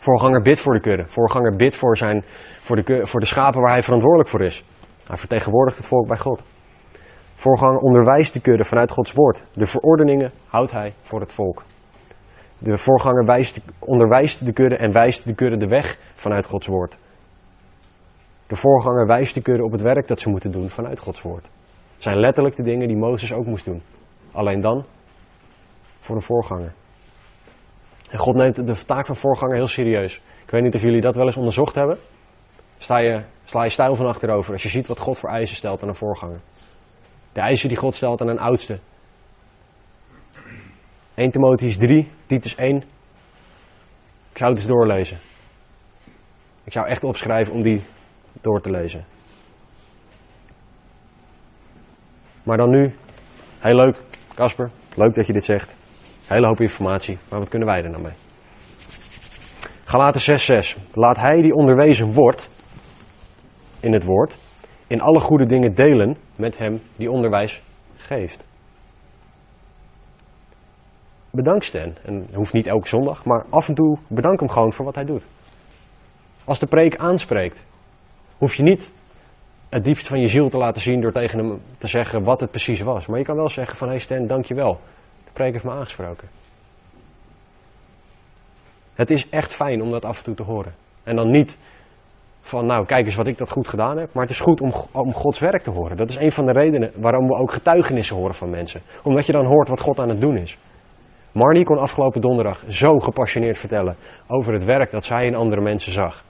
Voorganger 0.01 0.41
bidt 0.41 0.59
voor 0.59 0.73
de 0.73 0.79
kudde. 0.79 1.05
Voorganger 1.07 1.55
bidt 1.55 1.75
voor, 1.75 1.97
zijn, 1.97 2.23
voor, 2.61 2.75
de, 2.75 3.07
voor 3.07 3.19
de 3.19 3.25
schapen 3.25 3.61
waar 3.61 3.71
hij 3.71 3.83
verantwoordelijk 3.83 4.29
voor 4.29 4.41
is. 4.41 4.65
Hij 5.07 5.17
vertegenwoordigt 5.17 5.77
het 5.77 5.87
volk 5.87 6.07
bij 6.07 6.17
God. 6.17 6.43
Voorganger 7.35 7.77
onderwijst 7.77 8.33
de 8.33 8.41
kudde 8.41 8.63
vanuit 8.63 8.91
Gods 8.91 9.13
woord. 9.13 9.43
De 9.53 9.65
verordeningen 9.65 10.31
houdt 10.47 10.71
hij 10.71 10.93
voor 11.01 11.19
het 11.19 11.33
volk. 11.33 11.63
De 12.57 12.77
voorganger 12.77 13.25
wijst, 13.25 13.61
onderwijst 13.79 14.45
de 14.45 14.53
kudde 14.53 14.77
en 14.77 14.91
wijst 14.91 15.25
de 15.25 15.35
kudde 15.35 15.57
de 15.57 15.67
weg 15.67 15.97
vanuit 16.15 16.45
Gods 16.45 16.67
woord. 16.67 16.97
De 18.47 18.55
voorganger 18.55 19.07
wijst 19.07 19.33
de 19.33 19.41
kudde 19.41 19.63
op 19.63 19.71
het 19.71 19.81
werk 19.81 20.07
dat 20.07 20.19
ze 20.19 20.29
moeten 20.29 20.51
doen 20.51 20.69
vanuit 20.69 20.99
Gods 20.99 21.21
woord. 21.21 21.43
Het 21.93 22.03
zijn 22.03 22.19
letterlijk 22.19 22.55
de 22.55 22.63
dingen 22.63 22.87
die 22.87 22.97
Mozes 22.97 23.33
ook 23.33 23.45
moest 23.45 23.65
doen. 23.65 23.81
Alleen 24.31 24.61
dan 24.61 24.85
voor 25.99 26.15
de 26.15 26.21
voorganger. 26.21 26.73
En 28.11 28.17
God 28.17 28.35
neemt 28.35 28.67
de 28.67 28.85
taak 28.85 29.05
van 29.05 29.15
voorganger 29.15 29.55
heel 29.55 29.67
serieus. 29.67 30.21
Ik 30.43 30.49
weet 30.49 30.61
niet 30.61 30.75
of 30.75 30.81
jullie 30.81 31.01
dat 31.01 31.15
wel 31.15 31.25
eens 31.25 31.37
onderzocht 31.37 31.75
hebben. 31.75 31.97
Sta 32.77 32.99
je, 32.99 33.23
sla 33.43 33.63
je 33.63 33.69
stijl 33.69 33.95
van 33.95 34.05
achterover 34.05 34.53
als 34.53 34.63
je 34.63 34.69
ziet 34.69 34.87
wat 34.87 34.99
God 34.99 35.19
voor 35.19 35.29
eisen 35.29 35.55
stelt 35.55 35.81
aan 35.81 35.87
een 35.87 35.95
voorganger. 35.95 36.39
De 37.33 37.41
eisen 37.41 37.69
die 37.69 37.77
God 37.77 37.95
stelt 37.95 38.21
aan 38.21 38.27
een 38.27 38.39
oudste. 38.39 38.79
1 41.13 41.31
Timotheus 41.31 41.77
3, 41.77 42.11
Titus 42.25 42.55
1. 42.55 42.75
Ik 44.31 44.37
zou 44.37 44.49
het 44.49 44.59
eens 44.59 44.69
doorlezen. 44.69 45.17
Ik 46.63 46.71
zou 46.71 46.87
echt 46.87 47.03
opschrijven 47.03 47.53
om 47.53 47.63
die 47.63 47.81
door 48.41 48.61
te 48.61 48.71
lezen. 48.71 49.05
Maar 52.43 52.57
dan 52.57 52.69
nu, 52.69 52.95
heel 53.59 53.75
leuk, 53.75 53.97
Casper, 54.35 54.69
leuk 54.95 55.15
dat 55.15 55.27
je 55.27 55.33
dit 55.33 55.45
zegt. 55.45 55.75
Hele 56.31 56.47
hoop 56.47 56.59
informatie, 56.59 57.17
maar 57.29 57.39
wat 57.39 57.49
kunnen 57.49 57.67
wij 57.67 57.83
er 57.83 57.89
nou 57.89 58.03
mee? 58.03 58.13
Galaten 59.83 60.21
6:6. 60.21 60.77
Laat 60.93 61.17
hij 61.17 61.41
die 61.41 61.53
onderwezen 61.53 62.13
wordt 62.13 62.49
in 63.79 63.93
het 63.93 64.03
woord, 64.03 64.37
in 64.87 65.01
alle 65.01 65.19
goede 65.19 65.45
dingen 65.45 65.73
delen 65.73 66.17
met 66.35 66.57
hem 66.57 66.81
die 66.95 67.11
onderwijs 67.11 67.61
geeft. 67.95 68.47
Bedank 71.31 71.63
Stan. 71.63 71.93
En 72.05 72.27
hoeft 72.33 72.53
niet 72.53 72.67
elke 72.67 72.87
zondag, 72.87 73.25
maar 73.25 73.45
af 73.49 73.67
en 73.67 73.75
toe 73.75 73.97
bedank 74.07 74.39
hem 74.39 74.49
gewoon 74.49 74.73
voor 74.73 74.85
wat 74.85 74.95
hij 74.95 75.05
doet. 75.05 75.25
Als 76.45 76.59
de 76.59 76.67
preek 76.67 76.97
aanspreekt, 76.97 77.65
hoef 78.37 78.55
je 78.55 78.63
niet 78.63 78.93
het 79.69 79.83
diepste 79.83 80.07
van 80.07 80.19
je 80.19 80.27
ziel 80.27 80.49
te 80.49 80.57
laten 80.57 80.81
zien 80.81 81.01
door 81.01 81.11
tegen 81.11 81.39
hem 81.39 81.61
te 81.77 81.87
zeggen 81.87 82.23
wat 82.23 82.39
het 82.39 82.49
precies 82.49 82.81
was. 82.81 83.07
Maar 83.07 83.17
je 83.19 83.25
kan 83.25 83.35
wel 83.35 83.49
zeggen 83.49 83.77
van, 83.77 83.87
hé 83.87 83.93
hey 83.93 84.03
Stan, 84.03 84.27
dank 84.27 84.45
je 84.45 84.55
wel. 84.55 84.79
Preek 85.33 85.51
heeft 85.51 85.63
me 85.63 85.71
aangesproken. 85.71 86.27
Het 88.93 89.11
is 89.11 89.29
echt 89.29 89.53
fijn 89.53 89.81
om 89.81 89.91
dat 89.91 90.05
af 90.05 90.17
en 90.17 90.23
toe 90.23 90.35
te 90.35 90.43
horen. 90.43 90.73
En 91.03 91.15
dan 91.15 91.31
niet 91.31 91.57
van, 92.41 92.65
nou, 92.65 92.85
kijk 92.85 93.05
eens 93.05 93.15
wat 93.15 93.27
ik 93.27 93.37
dat 93.37 93.51
goed 93.51 93.67
gedaan 93.67 93.97
heb. 93.97 94.13
Maar 94.13 94.23
het 94.23 94.31
is 94.31 94.39
goed 94.39 94.61
om, 94.61 94.73
om 94.91 95.13
Gods 95.13 95.39
werk 95.39 95.61
te 95.61 95.71
horen. 95.71 95.97
Dat 95.97 96.09
is 96.09 96.15
een 96.15 96.31
van 96.31 96.45
de 96.45 96.51
redenen 96.51 96.91
waarom 96.95 97.27
we 97.27 97.35
ook 97.35 97.51
getuigenissen 97.51 98.15
horen 98.15 98.35
van 98.35 98.49
mensen. 98.49 98.81
Omdat 99.03 99.25
je 99.25 99.31
dan 99.31 99.45
hoort 99.45 99.67
wat 99.67 99.79
God 99.79 99.99
aan 99.99 100.09
het 100.09 100.21
doen 100.21 100.37
is. 100.37 100.57
Marnie 101.31 101.63
kon 101.63 101.77
afgelopen 101.77 102.21
donderdag 102.21 102.63
zo 102.67 102.99
gepassioneerd 102.99 103.57
vertellen 103.57 103.95
over 104.27 104.53
het 104.53 104.63
werk 104.63 104.91
dat 104.91 105.05
zij 105.05 105.25
in 105.25 105.35
andere 105.35 105.61
mensen 105.61 105.91
zag. 105.91 106.23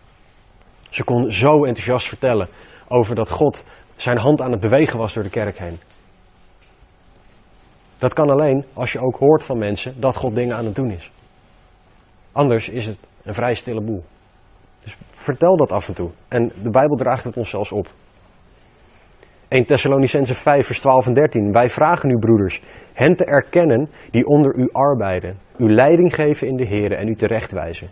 Ze 0.90 1.04
kon 1.04 1.32
zo 1.32 1.64
enthousiast 1.64 2.08
vertellen 2.08 2.48
over 2.88 3.16
dat 3.16 3.30
God 3.30 3.64
zijn 3.96 4.18
hand 4.18 4.42
aan 4.42 4.52
het 4.52 4.60
bewegen 4.60 5.00
was 5.00 5.14
door 5.14 5.24
de 5.24 5.30
kerk 5.30 5.58
heen. 5.58 5.80
Dat 8.02 8.14
kan 8.14 8.30
alleen 8.30 8.66
als 8.74 8.92
je 8.92 9.00
ook 9.00 9.16
hoort 9.16 9.44
van 9.44 9.58
mensen 9.58 10.02
dat 10.02 10.16
God 10.16 10.36
dingen 10.36 10.56
aan 10.56 10.66
het 10.66 10.76
doen 10.76 10.92
is. 10.92 11.12
Anders 12.32 12.70
is 12.70 12.88
het 12.88 12.98
een 13.24 13.34
vrij 13.34 13.54
stille 13.54 13.82
boel. 13.82 14.04
Dus 14.84 14.98
vertel 15.12 15.58
dat 15.58 15.72
af 15.72 15.88
en 15.88 15.94
toe. 15.94 16.10
En 16.28 16.52
de 16.64 16.70
Bijbel 16.70 16.98
draagt 16.98 17.24
het 17.24 17.38
ons 17.38 17.50
zelfs 17.50 17.72
op. 17.72 17.88
1 19.48 19.66
Thessalonicense 19.66 20.36
5, 20.36 20.66
vers 20.66 20.80
12 20.80 21.08
en 21.08 21.14
13. 21.14 21.52
Wij 21.52 21.70
vragen 21.70 22.10
u, 22.10 22.20
broeders, 22.20 22.62
hen 22.94 23.16
te 23.16 23.26
erkennen 23.26 23.90
die 24.12 24.26
onder 24.26 24.56
u 24.56 24.70
arbeiden, 24.72 25.38
u 25.58 25.74
leiding 25.74 26.16
geven 26.16 26.48
in 26.48 26.56
de 26.56 26.66
Heer 26.66 26.92
en 26.92 27.08
u 27.08 27.16
terechtwijzen. 27.16 27.90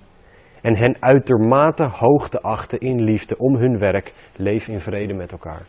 En 0.61 0.77
hen 0.77 0.95
uitermate 0.99 1.83
hoog 1.83 2.29
te 2.29 2.41
achten 2.41 2.79
in 2.79 3.01
liefde 3.03 3.37
om 3.37 3.55
hun 3.55 3.77
werk, 3.77 4.13
leef 4.35 4.67
in 4.67 4.79
vrede 4.79 5.13
met 5.13 5.31
elkaar. 5.31 5.61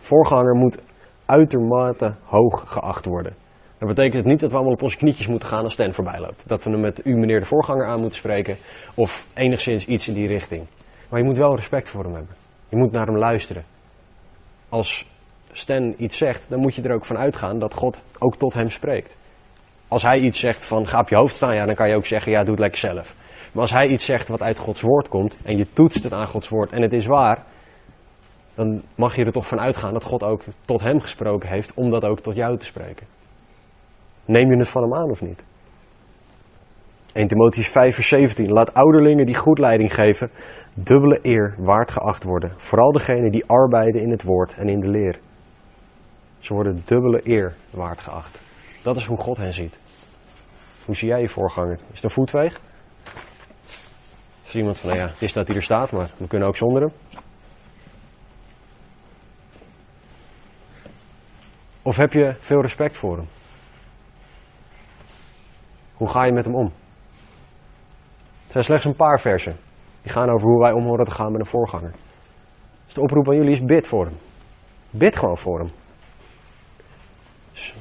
Voorganger 0.00 0.54
moet 0.54 0.82
uitermate 1.28 2.14
hoog 2.24 2.64
geacht 2.66 3.04
worden. 3.04 3.34
Dat 3.78 3.88
betekent 3.88 4.24
niet 4.24 4.40
dat 4.40 4.50
we 4.50 4.56
allemaal 4.56 4.74
op 4.74 4.82
onze 4.82 4.96
knietjes 4.96 5.26
moeten 5.26 5.48
gaan 5.48 5.64
als 5.64 5.72
Stan 5.72 5.92
voorbij 5.92 6.20
loopt. 6.20 6.48
Dat 6.48 6.64
we 6.64 6.70
hem 6.70 6.80
met 6.80 7.06
u, 7.06 7.14
meneer 7.14 7.40
de 7.40 7.46
voorganger, 7.46 7.86
aan 7.86 8.00
moeten 8.00 8.18
spreken. 8.18 8.56
Of 8.94 9.26
enigszins 9.34 9.86
iets 9.86 10.08
in 10.08 10.14
die 10.14 10.28
richting. 10.28 10.66
Maar 11.08 11.20
je 11.20 11.26
moet 11.26 11.38
wel 11.38 11.54
respect 11.54 11.88
voor 11.88 12.04
hem 12.04 12.14
hebben. 12.14 12.34
Je 12.68 12.76
moet 12.76 12.92
naar 12.92 13.06
hem 13.06 13.18
luisteren. 13.18 13.64
Als 14.68 15.06
Stan 15.52 15.94
iets 15.96 16.16
zegt, 16.16 16.50
dan 16.50 16.60
moet 16.60 16.74
je 16.74 16.82
er 16.82 16.94
ook 16.94 17.04
van 17.04 17.18
uitgaan 17.18 17.58
dat 17.58 17.74
God 17.74 18.00
ook 18.18 18.36
tot 18.36 18.54
hem 18.54 18.70
spreekt. 18.70 19.16
Als 19.88 20.02
hij 20.02 20.18
iets 20.18 20.38
zegt 20.40 20.64
van 20.64 20.86
ga 20.86 21.00
op 21.00 21.08
je 21.08 21.16
hoofd 21.16 21.34
staan, 21.34 21.54
ja, 21.54 21.66
dan 21.66 21.74
kan 21.74 21.88
je 21.88 21.96
ook 21.96 22.06
zeggen 22.06 22.32
ja, 22.32 22.40
doe 22.40 22.50
het 22.50 22.60
lekker 22.60 22.78
zelf. 22.78 23.14
Maar 23.52 23.62
als 23.62 23.72
hij 23.72 23.86
iets 23.86 24.04
zegt 24.04 24.28
wat 24.28 24.42
uit 24.42 24.58
Gods 24.58 24.80
woord 24.80 25.08
komt 25.08 25.38
en 25.44 25.56
je 25.56 25.66
toetst 25.72 26.02
het 26.02 26.12
aan 26.12 26.26
Gods 26.26 26.48
woord 26.48 26.72
en 26.72 26.82
het 26.82 26.92
is 26.92 27.06
waar, 27.06 27.44
dan 28.58 28.82
mag 28.94 29.16
je 29.16 29.24
er 29.24 29.32
toch 29.32 29.48
van 29.48 29.60
uitgaan 29.60 29.92
dat 29.92 30.04
God 30.04 30.22
ook 30.22 30.42
tot 30.64 30.80
hem 30.80 31.00
gesproken 31.00 31.48
heeft 31.48 31.74
om 31.74 31.90
dat 31.90 32.04
ook 32.04 32.20
tot 32.20 32.34
jou 32.34 32.58
te 32.58 32.64
spreken. 32.64 33.06
Neem 34.24 34.50
je 34.50 34.56
het 34.56 34.68
van 34.68 34.82
hem 34.82 34.94
aan 34.94 35.10
of 35.10 35.22
niet? 35.22 35.44
1 37.12 37.28
Timotheus 37.28 37.68
5 37.68 37.94
vers 37.94 38.08
17. 38.08 38.52
Laat 38.52 38.74
ouderlingen 38.74 39.26
die 39.26 39.34
goed 39.36 39.58
leiding 39.58 39.94
geven, 39.94 40.30
dubbele 40.74 41.18
eer 41.22 41.54
waard 41.58 41.90
geacht 41.90 42.24
worden. 42.24 42.52
Vooral 42.56 42.92
degenen 42.92 43.30
die 43.30 43.46
arbeiden 43.46 44.02
in 44.02 44.10
het 44.10 44.22
woord 44.22 44.54
en 44.54 44.68
in 44.68 44.80
de 44.80 44.88
leer. 44.88 45.18
Ze 46.38 46.54
worden 46.54 46.82
dubbele 46.84 47.20
eer 47.24 47.54
waard 47.70 48.00
geacht. 48.00 48.40
Dat 48.82 48.96
is 48.96 49.06
hoe 49.06 49.18
God 49.18 49.36
hen 49.36 49.54
ziet. 49.54 49.78
Hoe 50.84 50.96
zie 50.96 51.08
jij 51.08 51.20
je 51.20 51.28
voorganger? 51.28 51.78
Is 51.90 51.94
het 51.94 52.04
een 52.04 52.10
voetweeg? 52.10 52.60
Is 54.44 54.54
iemand 54.54 54.78
van, 54.78 54.88
nou 54.88 55.00
ja, 55.00 55.08
het 55.08 55.22
is 55.22 55.32
dat 55.32 55.46
hij 55.46 55.56
er 55.56 55.62
staat, 55.62 55.92
maar 55.92 56.10
we 56.16 56.26
kunnen 56.26 56.48
ook 56.48 56.56
zonder 56.56 56.82
hem. 56.82 56.92
Of 61.88 61.96
heb 61.96 62.12
je 62.12 62.34
veel 62.38 62.60
respect 62.60 62.96
voor 62.96 63.16
hem? 63.16 63.26
Hoe 65.94 66.08
ga 66.08 66.24
je 66.24 66.32
met 66.32 66.44
hem 66.44 66.54
om? 66.54 66.72
Het 68.42 68.52
zijn 68.52 68.64
slechts 68.64 68.84
een 68.84 68.96
paar 68.96 69.20
versen. 69.20 69.56
Die 70.02 70.12
gaan 70.12 70.30
over 70.30 70.48
hoe 70.48 70.60
wij 70.62 70.72
om 70.72 70.84
horen 70.84 71.04
te 71.04 71.10
gaan 71.10 71.32
met 71.32 71.40
een 71.40 71.46
voorganger. 71.46 71.92
Dus 72.84 72.94
de 72.94 73.00
oproep 73.00 73.28
aan 73.28 73.36
jullie 73.36 73.50
is 73.50 73.64
bid 73.64 73.88
voor 73.88 74.04
hem. 74.04 74.14
Bid 74.90 75.16
gewoon 75.16 75.38
voor 75.38 75.58
hem. 75.58 75.70
Dus 77.52 77.74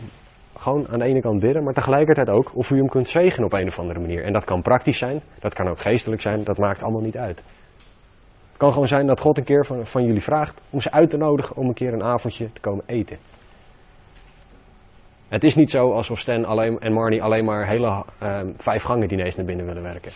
gewoon 0.57 0.87
aan 0.87 0.99
de 0.99 1.05
ene 1.05 1.21
kant 1.21 1.39
bidden, 1.39 1.63
maar 1.63 1.73
tegelijkertijd 1.73 2.29
ook 2.29 2.51
of 2.55 2.69
u 2.69 2.77
hem 2.77 2.89
kunt 2.89 3.09
zegenen 3.09 3.45
op 3.45 3.53
een 3.53 3.67
of 3.67 3.79
andere 3.79 3.99
manier. 3.99 4.23
En 4.23 4.33
dat 4.33 4.43
kan 4.43 4.61
praktisch 4.61 4.97
zijn, 4.97 5.21
dat 5.39 5.53
kan 5.53 5.67
ook 5.67 5.79
geestelijk 5.79 6.21
zijn, 6.21 6.43
dat 6.43 6.57
maakt 6.57 6.83
allemaal 6.83 7.01
niet 7.01 7.17
uit. 7.17 7.37
Het 8.49 8.57
kan 8.57 8.71
gewoon 8.71 8.87
zijn 8.87 9.07
dat 9.07 9.19
God 9.19 9.37
een 9.37 9.43
keer 9.43 9.65
van, 9.65 9.85
van 9.85 10.03
jullie 10.03 10.23
vraagt 10.23 10.61
om 10.69 10.81
ze 10.81 10.91
uit 10.91 11.09
te 11.09 11.17
nodigen 11.17 11.55
om 11.55 11.67
een 11.67 11.73
keer 11.73 11.93
een 11.93 12.03
avondje 12.03 12.53
te 12.53 12.61
komen 12.61 12.83
eten. 12.85 13.17
Het 15.27 15.43
is 15.43 15.55
niet 15.55 15.71
zo 15.71 15.91
alsof 15.91 16.19
Stan 16.19 16.45
alleen, 16.45 16.79
en 16.79 16.93
Marnie 16.93 17.23
alleen 17.23 17.45
maar 17.45 17.67
hele 17.67 18.03
uh, 18.23 18.39
vijf 18.57 18.83
gangen 18.83 19.07
diners 19.07 19.35
naar 19.35 19.45
binnen 19.45 19.65
willen 19.65 19.83
werken. 19.83 20.11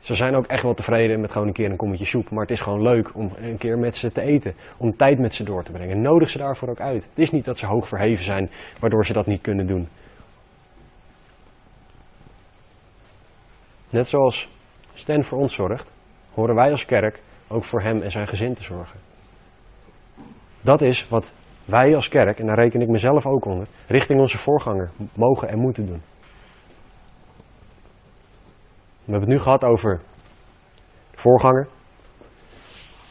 Ze 0.00 0.14
zijn 0.14 0.34
ook 0.34 0.46
echt 0.46 0.62
wel 0.62 0.74
tevreden 0.74 1.20
met 1.20 1.32
gewoon 1.32 1.46
een 1.46 1.52
keer 1.52 1.70
een 1.70 1.76
kommetje 1.76 2.04
soep. 2.04 2.30
Maar 2.30 2.40
het 2.40 2.50
is 2.50 2.60
gewoon 2.60 2.82
leuk 2.82 3.14
om 3.14 3.32
een 3.36 3.58
keer 3.58 3.78
met 3.78 3.96
ze 3.96 4.12
te 4.12 4.20
eten. 4.20 4.54
Om 4.76 4.96
tijd 4.96 5.18
met 5.18 5.34
ze 5.34 5.44
door 5.44 5.62
te 5.62 5.72
brengen. 5.72 6.02
Nodig 6.02 6.30
ze 6.30 6.38
daarvoor 6.38 6.68
ook 6.68 6.80
uit. 6.80 7.04
Het 7.04 7.18
is 7.18 7.30
niet 7.30 7.44
dat 7.44 7.58
ze 7.58 7.66
hoog 7.66 7.88
verheven 7.88 8.24
zijn, 8.24 8.50
waardoor 8.80 9.06
ze 9.06 9.12
dat 9.12 9.26
niet 9.26 9.40
kunnen 9.40 9.66
doen. 9.66 9.88
Net 13.90 14.08
zoals 14.08 14.48
Stan 14.94 15.24
voor 15.24 15.38
ons 15.38 15.54
zorgt, 15.54 15.90
horen 16.34 16.54
wij 16.54 16.70
als 16.70 16.84
kerk 16.84 17.20
ook 17.48 17.64
voor 17.64 17.82
hem 17.82 18.02
en 18.02 18.10
zijn 18.10 18.28
gezin 18.28 18.54
te 18.54 18.62
zorgen. 18.62 19.00
Dat 20.60 20.82
is 20.82 21.08
wat 21.08 21.32
wij 21.64 21.94
als 21.94 22.08
kerk, 22.08 22.38
en 22.38 22.46
daar 22.46 22.58
reken 22.58 22.80
ik 22.80 22.88
mezelf 22.88 23.26
ook 23.26 23.44
onder, 23.44 23.66
richting 23.86 24.20
onze 24.20 24.38
voorganger 24.38 24.90
mogen 25.14 25.48
en 25.48 25.58
moeten 25.58 25.86
doen. 25.86 26.02
We 29.04 29.10
hebben 29.10 29.28
het 29.28 29.38
nu 29.38 29.44
gehad 29.44 29.64
over 29.64 30.00
de 31.10 31.18
voorganger. 31.20 31.68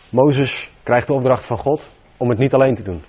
Mozes 0.10 0.72
krijgt 0.84 1.08
de 1.08 1.14
opdracht 1.14 1.45
van 1.45 1.58
God 1.58 1.89
om 2.18 2.30
het 2.30 2.38
niet 2.38 2.54
alleen 2.54 2.76
te 2.76 2.84
doen. 2.84 3.01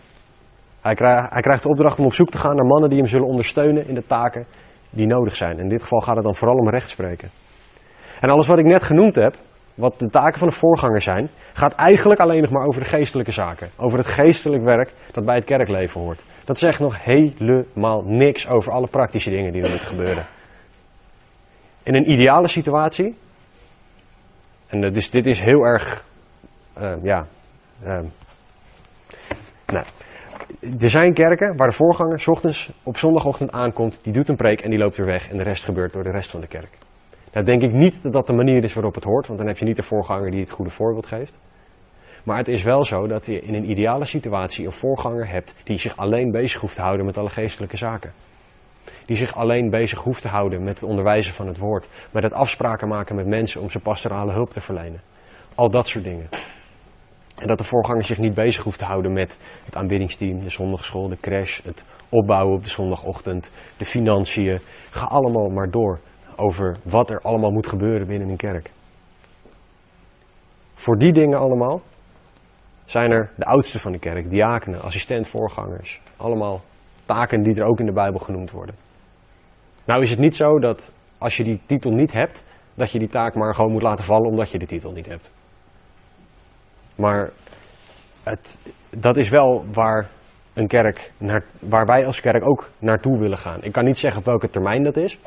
Hij 0.81 0.97
hij 1.31 1.41
krijgt 1.41 1.63
de 1.63 1.69
opdracht 1.69 1.99
om 1.99 2.05
op 2.05 2.15
zoek 2.15 2.31
te 2.31 2.39
gaan 2.39 2.57
naar 2.57 2.67
mannen 2.67 2.89
die 2.89 2.99
hem 2.99 3.09
zullen 3.09 3.27
ondersteunen 3.27 3.87
in 3.87 3.95
de 3.95 4.07
taken 4.07 4.47
die 4.91 5.07
nodig 5.07 5.37
zijn. 5.37 5.59
In 5.59 5.69
dit 5.69 5.83
geval 5.83 6.01
gaat 6.01 6.15
het 6.15 6.25
dan 6.25 6.35
vooral 6.35 6.57
om 6.57 6.69
rechtspreken. 6.69 7.31
En 8.21 8.31
alles 8.31 8.47
wat 8.47 8.59
ik 8.59 8.65
net 8.65 8.83
genoemd 8.83 9.15
heb, 9.15 9.35
wat 9.75 9.99
de 9.99 10.11
taken 10.11 10.39
van 10.39 10.49
de 10.49 10.55
voorganger 10.55 11.03
zijn, 11.03 11.29
gaat 11.53 11.75
eigenlijk 11.75 12.21
alleen 12.21 12.41
nog 12.41 12.51
maar 12.51 12.67
over 12.67 12.83
de 12.83 12.89
geestelijke 12.89 13.33
zaken. 13.33 13.71
Over 13.77 13.99
het 13.99 14.07
geestelijk 14.07 14.63
werk 14.63 14.93
dat 15.13 15.25
bij 15.25 15.35
het 15.35 15.45
kerkleven 15.45 16.01
hoort. 16.01 16.23
Dat 16.45 16.59
zegt 16.59 16.81
nog 16.81 17.05
helemaal 17.05 18.03
niks 18.05 18.49
over 18.49 18.73
alle 18.73 18.87
praktische 18.87 19.31
dingen 19.31 19.53
die 19.53 19.63
er 19.63 19.71
moeten 19.71 19.87
gebeuren. 19.87 20.25
In 21.83 21.95
een 21.95 22.11
ideale 22.11 22.49
situatie, 22.49 23.17
en 24.67 24.81
dus 24.81 25.11
dit 25.11 25.27
is 25.27 25.41
heel 25.41 25.63
erg, 25.65 26.05
uh, 26.79 26.95
ja, 27.03 27.27
uh, 27.83 28.01
nou, 29.67 29.85
er 30.81 30.91
zijn 30.91 31.15
kerken 31.15 31.57
waar 31.57 31.69
de 31.69 31.75
voorganger 31.75 32.21
s 32.21 32.29
ochtends 32.29 32.73
op 32.83 32.97
zondagochtend 32.97 33.53
aankomt, 33.53 33.99
die 34.03 34.13
doet 34.13 34.29
een 34.29 34.37
preek 34.37 34.61
en 34.61 34.71
die 34.71 34.79
loopt 34.79 34.97
weer 34.97 35.07
weg 35.07 35.31
en 35.31 35.37
de 35.37 35.43
rest 35.43 35.65
gebeurt 35.65 35.93
door 35.93 36.03
de 36.03 36.11
rest 36.11 36.31
van 36.31 36.41
de 36.41 36.47
kerk. 36.47 36.84
Nou 37.35 37.47
denk 37.47 37.63
ik 37.63 37.73
niet 37.73 38.03
dat 38.03 38.13
dat 38.13 38.27
de 38.27 38.33
manier 38.33 38.65
is 38.65 38.75
waarop 38.75 38.95
het 38.95 39.05
hoort, 39.05 39.27
want 39.27 39.39
dan 39.39 39.49
heb 39.49 39.59
je 39.59 39.65
niet 39.65 39.77
de 39.77 39.83
voorganger 39.83 40.31
die 40.31 40.41
het 40.41 40.51
goede 40.51 40.71
voorbeeld 40.71 41.07
geeft. 41.07 41.39
Maar 42.25 42.37
het 42.39 42.49
is 42.49 42.63
wel 42.63 42.85
zo 42.85 43.07
dat 43.07 43.27
je 43.27 43.41
in 43.41 43.55
een 43.55 43.71
ideale 43.71 44.05
situatie 44.05 44.67
een 44.67 44.73
voorganger 44.73 45.29
hebt 45.29 45.55
die 45.65 45.77
zich 45.77 45.97
alleen 45.97 46.31
bezig 46.31 46.61
hoeft 46.61 46.75
te 46.75 46.83
houden 46.83 47.07
met 47.07 47.17
alle 47.17 47.31
geestelijke 47.31 47.77
zaken. 47.77 48.13
Die 49.07 49.17
zich 49.17 49.35
alleen 49.35 49.71
bezig 49.71 49.99
hoeft 49.99 50.23
te 50.23 50.29
houden 50.29 50.63
met 50.63 50.81
het 50.81 50.89
onderwijzen 50.89 51.35
van 51.35 51.47
het 51.47 51.59
woord, 51.59 51.89
met 52.11 52.23
het 52.23 52.33
afspraken 52.33 52.89
maken 52.89 53.17
met 53.17 53.27
mensen 53.27 53.61
om 53.61 53.71
ze 53.71 53.79
pastorale 53.79 54.33
hulp 54.33 54.51
te 54.51 54.61
verlenen. 54.61 55.01
Al 55.55 55.71
dat 55.71 55.89
soort 55.89 56.05
dingen. 56.05 56.29
En 57.37 57.47
dat 57.47 57.59
de 57.59 57.65
voorganger 57.65 58.05
zich 58.05 58.19
niet 58.19 58.35
bezig 58.35 58.63
hoeft 58.63 58.79
te 58.79 58.85
houden 58.85 59.13
met 59.13 59.39
het 59.65 59.77
aanbiddingsteam, 59.77 60.43
de 60.43 60.51
zondagschool, 60.51 61.09
de 61.09 61.21
crash, 61.21 61.61
het 61.65 61.85
opbouwen 62.09 62.57
op 62.57 62.63
de 62.63 62.71
zondagochtend, 62.71 63.51
de 63.77 63.85
financiën. 63.85 64.61
Ga 64.91 65.07
allemaal 65.07 65.49
maar 65.49 65.71
door 65.71 66.01
over 66.39 66.77
wat 66.83 67.11
er 67.11 67.21
allemaal 67.21 67.51
moet 67.51 67.67
gebeuren 67.67 68.07
binnen 68.07 68.29
een 68.29 68.37
kerk. 68.37 68.71
Voor 70.75 70.99
die 70.99 71.13
dingen 71.13 71.39
allemaal 71.39 71.81
zijn 72.85 73.11
er 73.11 73.31
de 73.37 73.45
oudsten 73.45 73.81
van 73.81 73.93
de 73.93 73.99
kerk, 73.99 74.31
diakenen, 74.31 74.83
assistent-voorgangers. 74.83 76.01
Allemaal 76.17 76.61
taken 77.05 77.43
die 77.43 77.55
er 77.55 77.67
ook 77.67 77.81
in 77.81 77.87
de 77.87 77.93
Bijbel 77.93 78.19
genoemd 78.19 78.51
worden. 78.51 78.75
Nou 79.85 80.03
is 80.03 80.11
het 80.11 80.19
niet 80.19 80.37
zo 80.37 80.59
dat 80.59 80.93
als 81.19 81.37
je 81.37 81.45
die 81.45 81.61
titel 81.67 81.91
niet 81.91 82.13
hebt, 82.13 82.45
dat 82.75 82.91
je 82.91 82.99
die 82.99 83.09
taak 83.09 83.35
maar 83.35 83.55
gewoon 83.55 83.73
moet 83.73 83.83
laten 83.83 84.05
vallen 84.05 84.31
omdat 84.31 84.51
je 84.51 84.59
die 84.59 84.69
titel 84.69 84.93
niet 84.93 85.07
hebt. 85.07 85.31
Maar 86.97 87.31
het, 88.23 88.59
dat 88.91 89.17
is 89.17 89.29
wel 89.29 89.65
waar 89.73 90.09
een 90.55 90.69
kerk, 90.69 91.13
naar, 91.19 91.45
waar 91.59 91.87
wij 91.87 92.07
als 92.07 92.21
kerk 92.21 92.45
ook 92.45 92.71
naartoe 92.79 93.19
willen 93.19 93.39
gaan. 93.39 93.63
Ik 93.63 93.73
kan 93.73 93.85
niet 93.85 93.99
zeggen 93.99 94.21
op 94.21 94.27
welke 94.27 94.51
termijn 94.51 94.83
dat 94.83 94.97
is. 94.97 95.19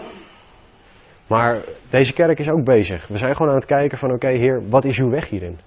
Maar 1.28 1.60
deze 1.90 2.14
kerk 2.14 2.40
is 2.40 2.50
ook 2.50 2.64
bezig. 2.64 3.08
We 3.08 3.18
zijn 3.18 3.36
gewoon 3.36 3.52
aan 3.52 3.58
het 3.58 3.66
kijken 3.66 3.98
van 3.98 4.12
oké 4.12 4.28
heer, 4.28 4.70
wat 4.70 4.86
is 4.86 4.98
uw 5.00 5.10
weg 5.10 5.30
hierin? 5.30 5.60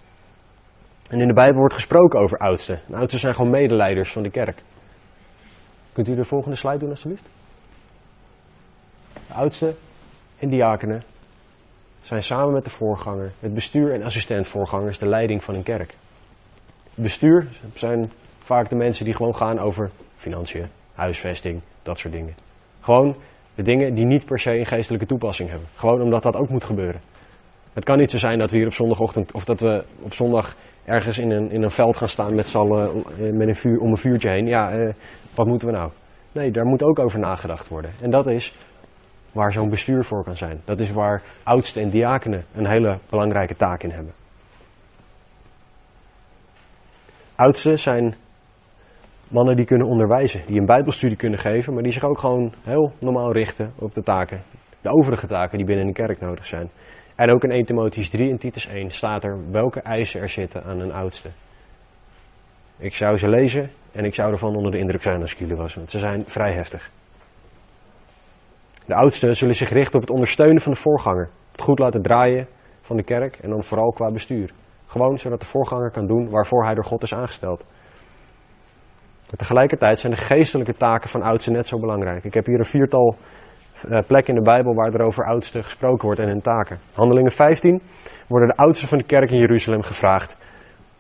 En 1.09 1.21
in 1.21 1.27
de 1.27 1.35
Bijbel 1.35 1.59
wordt 1.59 1.75
gesproken 1.75 2.21
over 2.21 2.39
oudsten. 2.39 2.81
De 2.87 2.97
oudsten 2.97 3.21
zijn 3.21 3.35
gewoon 3.35 3.51
medeleiders 3.51 4.13
van 4.13 4.23
de 4.23 4.31
kerk. 4.31 4.63
Kunt 5.93 6.09
u 6.09 6.15
de 6.15 6.25
volgende 6.25 6.57
slide 6.57 6.79
doen 6.79 6.91
alsjeblieft? 6.91 7.29
De 9.13 9.35
oudsten 9.35 9.77
en 10.39 10.49
diakenen 10.49 11.03
zijn 12.03 12.23
samen 12.23 12.53
met 12.53 12.65
de 12.65 12.71
voorganger, 12.71 13.33
het 13.41 13.55
bestuur 13.55 13.93
en 13.93 14.03
assistentvoorgangers, 14.03 14.99
de 14.99 15.07
leiding 15.09 15.45
van 15.45 15.55
een 15.55 15.63
kerk. 15.63 15.95
Het 16.95 17.03
bestuur 17.03 17.49
zijn 17.75 18.13
vaak 18.39 18.69
de 18.69 18.77
mensen 18.77 19.05
die 19.05 19.15
gewoon 19.15 19.37
gaan 19.37 19.59
over 19.59 19.91
financiën, 20.17 20.67
huisvesting, 20.95 21.61
dat 21.83 21.99
soort 21.99 22.15
dingen. 22.15 22.35
Gewoon 22.81 23.17
de 23.55 23.63
dingen 23.63 23.95
die 23.95 24.07
niet 24.07 24.25
per 24.25 24.39
se 24.39 24.59
een 24.59 24.67
geestelijke 24.67 25.07
toepassing 25.07 25.49
hebben. 25.49 25.69
Gewoon 25.75 26.03
omdat 26.03 26.23
dat 26.23 26.37
ook 26.37 26.49
moet 26.49 26.65
gebeuren. 26.65 27.01
Het 27.73 27.85
kan 27.85 27.99
niet 27.99 28.11
zo 28.11 28.19
zijn 28.19 28.39
dat 28.39 28.51
we 28.51 28.57
hier 28.57 28.67
op 28.67 28.73
zondagochtend, 28.73 29.33
of 29.33 29.45
dat 29.45 29.61
we 29.61 29.85
op 30.03 30.15
zondag 30.15 30.57
ergens 30.85 31.19
in 31.19 31.31
een, 31.31 31.51
in 31.51 31.63
een 31.63 31.71
veld 31.71 31.97
gaan 31.97 32.09
staan 32.09 32.35
met 32.35 32.49
z'n 32.49 32.59
allen 32.59 32.89
eh, 32.89 33.33
met 33.33 33.49
een 33.49 33.57
vuur, 33.57 33.81
om 33.81 33.91
een 33.91 33.97
vuurtje 33.97 34.31
heen. 34.31 34.47
Ja, 34.47 34.71
eh, 34.71 34.95
wat 35.35 35.47
moeten 35.47 35.69
we 35.69 35.75
nou? 35.75 35.91
Nee, 36.33 36.51
daar 36.51 36.65
moet 36.65 36.83
ook 36.83 36.99
over 36.99 37.19
nagedacht 37.19 37.69
worden. 37.69 37.91
En 38.03 38.11
dat 38.11 38.27
is 38.27 38.57
waar 39.33 39.53
zo'n 39.53 39.69
bestuur 39.69 40.05
voor 40.05 40.25
kan 40.25 40.37
zijn. 40.37 40.61
Dat 40.65 40.81
is 40.81 40.91
waar 40.91 41.23
oudsten 41.43 41.83
en 41.83 41.89
diakenen 41.89 42.45
een 42.55 42.67
hele 42.67 42.99
belangrijke 43.11 43.55
taak 43.57 43.83
in 43.83 43.91
hebben. 43.91 44.13
Oudsten 47.37 47.79
zijn 47.79 48.15
mannen 49.31 49.57
die 49.57 49.64
kunnen 49.64 49.87
onderwijzen, 49.87 50.43
die 50.47 50.61
een 50.61 50.66
bijbelstudie 50.66 51.16
kunnen 51.16 51.39
geven, 51.39 51.74
maar 51.74 51.83
die 51.83 51.93
zich 51.93 52.05
ook 52.05 52.18
gewoon 52.18 52.53
heel 52.64 52.93
normaal 53.01 53.33
richten 53.33 53.72
op 53.78 53.95
de 53.95 54.03
taken, 54.03 54.43
de 54.81 54.91
overige 54.91 55.26
taken 55.26 55.59
die 55.59 55.66
binnen 55.66 55.87
een 55.87 55.93
kerk 55.93 56.20
nodig 56.20 56.47
zijn. 56.47 56.70
En 57.16 57.31
ook 57.31 57.45
in 57.45 57.51
1 57.51 57.64
Timotheus 57.64 58.11
3 58.11 58.31
en 58.31 58.39
Titus 58.39 58.66
1 58.66 58.91
staat 58.91 59.24
er 59.24 59.51
welke 59.51 59.81
eisen 59.81 60.20
er 60.20 60.28
zitten 60.28 60.64
aan 60.64 60.81
een 60.81 60.93
oudste. 60.93 61.28
Ik 62.78 62.95
zou 62.95 63.16
ze 63.16 63.28
lezen 63.28 63.70
en 63.93 64.05
ik 64.05 64.14
zou 64.14 64.33
ervan 64.33 64.57
onder 64.57 64.72
de 64.72 64.78
indruk 64.78 65.03
zijn 65.03 65.20
als 65.20 65.33
ik 65.33 65.39
jullie 65.39 65.57
was, 65.57 65.74
want 65.74 65.91
ze 65.91 65.99
zijn 65.99 66.24
vrij 66.26 66.53
heftig. 66.53 66.91
De 68.87 68.95
oudsten 68.95 69.35
zullen 69.35 69.55
zich 69.55 69.70
richten 69.70 69.95
op 69.95 70.01
het 70.01 70.11
ondersteunen 70.11 70.62
van 70.62 70.72
de 70.72 70.78
voorganger. 70.78 71.28
Het 71.53 71.61
goed 71.61 71.78
laten 71.78 72.03
draaien 72.03 72.47
van 72.81 72.97
de 72.97 73.03
kerk 73.03 73.37
en 73.37 73.51
dan 73.51 73.64
vooral 73.64 73.93
qua 73.93 74.11
bestuur. 74.11 74.51
Gewoon 74.87 75.18
zodat 75.18 75.41
de 75.41 75.47
voorganger 75.47 75.91
kan 75.91 76.07
doen 76.07 76.31
waarvoor 76.31 76.64
hij 76.64 76.74
door 76.74 76.85
God 76.85 77.03
is 77.03 77.14
aangesteld. 77.14 77.64
Maar 79.31 79.39
tegelijkertijd 79.39 79.99
zijn 79.99 80.12
de 80.12 80.18
geestelijke 80.18 80.74
taken 80.74 81.11
van 81.11 81.22
oudsten 81.22 81.53
net 81.53 81.68
zo 81.68 81.78
belangrijk. 81.78 82.24
Ik 82.24 82.35
heb 82.35 82.47
hier 82.47 82.59
een 82.59 82.64
viertal 82.64 83.16
uh, 83.89 83.99
plekken 84.07 84.35
in 84.35 84.43
de 84.43 84.51
Bijbel 84.51 84.74
waar 84.74 84.95
er 84.95 85.05
over 85.05 85.24
oudsten 85.24 85.64
gesproken 85.64 86.05
wordt 86.05 86.20
en 86.20 86.28
hun 86.28 86.41
taken. 86.41 86.78
Handelingen 86.95 87.33
15 87.33 87.83
worden 88.26 88.49
de 88.49 88.57
oudsten 88.57 88.89
van 88.89 88.99
de 88.99 89.05
kerk 89.05 89.31
in 89.31 89.39
Jeruzalem 89.39 89.83
gevraagd 89.83 90.37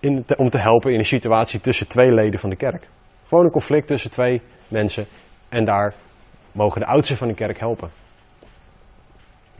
in 0.00 0.24
om 0.36 0.48
te 0.48 0.58
helpen 0.58 0.92
in 0.92 0.98
een 0.98 1.04
situatie 1.04 1.60
tussen 1.60 1.88
twee 1.88 2.12
leden 2.12 2.40
van 2.40 2.50
de 2.50 2.56
kerk. 2.56 2.88
Gewoon 3.26 3.44
een 3.44 3.50
conflict 3.50 3.86
tussen 3.86 4.10
twee 4.10 4.42
mensen 4.68 5.06
en 5.48 5.64
daar 5.64 5.94
mogen 6.52 6.80
de 6.80 6.86
oudsten 6.86 7.16
van 7.16 7.28
de 7.28 7.34
kerk 7.34 7.58
helpen. 7.58 7.90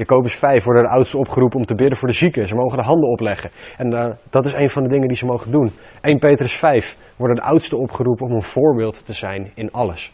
Jacobus 0.01 0.34
5 0.34 0.64
worden 0.64 0.82
de 0.82 0.88
oudsten 0.88 1.18
opgeroepen 1.18 1.59
om 1.59 1.64
te 1.64 1.74
bidden 1.74 1.98
voor 1.98 2.09
de 2.09 2.14
zieken. 2.14 2.48
Ze 2.48 2.55
mogen 2.55 2.78
de 2.78 2.84
handen 2.84 3.09
opleggen. 3.11 3.51
En 3.76 3.92
uh, 3.92 4.11
dat 4.30 4.46
is 4.46 4.53
een 4.53 4.70
van 4.70 4.82
de 4.82 4.88
dingen 4.88 5.09
die 5.09 5.16
ze 5.16 5.26
mogen 5.26 5.51
doen. 5.51 5.70
1 6.01 6.18
Petrus 6.18 6.57
5 6.57 7.14
worden 7.16 7.36
de 7.36 7.42
oudsten 7.42 7.78
opgeroepen 7.78 8.26
om 8.26 8.32
een 8.32 8.42
voorbeeld 8.42 9.07
te 9.07 9.12
zijn 9.12 9.51
in 9.55 9.72
alles. 9.72 10.12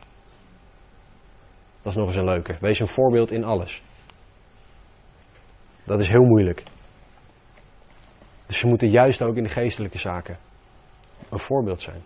Dat 1.83 1.93
is 1.93 1.99
nog 1.99 2.07
eens 2.07 2.17
een 2.17 2.25
leuke. 2.25 2.55
Wees 2.61 2.81
een 2.81 2.89
voorbeeld 2.89 3.31
in 3.31 3.45
alles. 3.45 3.83
Dat 5.85 6.01
is 6.01 6.09
heel 6.09 6.25
moeilijk. 6.25 6.63
Dus 8.47 8.59
ze 8.59 8.67
moeten 8.67 8.91
juist 8.91 9.23
ook 9.23 9.37
in 9.37 9.43
de 9.43 9.49
geestelijke 9.49 9.99
zaken 9.99 10.37
een 11.31 11.39
voorbeeld 11.39 11.83
zijn. 11.83 12.03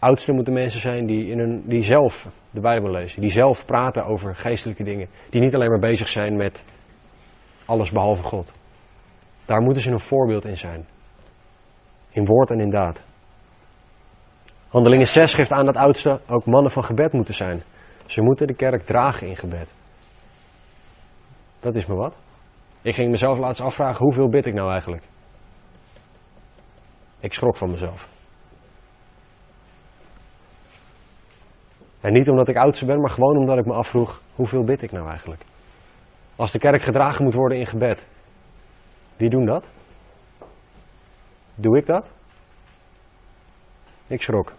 Oudsten 0.00 0.34
moeten 0.34 0.52
mensen 0.52 0.80
zijn 0.80 1.06
die, 1.06 1.26
in 1.26 1.38
een, 1.38 1.62
die 1.66 1.82
zelf 1.82 2.28
de 2.50 2.60
Bijbel 2.60 2.90
lezen, 2.90 3.20
die 3.20 3.30
zelf 3.30 3.64
praten 3.64 4.04
over 4.04 4.36
geestelijke 4.36 4.84
dingen, 4.84 5.08
die 5.30 5.40
niet 5.40 5.54
alleen 5.54 5.70
maar 5.70 5.78
bezig 5.78 6.08
zijn 6.08 6.36
met 6.36 6.64
alles 7.64 7.90
behalve 7.90 8.22
God. 8.22 8.52
Daar 9.44 9.60
moeten 9.60 9.82
ze 9.82 9.90
een 9.90 10.00
voorbeeld 10.00 10.44
in 10.44 10.56
zijn. 10.56 10.86
In 12.10 12.24
woord 12.24 12.50
en 12.50 12.60
in 12.60 12.70
daad. 12.70 13.02
Handelingen 14.68 15.06
6 15.06 15.34
geeft 15.34 15.52
aan 15.52 15.64
dat 15.64 15.76
oudsten 15.76 16.20
ook 16.28 16.44
mannen 16.44 16.70
van 16.70 16.84
gebed 16.84 17.12
moeten 17.12 17.34
zijn. 17.34 17.62
Ze 18.06 18.20
moeten 18.20 18.46
de 18.46 18.54
kerk 18.54 18.82
dragen 18.82 19.26
in 19.26 19.36
gebed. 19.36 19.68
Dat 21.60 21.74
is 21.74 21.86
me 21.86 21.94
wat. 21.94 22.14
Ik 22.82 22.94
ging 22.94 23.10
mezelf 23.10 23.38
laatst 23.38 23.62
afvragen, 23.62 24.04
hoeveel 24.04 24.28
bid 24.28 24.46
ik 24.46 24.54
nou 24.54 24.70
eigenlijk? 24.70 25.02
Ik 27.20 27.32
schrok 27.32 27.56
van 27.56 27.70
mezelf. 27.70 28.08
En 32.00 32.12
niet 32.12 32.28
omdat 32.28 32.48
ik 32.48 32.56
oudste 32.56 32.86
ben, 32.86 33.00
maar 33.00 33.10
gewoon 33.10 33.36
omdat 33.36 33.58
ik 33.58 33.66
me 33.66 33.72
afvroeg, 33.72 34.20
hoeveel 34.34 34.64
bid 34.64 34.82
ik 34.82 34.92
nou 34.92 35.08
eigenlijk? 35.08 35.42
Als 36.36 36.52
de 36.52 36.58
kerk 36.58 36.82
gedragen 36.82 37.24
moet 37.24 37.34
worden 37.34 37.58
in 37.58 37.66
gebed, 37.66 38.06
wie 39.16 39.30
doen 39.30 39.44
dat? 39.44 39.64
Doe 41.54 41.78
ik 41.78 41.86
dat? 41.86 42.12
Ik 44.06 44.22
schrok. 44.22 44.52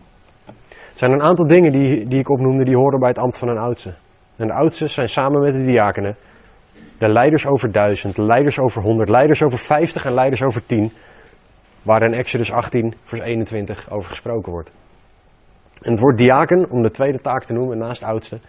Er 0.67 1.07
zijn 1.07 1.11
een 1.11 1.21
aantal 1.21 1.47
dingen 1.47 1.71
die, 1.71 2.07
die 2.07 2.19
ik 2.19 2.29
opnoemde, 2.29 2.63
die 2.63 2.75
horen 2.75 2.99
bij 2.99 3.09
het 3.09 3.19
ambt 3.19 3.37
van 3.37 3.47
een 3.47 3.57
oudste. 3.57 3.93
En 4.35 4.47
de 4.47 4.53
oudsten 4.53 4.89
zijn 4.89 5.07
samen 5.07 5.41
met 5.41 5.53
de 5.53 5.65
diakenen 5.65 6.15
de 7.01 7.09
leiders 7.09 7.45
over 7.45 7.71
duizend, 7.71 8.17
leiders 8.17 8.59
over 8.59 8.81
honderd, 8.81 9.09
leiders 9.09 9.43
over 9.43 9.57
vijftig 9.57 10.05
en 10.05 10.13
leiders 10.13 10.43
over 10.43 10.65
tien, 10.65 10.91
waar 11.83 12.01
in 12.03 12.13
Exodus 12.13 12.51
18, 12.51 12.93
vers 13.03 13.21
21 13.21 13.91
over 13.91 14.09
gesproken 14.09 14.51
wordt. 14.51 14.71
En 15.81 15.91
het 15.91 15.99
woord 15.99 16.17
diaken, 16.17 16.69
om 16.69 16.81
de 16.81 16.91
tweede 16.91 17.19
taak 17.19 17.43
te 17.43 17.53
noemen 17.53 17.77
naast 17.77 18.03
oudste, 18.03 18.39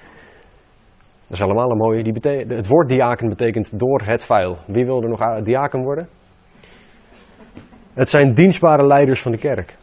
dat 1.26 1.41
is 1.41 1.43
allemaal 1.43 1.70
een 1.70 1.76
mooie. 1.76 2.03
Die 2.03 2.30
het 2.57 2.68
woord 2.68 2.89
diaken 2.89 3.28
betekent 3.28 3.78
door 3.78 4.03
het 4.05 4.24
vuil. 4.24 4.59
Wie 4.66 4.85
wil 4.85 5.03
er 5.03 5.09
nog 5.09 5.43
diaken 5.43 5.83
worden? 5.83 6.09
Het 7.95 8.09
zijn 8.09 8.35
dienstbare 8.35 8.87
leiders 8.87 9.22
van 9.22 9.33
de 9.33 9.39
kerk. 9.39 9.76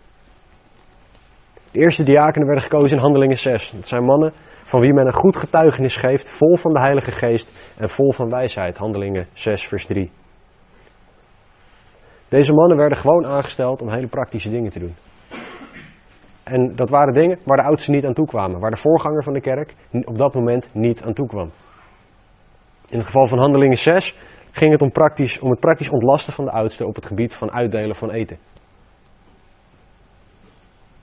De 1.72 1.80
eerste 1.80 2.04
diakenen 2.04 2.48
werden 2.48 2.64
gekozen 2.64 2.98
in 2.98 3.04
Handelingen 3.04 3.38
6. 3.38 3.72
Dat 3.72 3.88
zijn 3.88 4.04
mannen 4.04 4.34
van 4.64 4.80
wie 4.80 4.94
men 4.94 5.06
een 5.06 5.14
goed 5.14 5.38
getuigenis 5.38 5.98
geeft, 5.98 6.30
vol 6.30 6.58
van 6.58 6.74
de 6.74 6.80
Heilige 6.80 7.12
Geest 7.12 7.76
en 7.80 7.90
vol 7.90 8.12
van 8.12 8.30
wijsheid. 8.30 8.78
Handelingen 8.78 9.28
6, 9.34 9.68
vers 9.68 9.86
3. 9.86 10.12
Deze 12.28 12.54
mannen 12.54 12.78
werden 12.78 12.98
gewoon 12.98 13.26
aangesteld 13.26 13.82
om 13.82 13.90
hele 13.90 14.08
praktische 14.08 14.50
dingen 14.50 14.72
te 14.72 14.80
doen. 14.80 14.96
En 16.50 16.76
dat 16.76 16.90
waren 16.90 17.14
dingen 17.14 17.40
waar 17.44 17.58
de 17.58 17.64
oudsten 17.64 17.94
niet 17.94 18.06
aan 18.06 18.14
toe 18.14 18.28
kwamen, 18.28 18.60
waar 18.60 18.72
de 18.72 18.78
voorganger 18.78 19.24
van 19.24 19.34
de 19.34 19.42
kerk 19.42 19.74
op 20.04 20.18
dat 20.18 20.34
moment 20.34 20.70
niet 20.74 21.04
aan 21.04 21.14
toe 21.14 21.28
kwam. 21.28 21.50
In 22.90 22.98
het 22.98 23.06
geval 23.06 23.28
van 23.28 23.40
Handelingen 23.40 23.78
6 23.78 24.18
ging 24.52 24.72
het 24.72 24.82
om, 24.82 24.92
praktisch, 24.92 25.40
om 25.40 25.50
het 25.50 25.60
praktisch 25.60 25.90
ontlasten 25.90 26.34
van 26.34 26.46
de 26.46 26.52
oudsten 26.52 26.88
op 26.88 26.96
het 26.96 27.06
gebied 27.06 27.36
van 27.36 27.52
uitdelen 27.52 27.96
van 27.96 28.12
eten. 28.12 28.38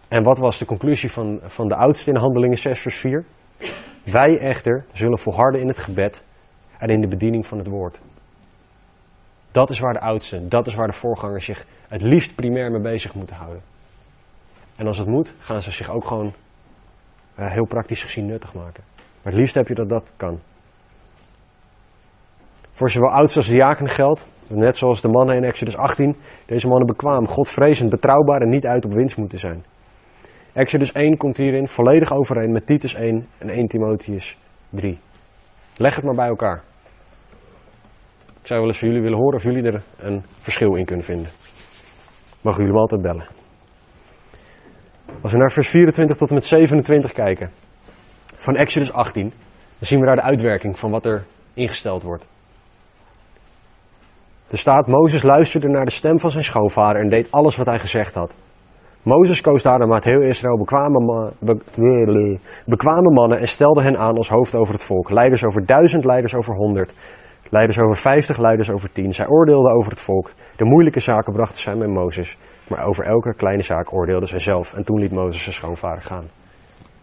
En 0.09 0.23
wat 0.23 0.39
was 0.39 0.59
de 0.59 0.65
conclusie 0.65 1.13
van, 1.13 1.41
van 1.43 1.69
de 1.69 1.75
oudsten 1.75 2.15
in 2.15 2.21
Handelingen 2.21 2.59
6, 2.59 2.81
vers 2.81 2.97
4? 2.97 3.25
Wij 4.05 4.39
echter 4.39 4.85
zullen 4.93 5.19
volharden 5.19 5.61
in 5.61 5.69
het 5.69 5.79
gebed 5.79 6.25
en 6.79 6.89
in 6.89 7.01
de 7.01 7.09
bediening 7.09 7.47
van 7.47 7.59
het 7.59 7.67
woord. 7.67 8.01
Dat 9.51 9.71
is 9.71 9.79
waar 9.79 9.93
de 9.93 10.01
oudsten, 10.01 10.49
dat 10.49 10.67
is 10.67 10.75
waar 10.75 10.87
de 10.87 10.93
voorgangers 10.93 11.45
zich 11.45 11.67
het 11.89 12.03
liefst 12.03 12.35
primair 12.35 12.71
mee 12.71 12.83
bezig 12.83 13.15
moeten 13.15 13.37
houden. 13.37 13.63
En 14.77 14.87
als 14.87 14.99
het 14.99 15.07
moet, 15.07 15.35
gaan 15.39 15.63
ze 15.63 15.71
zich 15.71 15.91
ook 15.91 16.07
gewoon 16.07 16.33
uh, 17.39 17.53
heel 17.53 17.67
praktisch 17.67 18.03
gezien 18.03 18.27
nuttig 18.27 18.55
maken. 18.55 18.85
Maar 18.97 19.33
het 19.33 19.41
liefst 19.41 19.55
heb 19.55 19.69
je 19.69 19.75
dat 19.75 19.89
dat 19.89 20.13
kan. 20.17 20.39
Voor 22.71 22.91
zowel 22.91 23.11
oudsten 23.11 23.43
als 23.43 23.51
diaken 23.51 23.89
geldt, 23.89 24.27
net 24.49 24.77
zoals 24.77 25.01
de 25.01 25.09
mannen 25.09 25.37
in 25.37 25.45
Exodus 25.45 25.77
18, 25.77 26.17
deze 26.47 26.69
mannen 26.69 26.87
bekwaam, 26.87 27.27
godvrezend, 27.27 27.91
betrouwbaar 27.91 28.41
en 28.41 28.49
niet 28.49 28.67
uit 28.67 28.85
op 28.85 28.93
winst 28.93 29.17
moeten 29.17 29.39
zijn. 29.39 29.65
Exodus 30.53 30.93
1 30.93 31.17
komt 31.17 31.37
hierin 31.37 31.69
volledig 31.69 32.13
overeen 32.13 32.53
met 32.53 32.67
Titus 32.67 32.95
1 32.95 33.27
en 33.39 33.49
1 33.49 33.67
Timotheus 33.67 34.39
3. 34.71 34.99
Leg 35.77 35.95
het 35.95 36.05
maar 36.05 36.15
bij 36.15 36.29
elkaar. 36.29 36.63
Ik 38.41 38.47
zou 38.47 38.61
wel 38.61 38.69
eens 38.69 38.79
van 38.79 38.89
jullie 38.89 39.03
willen 39.03 39.19
horen 39.19 39.37
of 39.37 39.43
jullie 39.43 39.63
er 39.63 39.83
een 39.99 40.23
verschil 40.41 40.75
in 40.75 40.85
kunnen 40.85 41.05
vinden. 41.05 41.29
Mogen 42.41 42.61
jullie 42.61 42.75
me 42.75 42.81
altijd 42.81 43.03
bellen. 43.03 43.27
Als 45.23 45.33
we 45.33 45.39
naar 45.39 45.53
vers 45.53 45.69
24 45.69 46.17
tot 46.17 46.29
en 46.29 46.35
met 46.35 46.45
27 46.45 47.13
kijken 47.13 47.51
van 48.37 48.57
Exodus 48.57 48.93
18, 48.93 49.23
dan 49.79 49.89
zien 49.89 50.01
we 50.01 50.07
daar 50.07 50.17
de 50.17 50.23
uitwerking 50.23 50.79
van 50.79 50.91
wat 50.91 51.05
er 51.05 51.25
ingesteld 51.55 52.03
wordt. 52.03 52.27
Er 54.51 54.59
staat, 54.59 54.87
Mozes 54.87 55.23
luisterde 55.23 55.69
naar 55.69 55.85
de 55.85 55.91
stem 55.91 56.19
van 56.19 56.31
zijn 56.31 56.45
schoonvader 56.45 57.03
en 57.03 57.09
deed 57.09 57.31
alles 57.31 57.57
wat 57.57 57.67
hij 57.67 57.79
gezegd 57.79 58.15
had. 58.15 58.35
Mozes 59.03 59.41
koos 59.41 59.63
daarom 59.63 59.93
uit 59.93 60.05
heel 60.05 60.21
Israël 60.21 60.59
bekwame, 60.59 61.33
bekwame 62.67 63.11
mannen 63.13 63.39
en 63.39 63.49
stelde 63.49 63.83
hen 63.83 63.97
aan 63.97 64.17
als 64.17 64.29
hoofd 64.29 64.57
over 64.57 64.75
het 64.75 64.85
volk. 64.85 65.11
Leiders 65.11 65.45
over 65.45 65.67
duizend, 65.67 66.05
leiders 66.05 66.35
over 66.35 66.55
honderd. 66.55 66.95
Leiders 67.51 67.79
over 67.79 67.97
vijftig, 67.97 68.39
leiders 68.39 68.71
over 68.71 68.93
tien. 68.93 69.13
Zij 69.13 69.27
oordeelden 69.27 69.73
over 69.73 69.91
het 69.91 70.01
volk. 70.01 70.31
De 70.57 70.65
moeilijke 70.65 71.01
zaken 71.01 71.33
brachten 71.33 71.59
zij 71.59 71.75
met 71.75 71.89
Mozes. 71.89 72.39
Maar 72.69 72.87
over 72.87 73.05
elke 73.05 73.35
kleine 73.35 73.63
zaak 73.63 73.93
oordeelde 73.93 74.27
zij 74.27 74.39
zelf. 74.39 74.75
En 74.75 74.85
toen 74.85 74.99
liet 74.99 75.13
Mozes 75.13 75.43
zijn 75.43 75.55
schoonvader 75.55 76.03
gaan. 76.03 76.27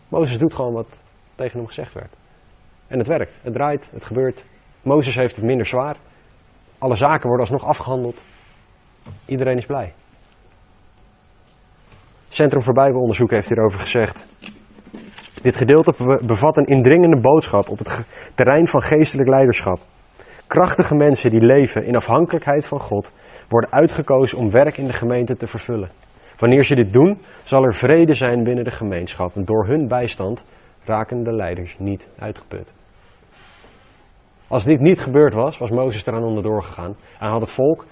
Mozes 0.09 0.37
doet 0.37 0.53
gewoon 0.53 0.73
wat 0.73 1.03
tegen 1.35 1.57
hem 1.57 1.67
gezegd 1.67 1.93
werd. 1.93 2.13
En 2.87 2.97
het 2.97 3.07
werkt. 3.07 3.39
Het 3.41 3.53
draait. 3.53 3.89
Het 3.91 4.05
gebeurt. 4.05 4.45
Mozes 4.81 5.15
heeft 5.15 5.35
het 5.35 5.45
minder 5.45 5.65
zwaar. 5.65 5.97
Alle 6.77 6.95
zaken 6.95 7.27
worden 7.27 7.39
alsnog 7.39 7.65
afgehandeld. 7.65 8.23
Iedereen 9.25 9.57
is 9.57 9.65
blij. 9.65 9.93
Centrum 12.27 12.63
voor 12.63 12.73
Bijbelonderzoek 12.73 13.31
heeft 13.31 13.49
hierover 13.49 13.79
gezegd. 13.79 14.27
Dit 15.41 15.55
gedeelte 15.55 16.19
bevat 16.25 16.57
een 16.57 16.65
indringende 16.65 17.21
boodschap 17.21 17.69
op 17.69 17.77
het 17.77 18.05
terrein 18.35 18.67
van 18.67 18.81
geestelijk 18.81 19.29
leiderschap. 19.29 19.79
Krachtige 20.47 20.95
mensen 20.95 21.29
die 21.29 21.41
leven 21.41 21.85
in 21.85 21.95
afhankelijkheid 21.95 22.65
van 22.67 22.79
God 22.79 23.11
worden 23.53 23.71
uitgekozen 23.71 24.37
om 24.37 24.51
werk 24.51 24.77
in 24.77 24.85
de 24.85 24.93
gemeente 24.93 25.35
te 25.35 25.47
vervullen. 25.47 25.89
Wanneer 26.37 26.63
ze 26.63 26.75
dit 26.75 26.93
doen, 26.93 27.21
zal 27.43 27.63
er 27.63 27.73
vrede 27.73 28.13
zijn 28.13 28.43
binnen 28.43 28.63
de 28.63 28.71
gemeenschap 28.71 29.35
en 29.35 29.45
door 29.45 29.67
hun 29.67 29.87
bijstand 29.87 30.45
raken 30.85 31.23
de 31.23 31.33
leiders 31.33 31.75
niet 31.79 32.09
uitgeput. 32.19 32.73
Als 34.47 34.63
dit 34.63 34.79
niet 34.79 34.99
gebeurd 34.99 35.33
was, 35.33 35.57
was 35.57 35.69
Mozes 35.69 36.05
eraan 36.05 36.23
onderdoor 36.23 36.63
gegaan 36.63 36.95
en 37.19 37.29
had 37.29 37.39
het 37.39 37.51
volk 37.51 37.85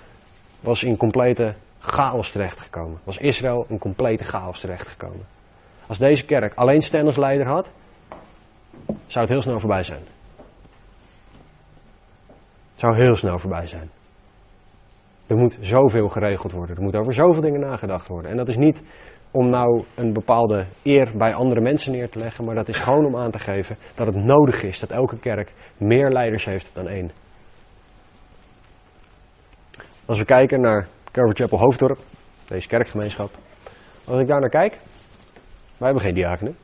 was 0.59 0.83
in 0.83 0.97
complete 0.97 1.53
chaos 1.79 2.31
terechtgekomen. 2.31 2.99
Was 3.03 3.17
Israël 3.17 3.65
in 3.67 3.77
complete 3.77 4.23
chaos 4.23 4.59
terechtgekomen. 4.59 5.25
Als 5.87 5.97
deze 5.97 6.25
kerk 6.25 6.53
alleen 6.55 6.81
Stan 6.81 7.05
als 7.05 7.17
leider 7.17 7.47
had, 7.47 7.71
zou 8.85 9.25
het 9.25 9.29
heel 9.29 9.41
snel 9.41 9.59
voorbij 9.59 9.83
zijn. 9.83 10.01
Zou 12.75 12.95
heel 12.95 13.15
snel 13.15 13.39
voorbij 13.39 13.65
zijn. 13.65 13.89
Er 15.31 15.37
moet 15.37 15.57
zoveel 15.59 16.09
geregeld 16.09 16.51
worden. 16.51 16.75
Er 16.75 16.81
moet 16.81 16.95
over 16.95 17.13
zoveel 17.13 17.41
dingen 17.41 17.59
nagedacht 17.59 18.07
worden. 18.07 18.31
En 18.31 18.37
dat 18.37 18.47
is 18.47 18.57
niet 18.57 18.83
om 19.31 19.45
nou 19.45 19.83
een 19.95 20.13
bepaalde 20.13 20.65
eer 20.83 21.11
bij 21.17 21.33
andere 21.33 21.61
mensen 21.61 21.91
neer 21.91 22.09
te 22.09 22.19
leggen, 22.19 22.45
maar 22.45 22.55
dat 22.55 22.67
is 22.67 22.77
gewoon 22.77 23.05
om 23.05 23.17
aan 23.17 23.31
te 23.31 23.39
geven 23.39 23.77
dat 23.95 24.07
het 24.07 24.15
nodig 24.15 24.63
is 24.63 24.79
dat 24.79 24.91
elke 24.91 25.19
kerk 25.19 25.53
meer 25.77 26.09
leiders 26.09 26.45
heeft 26.45 26.69
dan 26.73 26.87
één. 26.87 27.11
Als 30.05 30.19
we 30.19 30.25
kijken 30.25 30.61
naar 30.61 30.87
Calvary 31.11 31.35
Chapel 31.35 31.59
Hoofddorp, 31.59 31.97
deze 32.47 32.67
kerkgemeenschap. 32.67 33.31
Als 34.05 34.19
ik 34.21 34.27
daar 34.27 34.39
naar 34.39 34.49
kijk, 34.49 34.71
wij 35.77 35.87
hebben 35.87 36.01
geen 36.01 36.13
diakenen. 36.13 36.55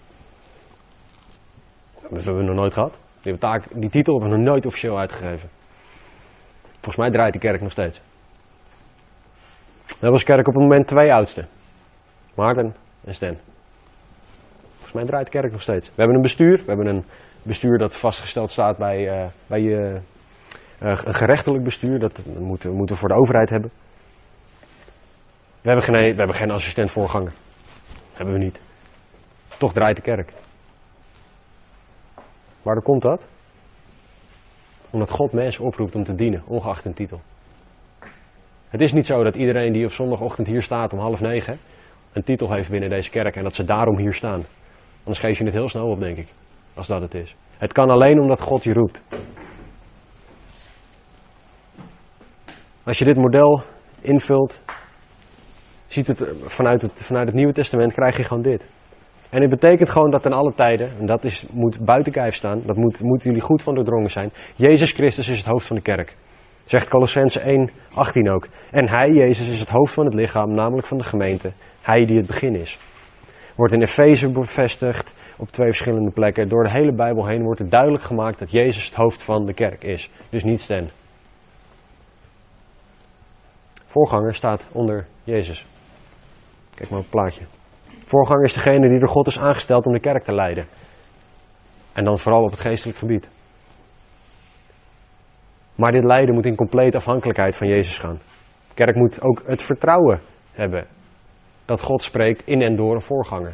Dat 2.01 2.23
hebben 2.23 2.37
we 2.37 2.43
nog 2.43 2.55
nooit 2.55 2.73
gehad. 2.73 2.97
Die 3.73 3.89
titel 3.89 4.13
hebben 4.13 4.31
we 4.31 4.37
nog 4.37 4.45
nooit 4.45 4.65
officieel 4.65 4.99
uitgegeven. 4.99 5.49
Volgens 6.71 6.95
mij 6.95 7.11
draait 7.11 7.33
de 7.33 7.39
kerk 7.39 7.61
nog 7.61 7.71
steeds. 7.71 8.01
Hebben 9.99 10.11
als 10.11 10.23
kerk 10.23 10.47
op 10.47 10.53
het 10.53 10.63
moment 10.63 10.87
twee 10.87 11.13
oudsten. 11.13 11.47
Maarten 12.35 12.75
en 13.03 13.13
Sten. 13.13 13.37
Volgens 14.73 14.93
mij 14.93 15.05
draait 15.05 15.29
kerk 15.29 15.51
nog 15.51 15.61
steeds. 15.61 15.87
We 15.87 15.93
hebben 15.95 16.15
een 16.15 16.21
bestuur. 16.21 16.57
We 16.57 16.65
hebben 16.65 16.87
een 16.87 17.03
bestuur 17.41 17.77
dat 17.77 17.95
vastgesteld 17.95 18.51
staat 18.51 18.77
bij, 18.77 19.21
uh, 19.21 19.27
bij 19.47 19.61
uh, 19.61 19.99
een 20.79 21.13
gerechtelijk 21.13 21.63
bestuur. 21.63 21.99
Dat 21.99 22.25
moeten, 22.39 22.73
moeten 22.73 22.95
we 22.95 23.01
voor 23.01 23.09
de 23.09 23.15
overheid 23.15 23.49
hebben. 23.49 23.71
We 25.61 25.69
hebben 25.69 25.83
geen, 25.83 26.11
we 26.11 26.17
hebben 26.17 26.35
geen 26.35 26.51
assistent 26.51 26.91
voorganger. 26.91 27.31
Hebben 28.13 28.33
we 28.33 28.43
niet. 28.43 28.59
Toch 29.57 29.73
draait 29.73 29.95
de 29.95 30.01
kerk. 30.01 30.33
Waardoor 32.61 32.83
komt 32.83 33.01
dat? 33.01 33.27
Omdat 34.89 35.09
God 35.09 35.31
mensen 35.33 35.63
oproept 35.63 35.95
om 35.95 36.03
te 36.03 36.15
dienen, 36.15 36.43
ongeacht 36.45 36.85
een 36.85 36.93
titel. 36.93 37.21
Het 38.69 38.81
is 38.81 38.93
niet 38.93 39.05
zo 39.05 39.23
dat 39.23 39.35
iedereen 39.35 39.73
die 39.73 39.85
op 39.85 39.91
zondagochtend 39.91 40.47
hier 40.47 40.61
staat 40.61 40.93
om 40.93 40.99
half 40.99 41.21
negen 41.21 41.59
een 42.13 42.23
titel 42.23 42.53
heeft 42.53 42.69
binnen 42.69 42.89
deze 42.89 43.09
kerk 43.09 43.35
en 43.35 43.43
dat 43.43 43.55
ze 43.55 43.63
daarom 43.63 43.97
hier 43.97 44.13
staan. 44.13 44.43
Anders 44.97 45.19
geef 45.19 45.37
je 45.37 45.43
het 45.43 45.53
heel 45.53 45.69
snel 45.69 45.87
op, 45.87 45.99
denk 45.99 46.17
ik. 46.17 46.27
Als 46.73 46.87
dat 46.87 47.01
het 47.01 47.13
is. 47.13 47.35
Het 47.57 47.73
kan 47.73 47.89
alleen 47.89 48.19
omdat 48.19 48.41
God 48.41 48.63
je 48.63 48.73
roept. 48.73 49.03
Als 52.83 52.97
je 52.97 53.05
dit 53.05 53.17
model 53.17 53.61
invult 54.01 54.61
ziet 55.87 56.07
het 56.07 56.25
vanuit 56.45 56.81
het, 56.81 56.91
vanuit 56.93 57.27
het 57.27 57.35
Nieuwe 57.35 57.53
Testament, 57.53 57.93
krijg 57.93 58.17
je 58.17 58.23
gewoon 58.23 58.43
dit. 58.43 58.67
En 59.29 59.41
het 59.41 59.49
betekent 59.49 59.89
gewoon 59.89 60.11
dat 60.11 60.25
in 60.25 60.33
alle 60.33 60.53
tijden, 60.53 60.91
en 60.99 61.05
dat 61.05 61.23
is, 61.23 61.45
moet 61.51 61.79
buiten 61.79 62.11
kijf 62.11 62.35
staan, 62.35 62.61
dat 62.65 62.75
moet, 62.75 63.01
moeten 63.01 63.29
jullie 63.29 63.45
goed 63.45 63.61
van 63.61 63.75
doordrongen 63.75 64.11
zijn. 64.11 64.31
Jezus 64.55 64.91
Christus 64.91 65.27
is 65.27 65.37
het 65.37 65.47
hoofd 65.47 65.67
van 65.67 65.75
de 65.75 65.81
kerk. 65.81 66.15
Zegt 66.67 66.89
Colossense 66.89 67.39
1, 67.39 67.69
18 67.93 68.29
ook. 68.29 68.47
En 68.71 68.89
hij, 68.89 69.09
Jezus, 69.09 69.49
is 69.49 69.59
het 69.59 69.69
hoofd 69.69 69.93
van 69.93 70.05
het 70.05 70.13
lichaam, 70.13 70.53
namelijk 70.53 70.87
van 70.87 70.97
de 70.97 71.03
gemeente. 71.03 71.51
Hij 71.81 72.05
die 72.05 72.17
het 72.17 72.27
begin 72.27 72.55
is. 72.55 72.79
Wordt 73.55 73.73
in 73.73 73.81
Efeze 73.81 74.31
bevestigd 74.31 75.35
op 75.37 75.47
twee 75.47 75.67
verschillende 75.67 76.11
plekken. 76.11 76.49
Door 76.49 76.63
de 76.63 76.71
hele 76.71 76.93
Bijbel 76.93 77.27
heen 77.27 77.43
wordt 77.43 77.59
het 77.59 77.71
duidelijk 77.71 78.03
gemaakt 78.03 78.39
dat 78.39 78.51
Jezus 78.51 78.85
het 78.85 78.95
hoofd 78.95 79.23
van 79.23 79.45
de 79.45 79.53
kerk 79.53 79.83
is. 79.83 80.09
Dus 80.29 80.43
niet 80.43 80.61
Sten. 80.61 80.89
Voorganger 83.85 84.35
staat 84.35 84.67
onder 84.71 85.05
Jezus. 85.23 85.65
Kijk 86.75 86.89
maar 86.89 86.99
op 86.99 87.05
het 87.05 87.13
plaatje. 87.13 87.45
Voorganger 88.05 88.43
is 88.43 88.53
degene 88.53 88.89
die 88.89 88.99
door 88.99 89.09
God 89.09 89.27
is 89.27 89.39
aangesteld 89.39 89.85
om 89.85 89.93
de 89.93 89.99
kerk 89.99 90.23
te 90.23 90.33
leiden. 90.33 90.65
En 91.93 92.03
dan 92.03 92.19
vooral 92.19 92.43
op 92.43 92.51
het 92.51 92.59
geestelijk 92.59 92.97
gebied. 92.97 93.29
Maar 95.77 95.91
dit 95.91 96.03
leiden 96.03 96.35
moet 96.35 96.45
in 96.45 96.55
complete 96.55 96.97
afhankelijkheid 96.97 97.57
van 97.57 97.67
Jezus 97.67 97.97
gaan. 97.97 98.19
De 98.67 98.73
kerk 98.73 98.95
moet 98.95 99.21
ook 99.21 99.43
het 99.45 99.61
vertrouwen 99.61 100.21
hebben 100.51 100.87
dat 101.65 101.81
God 101.81 102.03
spreekt 102.03 102.47
in 102.47 102.61
en 102.61 102.75
door 102.75 102.95
een 102.95 103.01
voorganger. 103.01 103.53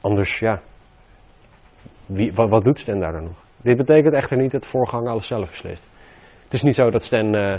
Anders, 0.00 0.38
ja. 0.38 0.60
Wie, 2.06 2.32
wat, 2.34 2.64
doet 2.64 2.78
Sten 2.78 2.98
daar 2.98 3.12
dan 3.12 3.22
nog? 3.22 3.44
Dit 3.56 3.76
betekent 3.76 4.14
echter 4.14 4.36
niet 4.36 4.52
dat 4.52 4.62
de 4.62 4.68
voorganger 4.68 5.10
alles 5.10 5.26
zelf 5.26 5.48
beslist. 5.48 5.82
Het 6.44 6.52
is 6.52 6.62
niet 6.62 6.74
zo 6.74 6.90
dat 6.90 7.04
Sten 7.04 7.34
uh, 7.34 7.58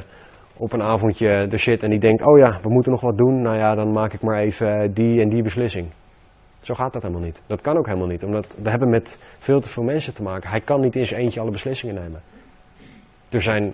op 0.58 0.74
een 0.74 0.82
avondje 0.82 1.28
er 1.28 1.60
zit 1.60 1.84
en 1.84 1.90
die 1.90 2.00
denkt: 2.00 2.26
oh 2.26 2.38
ja, 2.38 2.60
we 2.62 2.70
moeten 2.70 2.92
nog 2.92 3.02
wat 3.02 3.18
doen, 3.18 3.42
nou 3.42 3.58
ja, 3.58 3.76
dan 3.76 3.92
maak 3.92 4.14
ik 4.14 4.22
maar 4.22 4.40
even 4.40 4.94
die 4.94 5.22
en 5.22 5.30
die 5.30 5.44
beslissing. 5.44 5.88
Zo 6.70 6.76
gaat 6.76 6.94
dat 6.94 7.02
helemaal 7.02 7.24
niet. 7.24 7.42
Dat 7.48 7.62
kan 7.62 7.78
ook 7.78 7.86
helemaal 7.86 8.08
niet, 8.08 8.24
omdat 8.24 8.58
we 8.62 8.70
hebben 8.70 8.90
met 8.90 9.36
veel 9.40 9.60
te 9.60 9.70
veel 9.70 9.84
mensen 9.84 10.14
te 10.14 10.24
maken. 10.24 10.50
Hij 10.50 10.62
kan 10.62 10.82
niet 10.82 10.96
in 10.96 11.06
zijn 11.06 11.22
eentje 11.22 11.40
alle 11.40 11.52
beslissingen 11.52 11.96
nemen. 11.96 12.22
Er 13.30 13.42
zijn 13.42 13.74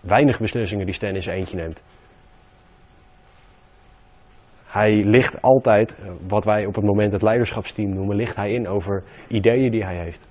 weinig 0.00 0.38
beslissingen 0.38 0.84
die 0.84 0.94
Stan 0.94 1.14
in 1.14 1.22
zijn 1.22 1.36
eentje 1.36 1.56
neemt. 1.56 1.82
Hij 4.66 5.04
ligt 5.04 5.42
altijd, 5.42 5.98
eh, 5.98 6.10
wat 6.28 6.44
wij 6.44 6.66
op 6.66 6.74
het 6.74 6.84
moment 6.84 7.12
het 7.12 7.22
leiderschapsteam 7.22 7.94
noemen, 7.94 8.16
ligt 8.16 8.36
hij 8.36 8.50
in 8.50 8.68
over 8.68 9.02
ideeën 9.28 9.70
die 9.70 9.84
hij 9.84 9.96
heeft. 9.96 10.28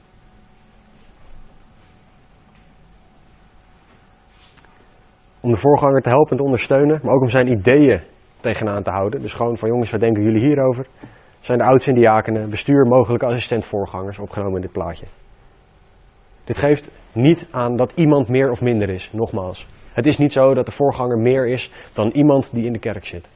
Om 5.39 5.51
de 5.51 5.57
voorganger 5.57 6.01
te 6.01 6.09
helpen 6.09 6.32
en 6.32 6.38
te 6.38 6.43
ondersteunen, 6.43 6.99
maar 7.03 7.13
ook 7.13 7.22
om 7.22 7.30
zijn 7.30 7.47
ideeën 7.47 8.01
tegenaan 8.39 8.84
te 8.84 8.91
houden. 8.91 9.22
Dus 9.22 9.34
gewoon 9.34 9.57
van 9.57 9.70
jongens, 9.70 9.91
wat 9.91 9.99
denken 9.99 10.24
jullie 10.24 10.45
hierover? 10.45 10.88
Zijn 11.46 11.58
de 11.58 11.66
oudsten 11.66 11.93
diakenen, 11.93 12.50
bestuur, 12.50 12.86
mogelijke 12.86 13.26
assistent-voorgangers 13.26 14.20
opgenomen 14.20 14.56
in 14.56 14.62
dit 14.62 14.72
plaatje. 14.72 15.06
Dit 16.43 16.58
geeft 16.58 16.91
niet 17.12 17.48
aan 17.52 17.76
dat 17.76 17.91
iemand 17.96 18.28
meer 18.28 18.52
of 18.52 18.62
minder 18.62 18.89
is, 18.89 19.10
nogmaals. 19.14 19.68
Het 19.93 20.06
is 20.06 20.18
niet 20.18 20.32
zo 20.32 20.54
dat 20.54 20.66
de 20.66 20.72
voorganger 20.72 21.18
meer 21.18 21.48
is 21.48 21.72
dan 21.93 22.10
iemand 22.10 22.54
die 22.54 22.66
in 22.66 22.74
de 22.74 22.80
kerk 22.80 23.06
zit. 23.06 23.28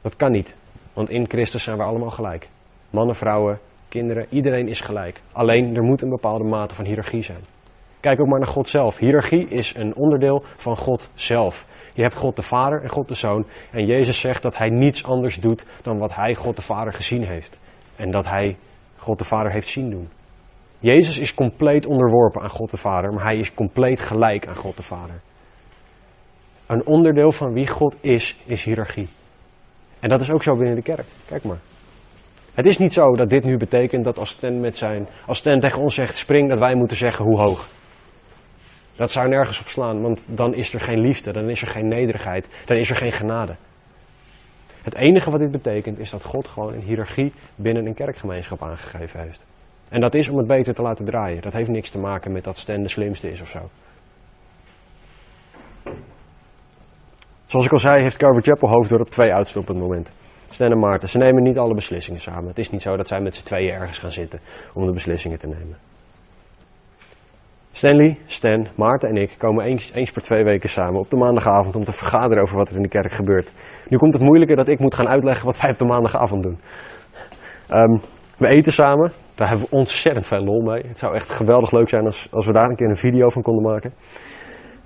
Dat 0.00 0.16
kan 0.16 0.30
niet, 0.30 0.54
want 0.92 1.10
in 1.10 1.28
Christus 1.28 1.62
zijn 1.62 1.76
we 1.76 1.82
allemaal 1.82 2.10
gelijk. 2.10 2.48
Mannen, 2.90 3.16
vrouwen, 3.16 3.58
kinderen, 3.88 4.26
iedereen 4.28 4.68
is 4.68 4.80
gelijk. 4.80 5.20
Alleen 5.32 5.76
er 5.76 5.82
moet 5.82 6.02
een 6.02 6.10
bepaalde 6.10 6.44
mate 6.44 6.74
van 6.74 6.84
hiërarchie 6.84 7.22
zijn. 7.22 7.40
Kijk 8.00 8.20
ook 8.20 8.26
maar 8.26 8.38
naar 8.38 8.48
God 8.48 8.68
zelf. 8.68 8.98
Hiërarchie 8.98 9.48
is 9.48 9.74
een 9.74 9.94
onderdeel 9.94 10.42
van 10.56 10.76
God 10.76 11.10
zelf. 11.14 11.66
Je 11.94 12.02
hebt 12.02 12.16
God 12.16 12.36
de 12.36 12.42
Vader 12.42 12.82
en 12.82 12.88
God 12.88 13.08
de 13.08 13.14
Zoon. 13.14 13.46
En 13.70 13.86
Jezus 13.86 14.20
zegt 14.20 14.42
dat 14.42 14.56
hij 14.56 14.68
niets 14.68 15.04
anders 15.04 15.40
doet 15.40 15.66
dan 15.82 15.98
wat 15.98 16.14
hij 16.14 16.34
God 16.34 16.56
de 16.56 16.62
Vader 16.62 16.92
gezien 16.92 17.24
heeft. 17.24 17.58
En 17.96 18.10
dat 18.10 18.28
hij 18.28 18.56
God 18.96 19.18
de 19.18 19.24
Vader 19.24 19.52
heeft 19.52 19.68
zien 19.68 19.90
doen. 19.90 20.08
Jezus 20.78 21.18
is 21.18 21.34
compleet 21.34 21.86
onderworpen 21.86 22.42
aan 22.42 22.50
God 22.50 22.70
de 22.70 22.76
Vader, 22.76 23.12
maar 23.12 23.24
hij 23.24 23.36
is 23.36 23.54
compleet 23.54 24.00
gelijk 24.00 24.46
aan 24.46 24.56
God 24.56 24.76
de 24.76 24.82
Vader. 24.82 25.20
Een 26.66 26.86
onderdeel 26.86 27.32
van 27.32 27.52
wie 27.52 27.66
God 27.66 27.96
is, 28.00 28.36
is 28.46 28.64
hiërarchie. 28.64 29.08
En 30.00 30.08
dat 30.08 30.20
is 30.20 30.30
ook 30.30 30.42
zo 30.42 30.56
binnen 30.56 30.74
de 30.74 30.82
kerk. 30.82 31.06
Kijk 31.28 31.44
maar. 31.44 31.58
Het 32.54 32.66
is 32.66 32.78
niet 32.78 32.92
zo 32.92 33.16
dat 33.16 33.28
dit 33.28 33.44
nu 33.44 33.56
betekent 33.56 34.04
dat 34.04 34.18
als 34.18 34.30
Stan, 34.30 34.60
met 34.60 34.76
zijn, 34.76 35.08
als 35.26 35.38
Stan 35.38 35.60
tegen 35.60 35.82
ons 35.82 35.94
zegt 35.94 36.16
spring, 36.16 36.48
dat 36.48 36.58
wij 36.58 36.74
moeten 36.74 36.96
zeggen 36.96 37.24
hoe 37.24 37.38
hoog. 37.38 37.68
Dat 38.98 39.10
zou 39.10 39.28
nergens 39.28 39.60
op 39.60 39.66
slaan, 39.66 40.00
want 40.02 40.24
dan 40.28 40.54
is 40.54 40.74
er 40.74 40.80
geen 40.80 41.00
liefde, 41.00 41.32
dan 41.32 41.50
is 41.50 41.62
er 41.62 41.68
geen 41.68 41.88
nederigheid, 41.88 42.48
dan 42.64 42.76
is 42.76 42.90
er 42.90 42.96
geen 42.96 43.12
genade. 43.12 43.56
Het 44.82 44.94
enige 44.94 45.30
wat 45.30 45.40
dit 45.40 45.50
betekent 45.50 45.98
is 45.98 46.10
dat 46.10 46.24
God 46.24 46.48
gewoon 46.48 46.74
een 46.74 46.80
hiërarchie 46.80 47.32
binnen 47.54 47.86
een 47.86 47.94
kerkgemeenschap 47.94 48.62
aangegeven 48.62 49.20
heeft. 49.20 49.44
En 49.88 50.00
dat 50.00 50.14
is 50.14 50.28
om 50.28 50.38
het 50.38 50.46
beter 50.46 50.74
te 50.74 50.82
laten 50.82 51.04
draaien. 51.04 51.42
Dat 51.42 51.52
heeft 51.52 51.68
niks 51.68 51.90
te 51.90 51.98
maken 51.98 52.32
met 52.32 52.44
dat 52.44 52.58
Stan 52.58 52.82
de 52.82 52.88
slimste 52.88 53.30
is 53.30 53.40
of 53.40 53.48
zo. 53.48 53.68
Zoals 57.46 57.66
ik 57.66 57.72
al 57.72 57.78
zei, 57.78 58.02
heeft 58.02 58.16
Calvary 58.16 58.42
Chapel 58.42 58.68
Hoofddorp 58.68 59.08
twee 59.08 59.34
oudsten 59.34 59.60
op 59.60 59.68
het 59.68 59.76
moment. 59.76 60.12
Stan 60.48 60.70
en 60.70 60.78
Maarten. 60.78 61.08
Ze 61.08 61.18
nemen 61.18 61.42
niet 61.42 61.58
alle 61.58 61.74
beslissingen 61.74 62.20
samen. 62.20 62.48
Het 62.48 62.58
is 62.58 62.70
niet 62.70 62.82
zo 62.82 62.96
dat 62.96 63.08
zij 63.08 63.20
met 63.20 63.36
z'n 63.36 63.44
tweeën 63.44 63.72
ergens 63.72 63.98
gaan 63.98 64.12
zitten 64.12 64.40
om 64.74 64.86
de 64.86 64.92
beslissingen 64.92 65.38
te 65.38 65.46
nemen. 65.46 65.76
Stanley, 67.78 68.18
Stan, 68.26 68.68
Maarten 68.76 69.08
en 69.08 69.16
ik 69.16 69.34
komen 69.38 69.64
eens, 69.64 69.92
eens 69.92 70.10
per 70.10 70.22
twee 70.22 70.44
weken 70.44 70.68
samen 70.68 71.00
op 71.00 71.10
de 71.10 71.16
maandagavond 71.16 71.76
om 71.76 71.84
te 71.84 71.92
vergaderen 71.92 72.42
over 72.42 72.56
wat 72.56 72.68
er 72.68 72.76
in 72.76 72.82
de 72.82 72.88
kerk 72.88 73.12
gebeurt. 73.12 73.52
Nu 73.88 73.96
komt 73.96 74.12
het 74.12 74.22
moeilijke 74.22 74.54
dat 74.54 74.68
ik 74.68 74.78
moet 74.78 74.94
gaan 74.94 75.08
uitleggen 75.08 75.46
wat 75.46 75.60
wij 75.60 75.70
op 75.70 75.78
de 75.78 75.84
maandagavond 75.84 76.42
doen. 76.42 76.58
Um, 77.70 78.00
we 78.38 78.46
eten 78.46 78.72
samen, 78.72 79.12
daar 79.34 79.48
hebben 79.48 79.66
we 79.70 79.76
ontzettend 79.76 80.26
veel 80.26 80.44
lol 80.44 80.60
mee. 80.60 80.82
Het 80.86 80.98
zou 80.98 81.14
echt 81.14 81.30
geweldig 81.30 81.70
leuk 81.70 81.88
zijn 81.88 82.04
als, 82.04 82.28
als 82.30 82.46
we 82.46 82.52
daar 82.52 82.68
een 82.68 82.76
keer 82.76 82.88
een 82.88 82.96
video 82.96 83.28
van 83.28 83.42
konden 83.42 83.72
maken. 83.72 83.92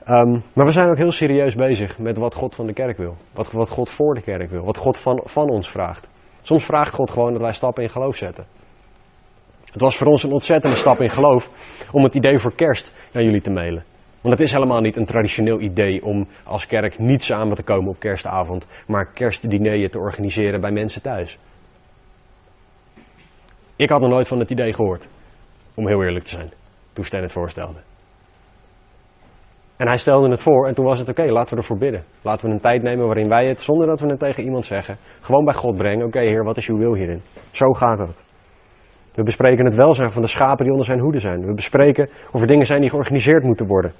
Um, 0.08 0.42
maar 0.54 0.66
we 0.66 0.72
zijn 0.72 0.88
ook 0.88 0.98
heel 0.98 1.12
serieus 1.12 1.54
bezig 1.54 1.98
met 1.98 2.18
wat 2.18 2.34
God 2.34 2.54
van 2.54 2.66
de 2.66 2.72
kerk 2.72 2.96
wil. 2.96 3.14
Wat, 3.34 3.52
wat 3.52 3.68
God 3.68 3.90
voor 3.90 4.14
de 4.14 4.22
kerk 4.22 4.50
wil. 4.50 4.64
Wat 4.64 4.76
God 4.76 4.98
van, 4.98 5.20
van 5.24 5.50
ons 5.50 5.70
vraagt. 5.70 6.08
Soms 6.42 6.64
vraagt 6.64 6.94
God 6.94 7.10
gewoon 7.10 7.32
dat 7.32 7.42
wij 7.42 7.52
stappen 7.52 7.82
in 7.82 7.90
geloof 7.90 8.16
zetten. 8.16 8.44
Het 9.72 9.80
was 9.80 9.96
voor 9.96 10.06
ons 10.06 10.22
een 10.22 10.32
ontzettende 10.32 10.76
stap 10.76 11.00
in 11.00 11.10
geloof 11.10 11.50
om 11.92 12.04
het 12.04 12.14
idee 12.14 12.38
voor 12.38 12.54
kerst 12.54 13.10
naar 13.12 13.22
jullie 13.22 13.40
te 13.40 13.50
mailen. 13.50 13.84
Want 14.20 14.38
het 14.38 14.46
is 14.46 14.52
helemaal 14.52 14.80
niet 14.80 14.96
een 14.96 15.04
traditioneel 15.04 15.60
idee 15.60 16.04
om 16.04 16.28
als 16.44 16.66
kerk 16.66 16.98
niet 16.98 17.24
samen 17.24 17.56
te 17.56 17.62
komen 17.62 17.88
op 17.88 17.98
kerstavond, 17.98 18.68
maar 18.86 19.12
kerstdineeën 19.12 19.90
te 19.90 19.98
organiseren 19.98 20.60
bij 20.60 20.70
mensen 20.70 21.02
thuis. 21.02 21.38
Ik 23.76 23.88
had 23.88 24.00
nog 24.00 24.10
nooit 24.10 24.28
van 24.28 24.38
het 24.38 24.50
idee 24.50 24.72
gehoord, 24.72 25.08
om 25.74 25.88
heel 25.88 26.02
eerlijk 26.02 26.24
te 26.24 26.30
zijn, 26.30 26.52
toen 26.92 27.04
Stan 27.04 27.22
het 27.22 27.32
voorstelde. 27.32 27.78
En 29.76 29.86
hij 29.86 29.96
stelde 29.96 30.30
het 30.30 30.42
voor 30.42 30.66
en 30.66 30.74
toen 30.74 30.84
was 30.84 30.98
het 30.98 31.08
oké, 31.08 31.24
laten 31.24 31.54
we 31.54 31.60
ervoor 31.60 31.78
bidden. 31.78 32.04
Laten 32.22 32.46
we 32.46 32.52
een 32.54 32.60
tijd 32.60 32.82
nemen 32.82 33.06
waarin 33.06 33.28
wij 33.28 33.48
het, 33.48 33.60
zonder 33.60 33.86
dat 33.86 34.00
we 34.00 34.06
het 34.06 34.18
tegen 34.18 34.44
iemand 34.44 34.66
zeggen, 34.66 34.96
gewoon 35.20 35.44
bij 35.44 35.54
God 35.54 35.76
brengen. 35.76 36.06
Oké 36.06 36.20
Heer, 36.20 36.44
wat 36.44 36.56
is 36.56 36.68
uw 36.68 36.78
wil 36.78 36.94
hierin? 36.94 37.22
Zo 37.50 37.72
gaat 37.72 37.98
het. 37.98 38.31
We 39.14 39.22
bespreken 39.22 39.64
het 39.64 39.74
welzijn 39.74 40.12
van 40.12 40.22
de 40.22 40.28
schapen 40.28 40.62
die 40.62 40.70
onder 40.70 40.86
zijn 40.86 41.00
hoede 41.00 41.18
zijn. 41.18 41.46
We 41.46 41.54
bespreken 41.54 42.08
of 42.32 42.40
er 42.40 42.46
dingen 42.46 42.66
zijn 42.66 42.80
die 42.80 42.90
georganiseerd 42.90 43.42
moeten 43.42 43.66
worden. 43.66 43.92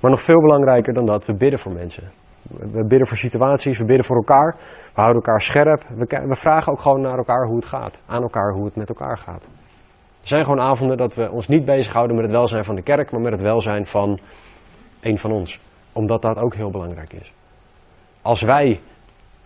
Maar 0.00 0.10
nog 0.10 0.22
veel 0.22 0.40
belangrijker 0.40 0.94
dan 0.94 1.06
dat, 1.06 1.26
we 1.26 1.34
bidden 1.34 1.58
voor 1.58 1.72
mensen. 1.72 2.10
We 2.48 2.84
bidden 2.86 3.06
voor 3.06 3.16
situaties, 3.16 3.78
we 3.78 3.84
bidden 3.84 4.04
voor 4.04 4.16
elkaar. 4.16 4.56
We 4.94 5.00
houden 5.00 5.22
elkaar 5.22 5.40
scherp. 5.40 5.84
We, 5.96 6.24
we 6.26 6.36
vragen 6.36 6.72
ook 6.72 6.80
gewoon 6.80 7.00
naar 7.00 7.18
elkaar 7.18 7.46
hoe 7.46 7.56
het 7.56 7.64
gaat. 7.64 8.00
Aan 8.06 8.22
elkaar 8.22 8.52
hoe 8.52 8.64
het 8.64 8.76
met 8.76 8.88
elkaar 8.88 9.18
gaat. 9.18 9.42
Er 10.20 10.28
zijn 10.28 10.44
gewoon 10.44 10.60
avonden 10.60 10.96
dat 10.96 11.14
we 11.14 11.30
ons 11.30 11.48
niet 11.48 11.64
bezighouden 11.64 12.16
met 12.16 12.24
het 12.24 12.34
welzijn 12.34 12.64
van 12.64 12.74
de 12.74 12.82
kerk, 12.82 13.10
maar 13.10 13.20
met 13.20 13.32
het 13.32 13.40
welzijn 13.40 13.86
van 13.86 14.18
een 15.00 15.18
van 15.18 15.32
ons. 15.32 15.60
Omdat 15.92 16.22
dat 16.22 16.36
ook 16.36 16.54
heel 16.54 16.70
belangrijk 16.70 17.12
is. 17.12 17.32
Als 18.22 18.42
wij 18.42 18.80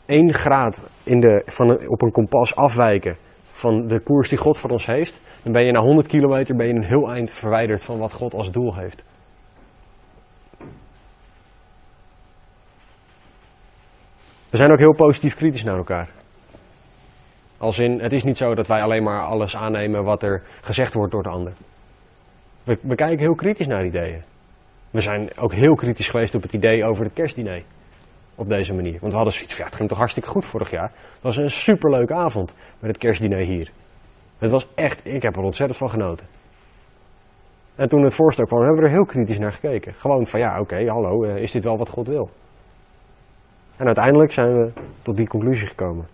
één 0.07 0.33
graad 0.33 0.89
in 1.05 1.21
de, 1.21 1.43
van 1.47 1.89
op 1.89 2.03
een 2.03 2.13
kompas 2.13 2.57
afwijken 2.57 3.17
van 3.55 3.87
de 3.89 4.01
koers 4.01 4.29
die 4.29 4.39
God 4.39 4.59
voor 4.59 4.71
ons 4.71 4.87
heeft, 4.87 5.21
dan 5.43 5.53
ben 5.53 5.65
je 5.65 5.73
na 5.73 5.81
100 5.81 6.07
kilometer 6.07 6.57
ben 6.57 6.67
je 6.67 6.73
een 6.73 6.85
heel 6.85 7.11
eind 7.11 7.31
verwijderd 7.31 7.85
van 7.85 7.99
wat 7.99 8.13
God 8.13 8.35
als 8.35 8.51
doel 8.51 8.75
heeft. 8.77 9.05
We 14.51 14.57
zijn 14.57 14.73
ook 14.73 14.79
heel 14.79 14.95
positief 14.95 15.35
kritisch 15.35 15.65
naar 15.65 15.77
elkaar. 15.77 16.09
Als 17.59 17.79
in, 17.79 18.01
het 18.01 18.13
is 18.13 18.23
niet 18.23 18.37
zo 18.37 18.55
dat 18.55 18.67
wij 18.67 18.83
alleen 18.83 19.03
maar 19.03 19.25
alles 19.25 19.57
aannemen 19.57 20.05
wat 20.05 20.23
er 20.23 20.43
gezegd 20.61 20.95
wordt 20.95 21.13
door 21.13 21.23
de 21.23 21.29
ander. 21.29 21.53
We, 22.65 22.79
we 22.83 22.95
kijken 22.95 23.19
heel 23.19 23.35
kritisch 23.35 23.67
naar 23.67 23.87
ideeën. 23.87 24.23
We 24.91 25.01
zijn 25.01 25.37
ook 25.39 25.53
heel 25.53 25.75
kritisch 25.75 26.09
geweest 26.09 26.35
op 26.35 26.43
het 26.43 26.53
idee 26.53 26.85
over 26.85 27.05
het 27.05 27.13
kerstdiner. 27.13 27.63
Op 28.35 28.49
deze 28.49 28.75
manier. 28.75 28.99
Want 29.01 29.13
we 29.13 29.17
hadden 29.17 29.33
zoiets 29.33 29.53
van, 29.53 29.63
ja, 29.63 29.69
het 29.69 29.77
ging 29.77 29.89
toch 29.89 29.99
hartstikke 29.99 30.29
goed 30.29 30.45
vorig 30.45 30.71
jaar. 30.71 30.91
Het 31.13 31.23
was 31.23 31.37
een 31.37 31.51
superleuke 31.51 32.15
avond 32.15 32.55
met 32.79 32.91
het 32.91 32.99
kerstdiner 32.99 33.39
hier. 33.39 33.71
Het 34.39 34.51
was 34.51 34.69
echt, 34.75 35.07
ik 35.07 35.23
heb 35.23 35.37
er 35.37 35.43
ontzettend 35.43 35.79
van 35.79 35.91
genoten. 35.91 36.27
En 37.75 37.89
toen 37.89 38.03
het 38.03 38.15
voorstel 38.15 38.47
kwam, 38.47 38.61
hebben 38.61 38.79
we 38.81 38.87
er 38.87 38.95
heel 38.95 39.05
kritisch 39.05 39.39
naar 39.39 39.53
gekeken. 39.53 39.95
Gewoon 39.95 40.27
van, 40.27 40.41
ja, 40.41 40.61
oké, 40.61 40.89
hallo, 40.89 41.25
eh, 41.25 41.37
is 41.37 41.53
dit 41.53 41.65
wel 41.65 41.77
wat 41.77 41.89
God 41.89 42.09
wil? 42.09 42.31
En 43.77 43.87
uiteindelijk 43.87 44.33
zijn 44.33 44.59
we 44.59 44.73
tot 45.03 45.17
die 45.17 45.29
conclusie 45.29 45.67
gekomen. 45.67 46.07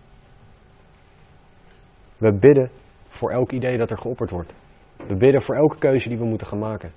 We 2.17 2.31
bidden 2.33 2.69
voor 3.07 3.31
elk 3.31 3.51
idee 3.51 3.77
dat 3.77 3.89
er 3.89 3.97
geopperd 3.97 4.29
wordt. 4.29 4.53
We 5.07 5.15
bidden 5.15 5.41
voor 5.41 5.55
elke 5.55 5.77
keuze 5.77 6.09
die 6.09 6.17
we 6.17 6.25
moeten 6.25 6.47
gaan 6.47 6.59
maken. 6.59 6.91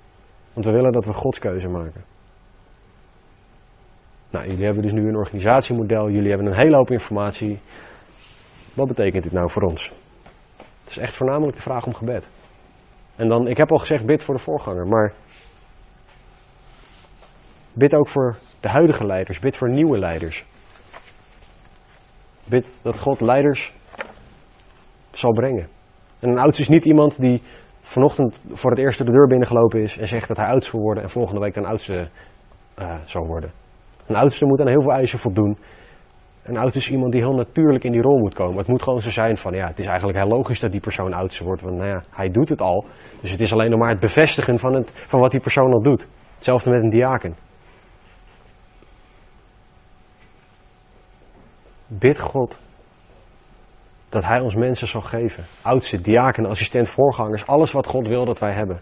Want 0.53 0.67
we 0.67 0.73
willen 0.73 0.93
dat 0.93 1.07
we 1.07 1.13
Gods 1.13 1.39
keuze 1.39 1.69
maken. 1.69 2.05
Nou, 4.35 4.47
jullie 4.47 4.65
hebben 4.65 4.83
dus 4.83 4.93
nu 4.93 5.09
een 5.09 5.17
organisatiemodel, 5.17 6.11
jullie 6.11 6.29
hebben 6.29 6.47
een 6.47 6.59
hele 6.59 6.77
hoop 6.77 6.91
informatie. 6.91 7.61
Wat 8.75 8.89
betekent 8.89 9.23
dit 9.23 9.33
nou 9.33 9.51
voor 9.51 9.63
ons? 9.63 9.93
Het 10.57 10.91
is 10.91 10.99
echt 10.99 11.15
voornamelijk 11.15 11.57
de 11.57 11.63
vraag 11.63 11.87
om 11.87 11.95
gebed. 11.95 12.29
En 13.17 13.29
dan, 13.29 13.49
ik 13.49 13.57
heb 13.57 13.73
al 13.73 13.79
gezegd, 13.79 14.07
bid 14.07 14.23
voor 14.23 14.35
de 14.35 14.41
voorganger, 14.41 14.87
maar 14.87 15.13
bid 17.73 17.95
ook 17.95 18.09
voor 18.09 18.37
de 18.61 18.69
huidige 18.69 19.07
leiders, 19.07 19.39
bid 19.39 19.57
voor 19.57 19.71
nieuwe 19.71 19.99
leiders. 19.99 20.45
Bid 22.49 22.79
dat 22.83 22.99
God 22.99 23.21
leiders 23.21 23.73
zal 25.11 25.33
brengen. 25.33 25.69
En 26.19 26.29
een 26.29 26.39
oudste 26.39 26.63
is 26.63 26.69
niet 26.69 26.85
iemand 26.85 27.21
die 27.21 27.43
vanochtend 27.81 28.43
voor 28.53 28.71
het 28.71 28.79
eerst 28.79 28.99
de 28.99 29.05
deur 29.05 29.27
binnengelopen 29.27 29.83
is 29.83 29.99
en 29.99 30.09
zegt 30.09 30.29
dat 30.29 30.37
hij 30.37 30.47
oudste 30.47 30.73
wil 30.73 30.81
worden 30.81 31.03
en 31.03 31.11
volgende 31.11 31.41
week 31.41 31.55
dan 31.55 31.65
oudste 31.65 32.09
uh, 32.79 32.97
zal 33.05 33.27
worden. 33.27 33.64
Een 34.07 34.17
oudste 34.17 34.47
moet 34.47 34.61
aan 34.61 34.69
heel 34.69 34.83
veel 34.83 34.93
eisen 34.93 35.19
voldoen. 35.19 35.59
Een 36.43 36.57
oudste 36.57 36.79
is 36.79 36.91
iemand 36.91 37.13
die 37.13 37.21
heel 37.21 37.35
natuurlijk 37.35 37.85
in 37.85 37.93
die 37.93 38.01
rol 38.01 38.19
moet 38.19 38.35
komen. 38.35 38.59
Het 38.59 38.67
moet 38.67 38.83
gewoon 38.83 39.01
zo 39.01 39.11
zijn 39.11 39.37
van, 39.37 39.55
ja, 39.55 39.67
het 39.67 39.79
is 39.79 39.87
eigenlijk 39.87 40.19
heel 40.19 40.29
logisch 40.29 40.61
dat 40.61 40.73
die 40.73 40.81
persoon 40.81 41.13
oudste 41.13 41.45
wordt. 41.45 41.63
Want 41.63 41.77
nou 41.77 41.89
ja, 41.89 42.03
hij 42.11 42.29
doet 42.29 42.49
het 42.49 42.61
al. 42.61 42.85
Dus 43.21 43.31
het 43.31 43.41
is 43.41 43.53
alleen 43.53 43.71
nog 43.71 43.79
maar 43.79 43.91
het 43.91 44.01
bevestigen 44.01 44.59
van, 44.59 44.75
het, 44.75 44.91
van 44.91 45.21
wat 45.21 45.31
die 45.31 45.41
persoon 45.41 45.73
al 45.73 45.83
doet. 45.83 46.09
Hetzelfde 46.35 46.71
met 46.71 46.83
een 46.83 46.91
diaken. 46.91 47.37
Bid 51.87 52.21
God 52.21 52.61
dat 54.09 54.25
Hij 54.25 54.41
ons 54.41 54.55
mensen 54.55 54.89
zal 54.89 55.01
geven. 55.01 55.45
Oudste, 55.63 56.01
diaken, 56.01 56.47
assistent, 56.47 56.89
voorgangers. 56.89 57.47
Alles 57.47 57.73
wat 57.73 57.87
God 57.87 58.09
wil 58.09 58.25
dat 58.25 58.39
wij 58.39 58.53
hebben. 58.53 58.81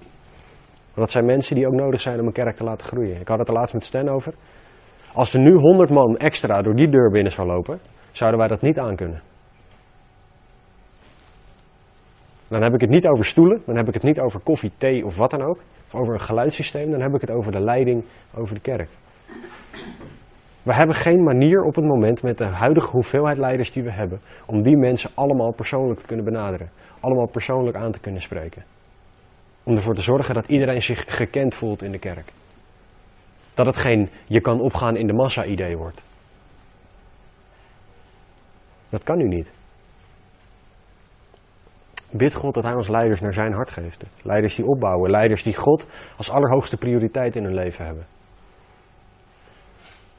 Maar 0.95 1.05
dat 1.05 1.11
zijn 1.11 1.25
mensen 1.25 1.55
die 1.55 1.67
ook 1.67 1.73
nodig 1.73 2.01
zijn 2.01 2.21
om 2.21 2.27
een 2.27 2.33
kerk 2.33 2.57
te 2.57 2.65
laten 2.65 2.87
groeien. 2.87 3.21
Ik 3.21 3.29
had 3.29 3.39
het 3.39 3.49
er 3.49 3.55
laatst 3.55 3.75
met 3.75 3.85
Stan 3.85 4.09
over. 4.09 4.35
Als 5.15 5.35
er 5.35 5.41
nu 5.41 5.55
100 5.55 5.91
man 5.91 6.17
extra 6.17 6.63
door 6.63 6.75
die 6.75 6.89
deur 6.89 7.11
binnen 7.11 7.33
zou 7.33 7.47
lopen, 7.49 7.79
zouden 8.11 8.41
wij 8.41 8.49
dat 8.49 8.61
niet 8.61 8.79
aankunnen. 8.79 9.23
Dan 12.49 12.63
heb 12.63 12.75
ik 12.75 12.81
het 12.81 12.91
niet 12.91 13.07
over 13.07 13.25
stoelen, 13.25 13.63
dan 13.67 13.77
heb 13.77 13.89
ik 13.89 13.95
het 13.95 14.03
niet 14.03 14.21
over 14.21 14.41
koffie, 14.41 14.73
thee 14.77 15.05
of 15.05 15.17
wat 15.17 15.31
dan 15.31 15.43
ook. 15.43 15.59
Of 15.87 16.01
over 16.01 16.15
een 16.15 16.21
geluidssysteem, 16.21 16.91
dan 16.91 17.01
heb 17.01 17.15
ik 17.15 17.21
het 17.21 17.31
over 17.31 17.53
de 17.53 17.61
leiding 17.61 18.05
over 18.35 18.55
de 18.55 18.61
kerk. 18.61 18.89
We 20.63 20.75
hebben 20.75 20.95
geen 20.95 21.23
manier 21.23 21.61
op 21.61 21.75
het 21.75 21.85
moment 21.85 22.23
met 22.23 22.39
de 22.39 22.45
huidige 22.45 22.91
hoeveelheid 22.91 23.39
leiders 23.39 23.73
die 23.73 23.83
we 23.83 23.93
hebben, 23.93 24.21
om 24.47 24.63
die 24.63 24.77
mensen 24.77 25.11
allemaal 25.15 25.53
persoonlijk 25.53 26.01
te 26.01 26.07
kunnen 26.07 26.25
benaderen. 26.25 26.71
Allemaal 27.01 27.29
persoonlijk 27.29 27.77
aan 27.77 27.93
te 27.93 28.01
kunnen 28.01 28.21
spreken. 28.21 28.65
Om 29.65 29.77
ervoor 29.77 29.95
te 29.95 30.03
zorgen 30.03 30.35
dat 30.35 30.49
iedereen 30.49 30.83
zich 30.83 31.05
gekend 31.17 31.55
voelt 31.55 31.83
in 31.83 31.93
de 31.93 31.99
kerk. 31.99 32.33
Dat 33.55 33.67
het 33.67 33.77
geen 33.77 34.11
je 34.27 34.41
kan 34.41 34.61
opgaan 34.61 34.97
in 34.97 35.07
de 35.07 35.13
massa 35.13 35.45
idee 35.45 35.77
wordt. 35.77 36.03
Dat 38.89 39.03
kan 39.03 39.17
nu 39.17 39.29
niet. 39.29 39.53
Bid 42.11 42.35
God 42.35 42.55
dat 42.55 42.65
Hij 42.65 42.75
ons 42.75 42.89
leiders 42.89 43.21
naar 43.21 43.33
zijn 43.33 43.53
hart 43.53 43.71
geeft. 43.71 44.05
Leiders 44.23 44.55
die 44.55 44.67
opbouwen, 44.67 45.11
leiders 45.11 45.43
die 45.43 45.57
God 45.57 45.87
als 46.17 46.31
allerhoogste 46.31 46.77
prioriteit 46.77 47.37
in 47.37 47.45
hun 47.45 47.55
leven 47.55 47.85
hebben. 47.85 48.07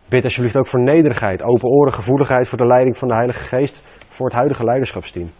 Bid 0.09 0.23
alsjeblieft 0.23 0.57
ook 0.57 0.67
voor 0.67 0.81
nederigheid, 0.81 1.43
open 1.43 1.69
oren, 1.69 1.93
gevoeligheid 1.93 2.47
voor 2.47 2.57
de 2.57 2.67
leiding 2.67 2.97
van 2.97 3.07
de 3.07 3.13
Heilige 3.13 3.43
Geest 3.43 3.81
voor 4.09 4.25
het 4.25 4.35
huidige 4.35 4.63
leiderschapsteam. 4.63 5.31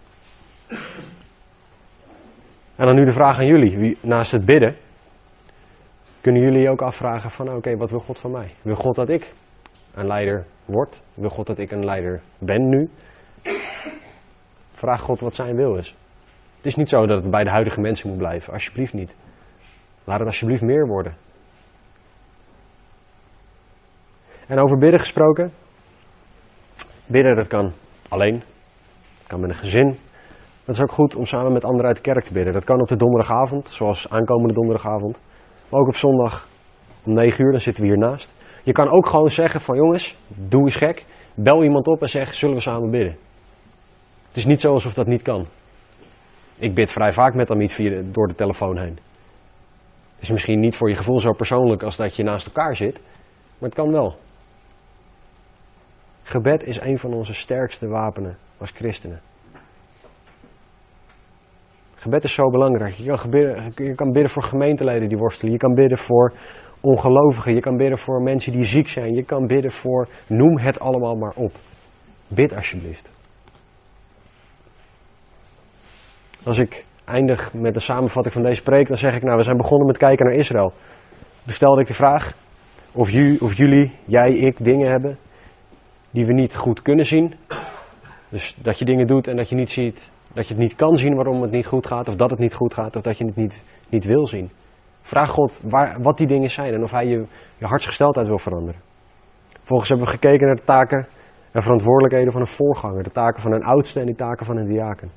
En 2.76 2.86
dan 2.86 2.94
nu 2.94 3.04
de 3.04 3.12
vraag 3.12 3.38
aan 3.38 3.46
jullie, 3.46 3.78
wie, 3.78 3.98
naast 4.00 4.32
het 4.32 4.44
bidden, 4.44 4.76
kunnen 6.24 6.42
jullie 6.42 6.70
ook 6.70 6.82
afvragen 6.82 7.30
van 7.30 7.54
oké, 7.54 7.76
wat 7.76 7.90
wil 7.90 8.00
God 8.00 8.18
van 8.18 8.30
mij? 8.30 8.50
Wil 8.62 8.74
God 8.74 8.94
dat 8.94 9.08
ik 9.08 9.34
een 9.94 10.06
leider 10.06 10.46
word? 10.64 11.02
Wil 11.14 11.28
God 11.28 11.46
dat 11.46 11.58
ik 11.58 11.70
een 11.70 11.84
leider 11.84 12.20
ben 12.38 12.68
nu? 12.68 12.88
Vraag 14.72 15.00
God 15.00 15.20
wat 15.20 15.34
zijn 15.34 15.56
wil 15.56 15.76
is. 15.76 15.96
Het 16.56 16.66
is 16.66 16.74
niet 16.74 16.88
zo 16.88 17.06
dat 17.06 17.22
het 17.22 17.30
bij 17.30 17.44
de 17.44 17.50
huidige 17.50 17.80
mensen 17.80 18.08
moet 18.08 18.18
blijven, 18.18 18.52
alsjeblieft 18.52 18.92
niet. 18.92 19.16
Laat 20.04 20.18
het 20.18 20.26
alsjeblieft 20.26 20.62
meer 20.62 20.86
worden. 20.86 21.14
En 24.46 24.58
over 24.58 24.78
bidden 24.78 25.00
gesproken. 25.00 25.52
Bidden, 27.06 27.36
dat 27.36 27.46
kan 27.46 27.72
alleen. 28.08 28.42
Dat 29.18 29.26
kan 29.26 29.40
met 29.40 29.50
een 29.50 29.56
gezin. 29.56 29.98
Dat 30.64 30.74
is 30.74 30.82
ook 30.82 30.92
goed 30.92 31.16
om 31.16 31.24
samen 31.24 31.52
met 31.52 31.64
anderen 31.64 31.86
uit 31.86 31.96
de 31.96 32.02
kerk 32.02 32.24
te 32.24 32.32
bidden. 32.32 32.52
Dat 32.52 32.64
kan 32.64 32.80
op 32.80 32.88
de 32.88 32.96
donderdagavond, 32.96 33.68
zoals 33.68 34.10
aankomende 34.10 34.54
donderdagavond. 34.54 35.18
Maar 35.68 35.80
ook 35.80 35.88
op 35.88 35.96
zondag 35.96 36.48
om 37.04 37.12
9 37.12 37.44
uur, 37.44 37.50
dan 37.50 37.60
zitten 37.60 37.82
we 37.82 37.88
hiernaast. 37.88 38.34
Je 38.62 38.72
kan 38.72 38.90
ook 38.90 39.06
gewoon 39.06 39.30
zeggen 39.30 39.60
van 39.60 39.76
jongens, 39.76 40.16
doe 40.26 40.62
eens 40.62 40.76
gek. 40.76 41.04
Bel 41.34 41.62
iemand 41.62 41.86
op 41.86 42.02
en 42.02 42.08
zeg, 42.08 42.34
zullen 42.34 42.54
we 42.54 42.60
samen 42.60 42.90
bidden? 42.90 43.16
Het 44.28 44.36
is 44.36 44.46
niet 44.46 44.60
zo 44.60 44.72
alsof 44.72 44.94
dat 44.94 45.06
niet 45.06 45.22
kan. 45.22 45.46
Ik 46.56 46.74
bid 46.74 46.90
vrij 46.90 47.12
vaak 47.12 47.34
met 47.34 47.50
Amit 47.50 47.72
via 47.72 48.02
door 48.04 48.26
de 48.28 48.34
telefoon 48.34 48.78
heen. 48.78 48.98
Het 50.14 50.22
is 50.22 50.30
misschien 50.30 50.60
niet 50.60 50.76
voor 50.76 50.88
je 50.88 50.96
gevoel 50.96 51.20
zo 51.20 51.32
persoonlijk 51.32 51.82
als 51.82 51.96
dat 51.96 52.16
je 52.16 52.22
naast 52.22 52.46
elkaar 52.46 52.76
zit, 52.76 53.00
maar 53.58 53.68
het 53.68 53.74
kan 53.74 53.90
wel. 53.90 54.16
Gebed 56.22 56.64
is 56.64 56.80
een 56.80 56.98
van 56.98 57.14
onze 57.14 57.34
sterkste 57.34 57.88
wapenen 57.88 58.36
als 58.58 58.70
christenen. 58.70 59.20
Gebed 62.04 62.24
is 62.24 62.32
zo 62.32 62.50
belangrijk. 62.50 62.94
Je 62.94 63.06
kan, 63.06 63.18
gebidden, 63.18 63.72
je 63.74 63.94
kan 63.94 64.12
bidden 64.12 64.30
voor 64.30 64.42
gemeenteleden 64.42 65.08
die 65.08 65.18
worstelen. 65.18 65.52
Je 65.52 65.58
kan 65.58 65.74
bidden 65.74 65.98
voor 65.98 66.32
ongelovigen. 66.80 67.54
Je 67.54 67.60
kan 67.60 67.76
bidden 67.76 67.98
voor 67.98 68.22
mensen 68.22 68.52
die 68.52 68.64
ziek 68.64 68.88
zijn. 68.88 69.14
Je 69.14 69.24
kan 69.24 69.46
bidden 69.46 69.70
voor, 69.70 70.08
noem 70.26 70.58
het 70.58 70.80
allemaal 70.80 71.14
maar 71.14 71.32
op. 71.34 71.52
Bid 72.28 72.54
alsjeblieft. 72.54 73.12
Als 76.44 76.58
ik 76.58 76.84
eindig 77.04 77.54
met 77.54 77.74
de 77.74 77.80
samenvatting 77.80 78.34
van 78.34 78.42
deze 78.42 78.62
preek, 78.62 78.88
dan 78.88 78.96
zeg 78.96 79.14
ik, 79.14 79.22
nou 79.22 79.36
we 79.36 79.42
zijn 79.42 79.56
begonnen 79.56 79.86
met 79.86 79.96
kijken 79.96 80.26
naar 80.26 80.34
Israël. 80.34 80.72
Toen 81.44 81.52
stelde 81.52 81.80
ik 81.80 81.86
de 81.86 81.94
vraag 81.94 82.32
of, 82.92 83.12
of 83.40 83.56
jullie, 83.56 83.92
jij, 84.04 84.30
ik, 84.30 84.64
dingen 84.64 84.90
hebben 84.90 85.16
die 86.10 86.26
we 86.26 86.32
niet 86.32 86.56
goed 86.56 86.82
kunnen 86.82 87.04
zien. 87.04 87.34
Dus 88.28 88.56
dat 88.62 88.78
je 88.78 88.84
dingen 88.84 89.06
doet 89.06 89.26
en 89.28 89.36
dat 89.36 89.48
je 89.48 89.54
niet 89.54 89.70
ziet, 89.70 90.12
dat 90.34 90.48
je 90.48 90.54
het 90.54 90.62
niet 90.62 90.74
kan 90.74 90.96
zien 90.96 91.14
waarom 91.14 91.42
het 91.42 91.50
niet 91.50 91.66
goed 91.66 91.86
gaat, 91.86 92.08
of 92.08 92.14
dat 92.14 92.30
het 92.30 92.38
niet 92.38 92.54
goed 92.54 92.74
gaat, 92.74 92.96
of 92.96 93.02
dat 93.02 93.18
je 93.18 93.24
het 93.24 93.36
niet, 93.36 93.64
niet 93.88 94.04
wil 94.04 94.26
zien. 94.26 94.50
Vraag 95.00 95.30
God 95.30 95.60
waar, 95.68 96.02
wat 96.02 96.16
die 96.16 96.26
dingen 96.26 96.50
zijn 96.50 96.74
en 96.74 96.82
of 96.82 96.90
Hij 96.90 97.06
je, 97.06 97.26
je 97.58 97.66
hartsgesteldheid 97.66 98.28
wil 98.28 98.38
veranderen. 98.38 98.80
Vervolgens 99.48 99.88
hebben 99.88 100.06
we 100.06 100.12
gekeken 100.12 100.46
naar 100.46 100.56
de 100.56 100.64
taken 100.64 101.06
en 101.52 101.62
verantwoordelijkheden 101.62 102.32
van 102.32 102.40
een 102.40 102.46
voorganger, 102.46 103.02
de 103.02 103.10
taken 103.10 103.42
van 103.42 103.52
een 103.52 103.64
oudste 103.64 104.00
en 104.00 104.06
de 104.06 104.14
taken 104.14 104.46
van 104.46 104.56
een 104.56 104.68
diaken. 104.68 105.10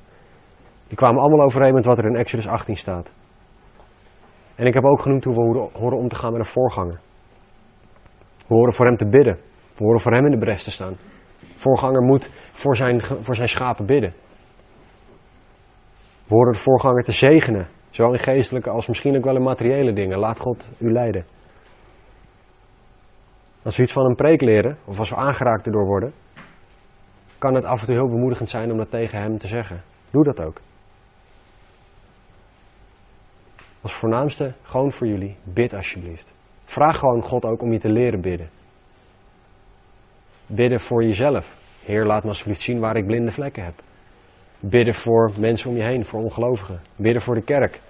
Die 0.86 0.96
kwamen 0.96 1.20
allemaal 1.20 1.44
overeen 1.44 1.74
met 1.74 1.84
wat 1.84 1.98
er 1.98 2.06
in 2.06 2.16
Exodus 2.16 2.48
18 2.48 2.76
staat. 2.76 3.12
En 4.54 4.66
ik 4.66 4.74
heb 4.74 4.84
ook 4.84 5.00
genoemd 5.00 5.24
hoe 5.24 5.34
we 5.34 5.78
horen 5.78 5.98
om 5.98 6.08
te 6.08 6.16
gaan 6.16 6.30
met 6.30 6.40
een 6.40 6.46
voorganger. 6.46 7.00
We 8.46 8.54
horen 8.54 8.72
voor 8.72 8.86
hem 8.86 8.96
te 8.96 9.08
bidden. 9.08 9.34
We 9.74 9.84
horen 9.84 10.00
voor 10.00 10.12
hem 10.12 10.24
in 10.24 10.30
de 10.30 10.38
bres 10.38 10.64
te 10.64 10.70
staan. 10.70 10.96
Voorganger 11.56 12.02
moet 12.02 12.30
voor 12.52 12.76
zijn, 12.76 13.02
voor 13.02 13.34
zijn 13.34 13.48
schapen 13.48 13.86
bidden. 13.86 14.12
We 16.28 16.34
horen 16.34 16.52
de 16.52 16.58
voorganger 16.58 17.02
te 17.02 17.12
zegenen. 17.12 17.66
Zowel 17.90 18.12
in 18.12 18.18
geestelijke 18.18 18.70
als 18.70 18.86
misschien 18.86 19.16
ook 19.16 19.24
wel 19.24 19.36
in 19.36 19.42
materiële 19.42 19.92
dingen. 19.92 20.18
Laat 20.18 20.40
God 20.40 20.70
u 20.78 20.92
leiden. 20.92 21.24
Als 23.62 23.76
we 23.76 23.82
iets 23.82 23.92
van 23.92 24.04
een 24.04 24.14
preek 24.14 24.40
leren, 24.40 24.78
of 24.84 24.98
als 24.98 25.10
we 25.10 25.16
aangeraakt 25.16 25.66
erdoor 25.66 25.86
worden, 25.86 26.12
kan 27.38 27.54
het 27.54 27.64
af 27.64 27.80
en 27.80 27.86
toe 27.86 27.94
heel 27.94 28.08
bemoedigend 28.08 28.50
zijn 28.50 28.70
om 28.70 28.76
dat 28.76 28.90
tegen 28.90 29.20
hem 29.20 29.38
te 29.38 29.46
zeggen. 29.46 29.82
Doe 30.10 30.24
dat 30.24 30.40
ook. 30.42 30.60
Als 33.80 33.94
voornaamste, 33.94 34.52
gewoon 34.62 34.92
voor 34.92 35.06
jullie, 35.06 35.36
bid 35.42 35.74
alsjeblieft. 35.74 36.34
Vraag 36.64 36.98
gewoon 36.98 37.22
God 37.22 37.44
ook 37.44 37.62
om 37.62 37.72
je 37.72 37.78
te 37.78 37.90
leren 37.90 38.20
bidden. 38.20 38.50
Bidden 40.46 40.80
voor 40.80 41.04
jezelf. 41.04 41.56
Heer, 41.84 42.06
laat 42.06 42.22
me 42.22 42.28
alsjeblieft 42.28 42.60
zien 42.60 42.80
waar 42.80 42.96
ik 42.96 43.06
blinde 43.06 43.30
vlekken 43.30 43.64
heb. 43.64 43.74
Bidden 44.60 44.94
voor 44.94 45.32
mensen 45.38 45.70
om 45.70 45.76
je 45.76 45.82
heen, 45.82 46.04
voor 46.04 46.22
ongelovigen. 46.22 46.80
Bidden 46.96 47.22
voor 47.22 47.34
de 47.34 47.42
kerk. 47.42 47.80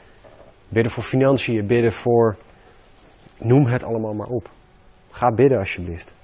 Bidden 0.68 0.92
voor 0.92 1.02
financiën. 1.02 1.66
Bidden 1.66 1.92
voor. 1.92 2.36
Noem 3.38 3.66
het 3.66 3.84
allemaal 3.84 4.14
maar 4.14 4.28
op. 4.28 4.50
Ga 5.10 5.30
bidden 5.30 5.58
alsjeblieft. 5.58 6.14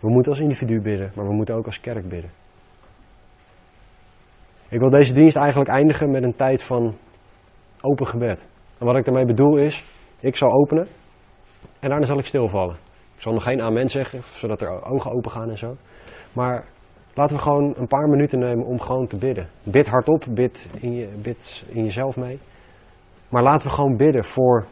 We 0.00 0.10
moeten 0.10 0.32
als 0.32 0.40
individu 0.40 0.80
bidden, 0.80 1.12
maar 1.14 1.26
we 1.26 1.34
moeten 1.34 1.54
ook 1.54 1.66
als 1.66 1.80
kerk 1.80 2.08
bidden. 2.08 2.30
Ik 4.68 4.80
wil 4.80 4.90
deze 4.90 5.12
dienst 5.12 5.36
eigenlijk 5.36 5.70
eindigen 5.70 6.10
met 6.10 6.22
een 6.22 6.36
tijd 6.36 6.62
van 6.62 6.96
open 7.80 8.06
gebed. 8.06 8.46
En 8.78 8.86
wat 8.86 8.96
ik 8.96 9.04
daarmee 9.04 9.24
bedoel 9.24 9.56
is, 9.56 9.84
ik 10.20 10.36
zal 10.36 10.52
openen 10.52 10.86
en 11.80 11.88
daarna 11.88 12.06
zal 12.06 12.18
ik 12.18 12.26
stilvallen. 12.26 12.76
Ik 13.14 13.22
zal 13.22 13.32
nog 13.32 13.42
geen 13.42 13.60
amen 13.60 13.88
zeggen, 13.88 14.22
zodat 14.22 14.60
er 14.60 14.84
ogen 14.84 15.12
open 15.12 15.30
gaan 15.30 15.50
en 15.50 15.58
zo. 15.58 15.76
Maar 16.32 16.64
laten 17.14 17.36
we 17.36 17.42
gewoon 17.42 17.74
een 17.76 17.86
paar 17.86 18.08
minuten 18.08 18.38
nemen 18.38 18.64
om 18.64 18.80
gewoon 18.80 19.06
te 19.06 19.16
bidden. 19.16 19.48
Bid 19.62 19.86
hardop, 19.86 20.24
bid 20.28 20.70
in, 20.80 20.94
je, 20.94 21.08
bid 21.22 21.64
in 21.68 21.82
jezelf 21.82 22.16
mee. 22.16 22.38
Maar 23.28 23.42
laten 23.42 23.68
we 23.68 23.74
gewoon 23.74 23.96
bidden 23.96 24.24
voor 24.24 24.66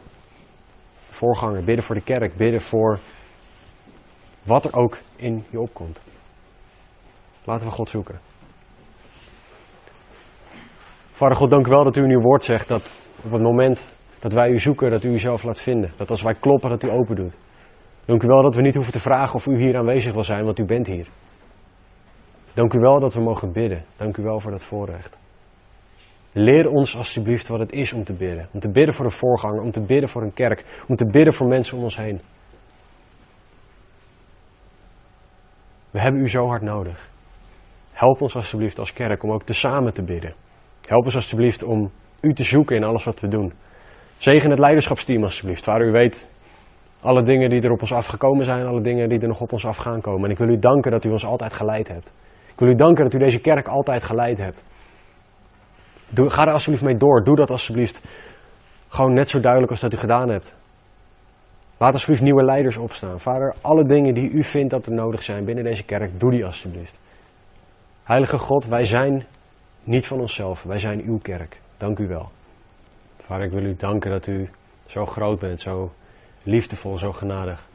voorganger, 1.09 1.63
bidden 1.63 1.83
voor 1.83 1.95
de 1.95 2.03
kerk, 2.03 2.35
bidden 2.35 2.61
voor 2.61 2.99
wat 4.43 4.63
er 4.63 4.75
ook 4.79 4.97
in 5.15 5.43
je 5.49 5.59
opkomt. 5.59 6.01
Laten 7.43 7.67
we 7.67 7.73
God 7.73 7.89
zoeken. 7.89 8.19
Vader 11.11 11.37
God, 11.37 11.49
dank 11.49 11.67
u 11.67 11.69
wel 11.69 11.83
dat 11.83 11.95
u 11.95 12.03
in 12.03 12.11
uw 12.11 12.21
woord 12.21 12.43
zegt 12.43 12.67
dat 12.67 12.97
op 13.25 13.31
het 13.31 13.41
moment 13.41 13.95
dat 14.19 14.33
wij 14.33 14.49
u 14.49 14.59
zoeken, 14.59 14.91
dat 14.91 15.03
u 15.03 15.09
uzelf 15.09 15.43
laat 15.43 15.61
vinden. 15.61 15.91
Dat 15.97 16.09
als 16.09 16.21
wij 16.21 16.33
kloppen, 16.33 16.69
dat 16.69 16.83
u 16.83 16.89
open 16.89 17.15
doet. 17.15 17.35
Dank 18.05 18.23
u 18.23 18.27
wel 18.27 18.41
dat 18.41 18.55
we 18.55 18.61
niet 18.61 18.75
hoeven 18.75 18.93
te 18.93 18.99
vragen 18.99 19.35
of 19.35 19.45
u 19.45 19.57
hier 19.57 19.77
aanwezig 19.77 20.13
wil 20.13 20.23
zijn, 20.23 20.45
want 20.45 20.59
u 20.59 20.65
bent 20.65 20.87
hier. 20.87 21.07
Dank 22.53 22.73
u 22.73 22.79
wel 22.79 22.99
dat 22.99 23.13
we 23.13 23.21
mogen 23.21 23.51
bidden. 23.51 23.83
Dank 23.97 24.17
u 24.17 24.23
wel 24.23 24.39
voor 24.39 24.51
dat 24.51 24.63
voorrecht. 24.63 25.17
Leer 26.31 26.69
ons 26.69 26.97
alsjeblieft 26.97 27.47
wat 27.47 27.59
het 27.59 27.71
is 27.71 27.93
om 27.93 28.03
te 28.03 28.13
bidden. 28.13 28.47
Om 28.51 28.59
te 28.59 28.69
bidden 28.69 28.93
voor 28.93 29.05
een 29.05 29.11
voorganger, 29.11 29.61
om 29.61 29.71
te 29.71 29.81
bidden 29.81 30.09
voor 30.09 30.21
een 30.21 30.33
kerk, 30.33 30.83
om 30.87 30.95
te 30.95 31.05
bidden 31.05 31.33
voor 31.33 31.47
mensen 31.47 31.77
om 31.77 31.83
ons 31.83 31.97
heen. 31.97 32.21
We 35.91 36.01
hebben 36.01 36.21
u 36.21 36.29
zo 36.29 36.47
hard 36.47 36.61
nodig. 36.61 37.09
Help 37.91 38.21
ons 38.21 38.35
alsjeblieft 38.35 38.79
als 38.79 38.93
kerk 38.93 39.23
om 39.23 39.31
ook 39.31 39.43
te 39.43 39.53
samen 39.53 39.93
te 39.93 40.03
bidden. 40.03 40.33
Help 40.85 41.03
ons 41.03 41.15
alsjeblieft 41.15 41.63
om 41.63 41.91
u 42.21 42.33
te 42.33 42.43
zoeken 42.43 42.75
in 42.75 42.83
alles 42.83 43.03
wat 43.03 43.19
we 43.19 43.27
doen. 43.27 43.53
Zegen 44.17 44.49
het 44.49 44.59
leiderschapsteam 44.59 45.23
alsjeblieft. 45.23 45.65
Waar 45.65 45.81
u 45.81 45.91
weet 45.91 46.27
Alle 47.03 47.23
dingen 47.23 47.49
die 47.49 47.61
er 47.61 47.71
op 47.71 47.81
ons 47.81 47.93
afgekomen 47.93 48.45
zijn, 48.45 48.65
alle 48.65 48.81
dingen 48.81 49.09
die 49.09 49.19
er 49.19 49.27
nog 49.27 49.41
op 49.41 49.51
ons 49.51 49.65
af 49.65 49.77
gaan 49.77 50.01
komen. 50.01 50.25
En 50.25 50.31
ik 50.31 50.37
wil 50.37 50.49
u 50.49 50.59
danken 50.59 50.91
dat 50.91 51.05
u 51.05 51.09
ons 51.09 51.25
altijd 51.25 51.53
geleid 51.53 51.87
hebt. 51.87 52.11
Ik 52.53 52.59
wil 52.59 52.69
u 52.69 52.75
danken 52.75 53.03
dat 53.03 53.13
u 53.13 53.17
deze 53.17 53.39
kerk 53.39 53.67
altijd 53.67 54.03
geleid 54.03 54.37
hebt. 54.37 54.63
Doe, 56.09 56.29
ga 56.29 56.45
er 56.45 56.53
alsjeblieft 56.53 56.83
mee 56.83 56.97
door. 56.97 57.23
Doe 57.23 57.35
dat 57.35 57.49
alsjeblieft 57.49 58.01
gewoon 58.87 59.13
net 59.13 59.29
zo 59.29 59.39
duidelijk 59.39 59.71
als 59.71 59.81
dat 59.81 59.93
u 59.93 59.97
gedaan 59.97 60.29
hebt. 60.29 60.55
Laat 61.77 61.93
alsjeblieft 61.93 62.21
nieuwe 62.21 62.43
leiders 62.43 62.77
opstaan. 62.77 63.19
Vader, 63.19 63.55
alle 63.61 63.85
dingen 63.85 64.13
die 64.13 64.29
u 64.29 64.43
vindt 64.43 64.69
dat 64.69 64.85
er 64.85 64.91
nodig 64.91 65.23
zijn 65.23 65.45
binnen 65.45 65.63
deze 65.63 65.83
kerk, 65.83 66.19
doe 66.19 66.31
die 66.31 66.45
alsjeblieft. 66.45 66.99
Heilige 68.03 68.37
God, 68.37 68.65
wij 68.65 68.85
zijn 68.85 69.25
niet 69.83 70.07
van 70.07 70.19
onszelf, 70.19 70.63
wij 70.63 70.79
zijn 70.79 71.01
uw 71.01 71.17
kerk. 71.17 71.61
Dank 71.77 71.99
u 71.99 72.07
wel. 72.07 72.31
Vader, 73.17 73.45
ik 73.45 73.51
wil 73.51 73.63
u 73.63 73.75
danken 73.75 74.11
dat 74.11 74.27
u 74.27 74.49
zo 74.85 75.05
groot 75.05 75.39
bent, 75.39 75.61
zo 75.61 75.91
liefdevol, 76.43 76.97
zo 76.97 77.11
genadig. 77.11 77.67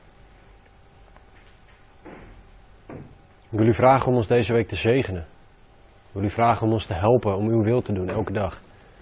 Ik 3.50 3.58
wil 3.58 3.66
u 3.66 3.74
vragen 3.74 4.08
om 4.08 4.14
ons 4.14 4.26
deze 4.26 4.52
week 4.52 4.68
te 4.68 4.76
zegenen. 4.76 5.20
Ik 5.20 6.12
wil 6.12 6.22
u 6.22 6.30
vragen 6.30 6.66
om 6.66 6.72
ons 6.72 6.86
te 6.86 6.94
helpen 6.94 7.36
om 7.36 7.48
uw 7.48 7.62
wil 7.62 7.82
te 7.82 7.92
doen, 7.92 8.08
elke 8.08 8.32
dag. 8.32 8.54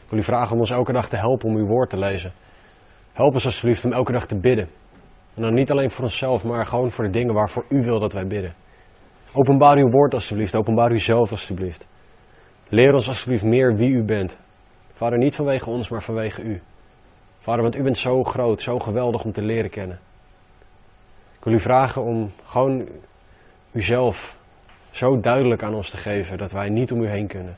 Ik 0.04 0.10
wil 0.10 0.18
u 0.18 0.22
vragen 0.22 0.52
om 0.52 0.58
ons 0.58 0.70
elke 0.70 0.92
dag 0.92 1.08
te 1.08 1.16
helpen 1.16 1.48
om 1.48 1.56
uw 1.56 1.66
woord 1.66 1.90
te 1.90 1.98
lezen. 1.98 2.32
Help 3.12 3.32
ons 3.32 3.44
alsjeblieft 3.44 3.84
om 3.84 3.92
elke 3.92 4.12
dag 4.12 4.26
te 4.26 4.36
bidden. 4.36 4.68
En 5.34 5.42
dan 5.42 5.54
niet 5.54 5.70
alleen 5.70 5.90
voor 5.90 6.04
onszelf, 6.04 6.44
maar 6.44 6.66
gewoon 6.66 6.90
voor 6.90 7.04
de 7.04 7.10
dingen 7.10 7.34
waarvoor 7.34 7.64
u 7.68 7.82
wil 7.82 8.00
dat 8.00 8.12
wij 8.12 8.26
bidden. 8.26 8.54
Openbaar 9.32 9.76
uw 9.76 9.90
woord 9.90 10.14
alsjeblieft, 10.14 10.54
openbaar 10.54 10.92
uzelf 10.92 11.30
alsjeblieft. 11.30 11.88
Leer 12.68 12.94
ons 12.94 13.08
alsjeblieft 13.08 13.44
meer 13.44 13.76
wie 13.76 13.90
u 13.90 14.02
bent. 14.02 14.36
Vader, 14.92 15.18
niet 15.18 15.36
vanwege 15.36 15.70
ons, 15.70 15.88
maar 15.88 16.02
vanwege 16.02 16.42
u. 16.42 16.62
Vader, 17.38 17.62
want 17.62 17.76
u 17.76 17.82
bent 17.82 17.98
zo 17.98 18.22
groot, 18.22 18.62
zo 18.62 18.78
geweldig 18.78 19.24
om 19.24 19.32
te 19.32 19.42
leren 19.42 19.70
kennen. 19.70 19.98
Ik 21.38 21.44
wil 21.44 21.52
u 21.52 21.60
vragen 21.60 22.02
om 22.02 22.32
gewoon 22.44 22.88
uzelf 23.72 24.35
zo 24.96 25.20
duidelijk 25.20 25.62
aan 25.62 25.74
ons 25.74 25.90
te 25.90 25.96
geven 25.96 26.38
dat 26.38 26.52
wij 26.52 26.68
niet 26.68 26.92
om 26.92 27.02
u 27.02 27.08
heen 27.08 27.26
kunnen. 27.26 27.56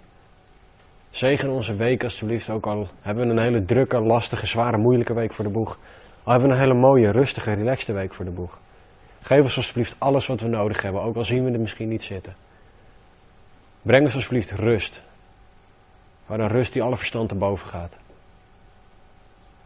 Zegen 1.11 1.51
onze 1.51 1.75
week 1.75 2.03
alsjeblieft, 2.05 2.51
ook 2.51 2.67
al 2.67 2.89
hebben 3.01 3.27
we 3.27 3.33
een 3.33 3.43
hele 3.43 3.65
drukke, 3.65 4.01
lastige, 4.01 4.47
zware, 4.47 4.79
moeilijke 4.79 5.15
week 5.15 5.33
voor 5.33 5.45
de 5.45 5.51
boeg. 5.51 5.79
Al 6.23 6.33
hebben 6.33 6.49
we 6.49 6.55
een 6.55 6.61
hele 6.61 6.81
mooie, 6.81 7.11
rustige, 7.11 7.53
relaxte 7.53 7.93
week 7.93 8.15
voor 8.15 8.25
de 8.25 8.31
boeg. 8.31 8.59
Geef 9.21 9.43
ons 9.43 9.57
alsjeblieft 9.57 9.97
alles 9.99 10.27
wat 10.27 10.41
we 10.41 10.49
nodig 10.49 10.83
hebben, 10.83 11.03
ook 11.03 11.17
al 11.17 11.25
zien 11.25 11.45
we 11.45 11.51
het 11.51 11.61
misschien 11.61 11.89
niet 11.89 12.03
zitten. 12.03 12.35
Breng 13.83 14.05
ons 14.05 14.15
alsjeblieft 14.15 14.51
rust. 14.51 15.03
Waar 16.27 16.41
een 16.41 16.49
rust 16.49 16.73
die 16.73 16.83
alle 16.83 16.97
verstand 16.97 17.29
te 17.29 17.35
boven 17.35 17.69
gaat. 17.69 17.97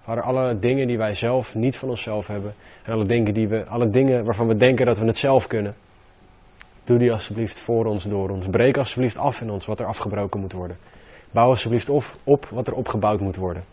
Vader, 0.02 0.22
alle 0.22 0.58
dingen 0.58 0.86
die 0.86 0.98
wij 0.98 1.14
zelf 1.14 1.54
niet 1.54 1.76
van 1.76 1.88
onszelf 1.88 2.26
hebben. 2.26 2.54
En 2.82 2.92
alle 2.92 3.06
dingen, 3.06 3.34
die 3.34 3.48
we, 3.48 3.66
alle 3.66 3.88
dingen 3.88 4.24
waarvan 4.24 4.46
we 4.46 4.56
denken 4.56 4.86
dat 4.86 4.98
we 4.98 5.06
het 5.06 5.18
zelf 5.18 5.46
kunnen. 5.46 5.74
Doe 6.84 6.98
die 6.98 7.12
alsjeblieft 7.12 7.58
voor 7.58 7.84
ons, 7.84 8.04
door 8.04 8.30
ons. 8.30 8.46
Breek 8.46 8.76
alsjeblieft 8.76 9.16
af 9.18 9.40
in 9.40 9.50
ons 9.50 9.66
wat 9.66 9.80
er 9.80 9.86
afgebroken 9.86 10.40
moet 10.40 10.52
worden. 10.52 10.76
Bouw 11.30 11.48
alsjeblieft 11.48 11.88
op, 12.24 12.46
wat 12.50 12.66
er 12.66 12.74
opgebouwd 12.74 13.20
moet 13.20 13.36
worden. 13.36 13.64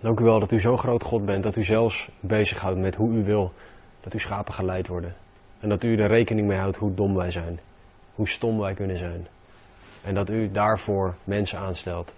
Dank 0.00 0.20
u 0.20 0.24
wel 0.24 0.40
dat 0.40 0.52
u 0.52 0.60
zo'n 0.60 0.78
groot 0.78 1.02
God 1.02 1.24
bent, 1.24 1.42
dat 1.42 1.56
u 1.56 1.64
zelfs 1.64 2.08
bezighoudt 2.20 2.78
met 2.78 2.94
hoe 2.94 3.12
u 3.12 3.24
wil 3.24 3.52
dat 4.00 4.12
uw 4.12 4.18
schapen 4.18 4.54
geleid 4.54 4.88
worden. 4.88 5.14
En 5.60 5.68
dat 5.68 5.84
u 5.84 5.96
er 5.96 6.08
rekening 6.08 6.46
mee 6.46 6.58
houdt 6.58 6.76
hoe 6.76 6.94
dom 6.94 7.14
wij 7.14 7.30
zijn, 7.30 7.58
hoe 8.14 8.28
stom 8.28 8.58
wij 8.58 8.74
kunnen 8.74 8.98
zijn. 8.98 9.26
En 10.02 10.14
dat 10.14 10.30
u 10.30 10.50
daarvoor 10.50 11.14
mensen 11.24 11.58
aanstelt. 11.58 12.12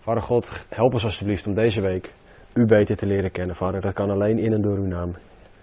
Vader 0.00 0.22
God, 0.22 0.66
help 0.68 0.92
ons 0.92 1.04
alstublieft 1.04 1.46
om 1.46 1.54
deze 1.54 1.80
week 1.80 2.12
u 2.52 2.66
beter 2.66 2.96
te 2.96 3.06
leren 3.06 3.30
kennen. 3.30 3.56
Vader, 3.56 3.80
dat 3.80 3.94
kan 3.94 4.10
alleen 4.10 4.38
in 4.38 4.52
en 4.52 4.62
door 4.62 4.76
uw 4.76 4.86
naam. 4.86 5.14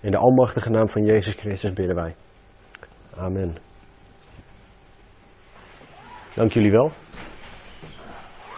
In 0.03 0.11
de 0.11 0.17
almachtige 0.17 0.69
naam 0.69 0.89
van 0.89 1.05
Jezus 1.05 1.33
Christus 1.33 1.73
bidden 1.73 1.95
wij. 1.95 2.15
Amen. 3.15 3.55
Dank 6.35 6.51
jullie 6.51 6.71
wel. 6.71 6.91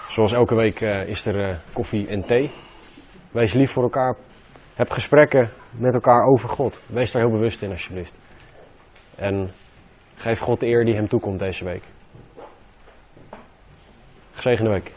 Zoals 0.10 0.32
elke 0.32 0.56
week 0.56 0.82
uh, 0.82 1.08
is 1.08 1.26
er 1.26 1.50
uh, 1.50 1.56
koffie 1.74 2.08
en 2.08 2.22
thee. 2.22 2.52
Wees 3.32 3.54
lief 3.54 3.72
voor 3.72 3.84
elkaar. 3.84 4.16
Heb 4.74 4.89
gesprekken 4.91 5.52
met 5.72 5.93
elkaar 5.93 6.24
over 6.26 6.50
God. 6.50 6.82
Wees 6.88 7.12
daar 7.12 7.22
heel 7.22 7.32
bewust 7.32 7.62
in 7.62 7.70
alsjeblieft. 7.70 8.18
En 9.16 9.52
geef 10.16 10.39
God 10.39 10.60
de 10.60 10.68
eer 10.68 10.86
die 10.86 10.96
hem 10.96 11.08
toekomt 11.08 11.39
deze 11.39 11.66
week. 11.66 11.84
Gezegende 14.32 14.72
week. 14.72 14.91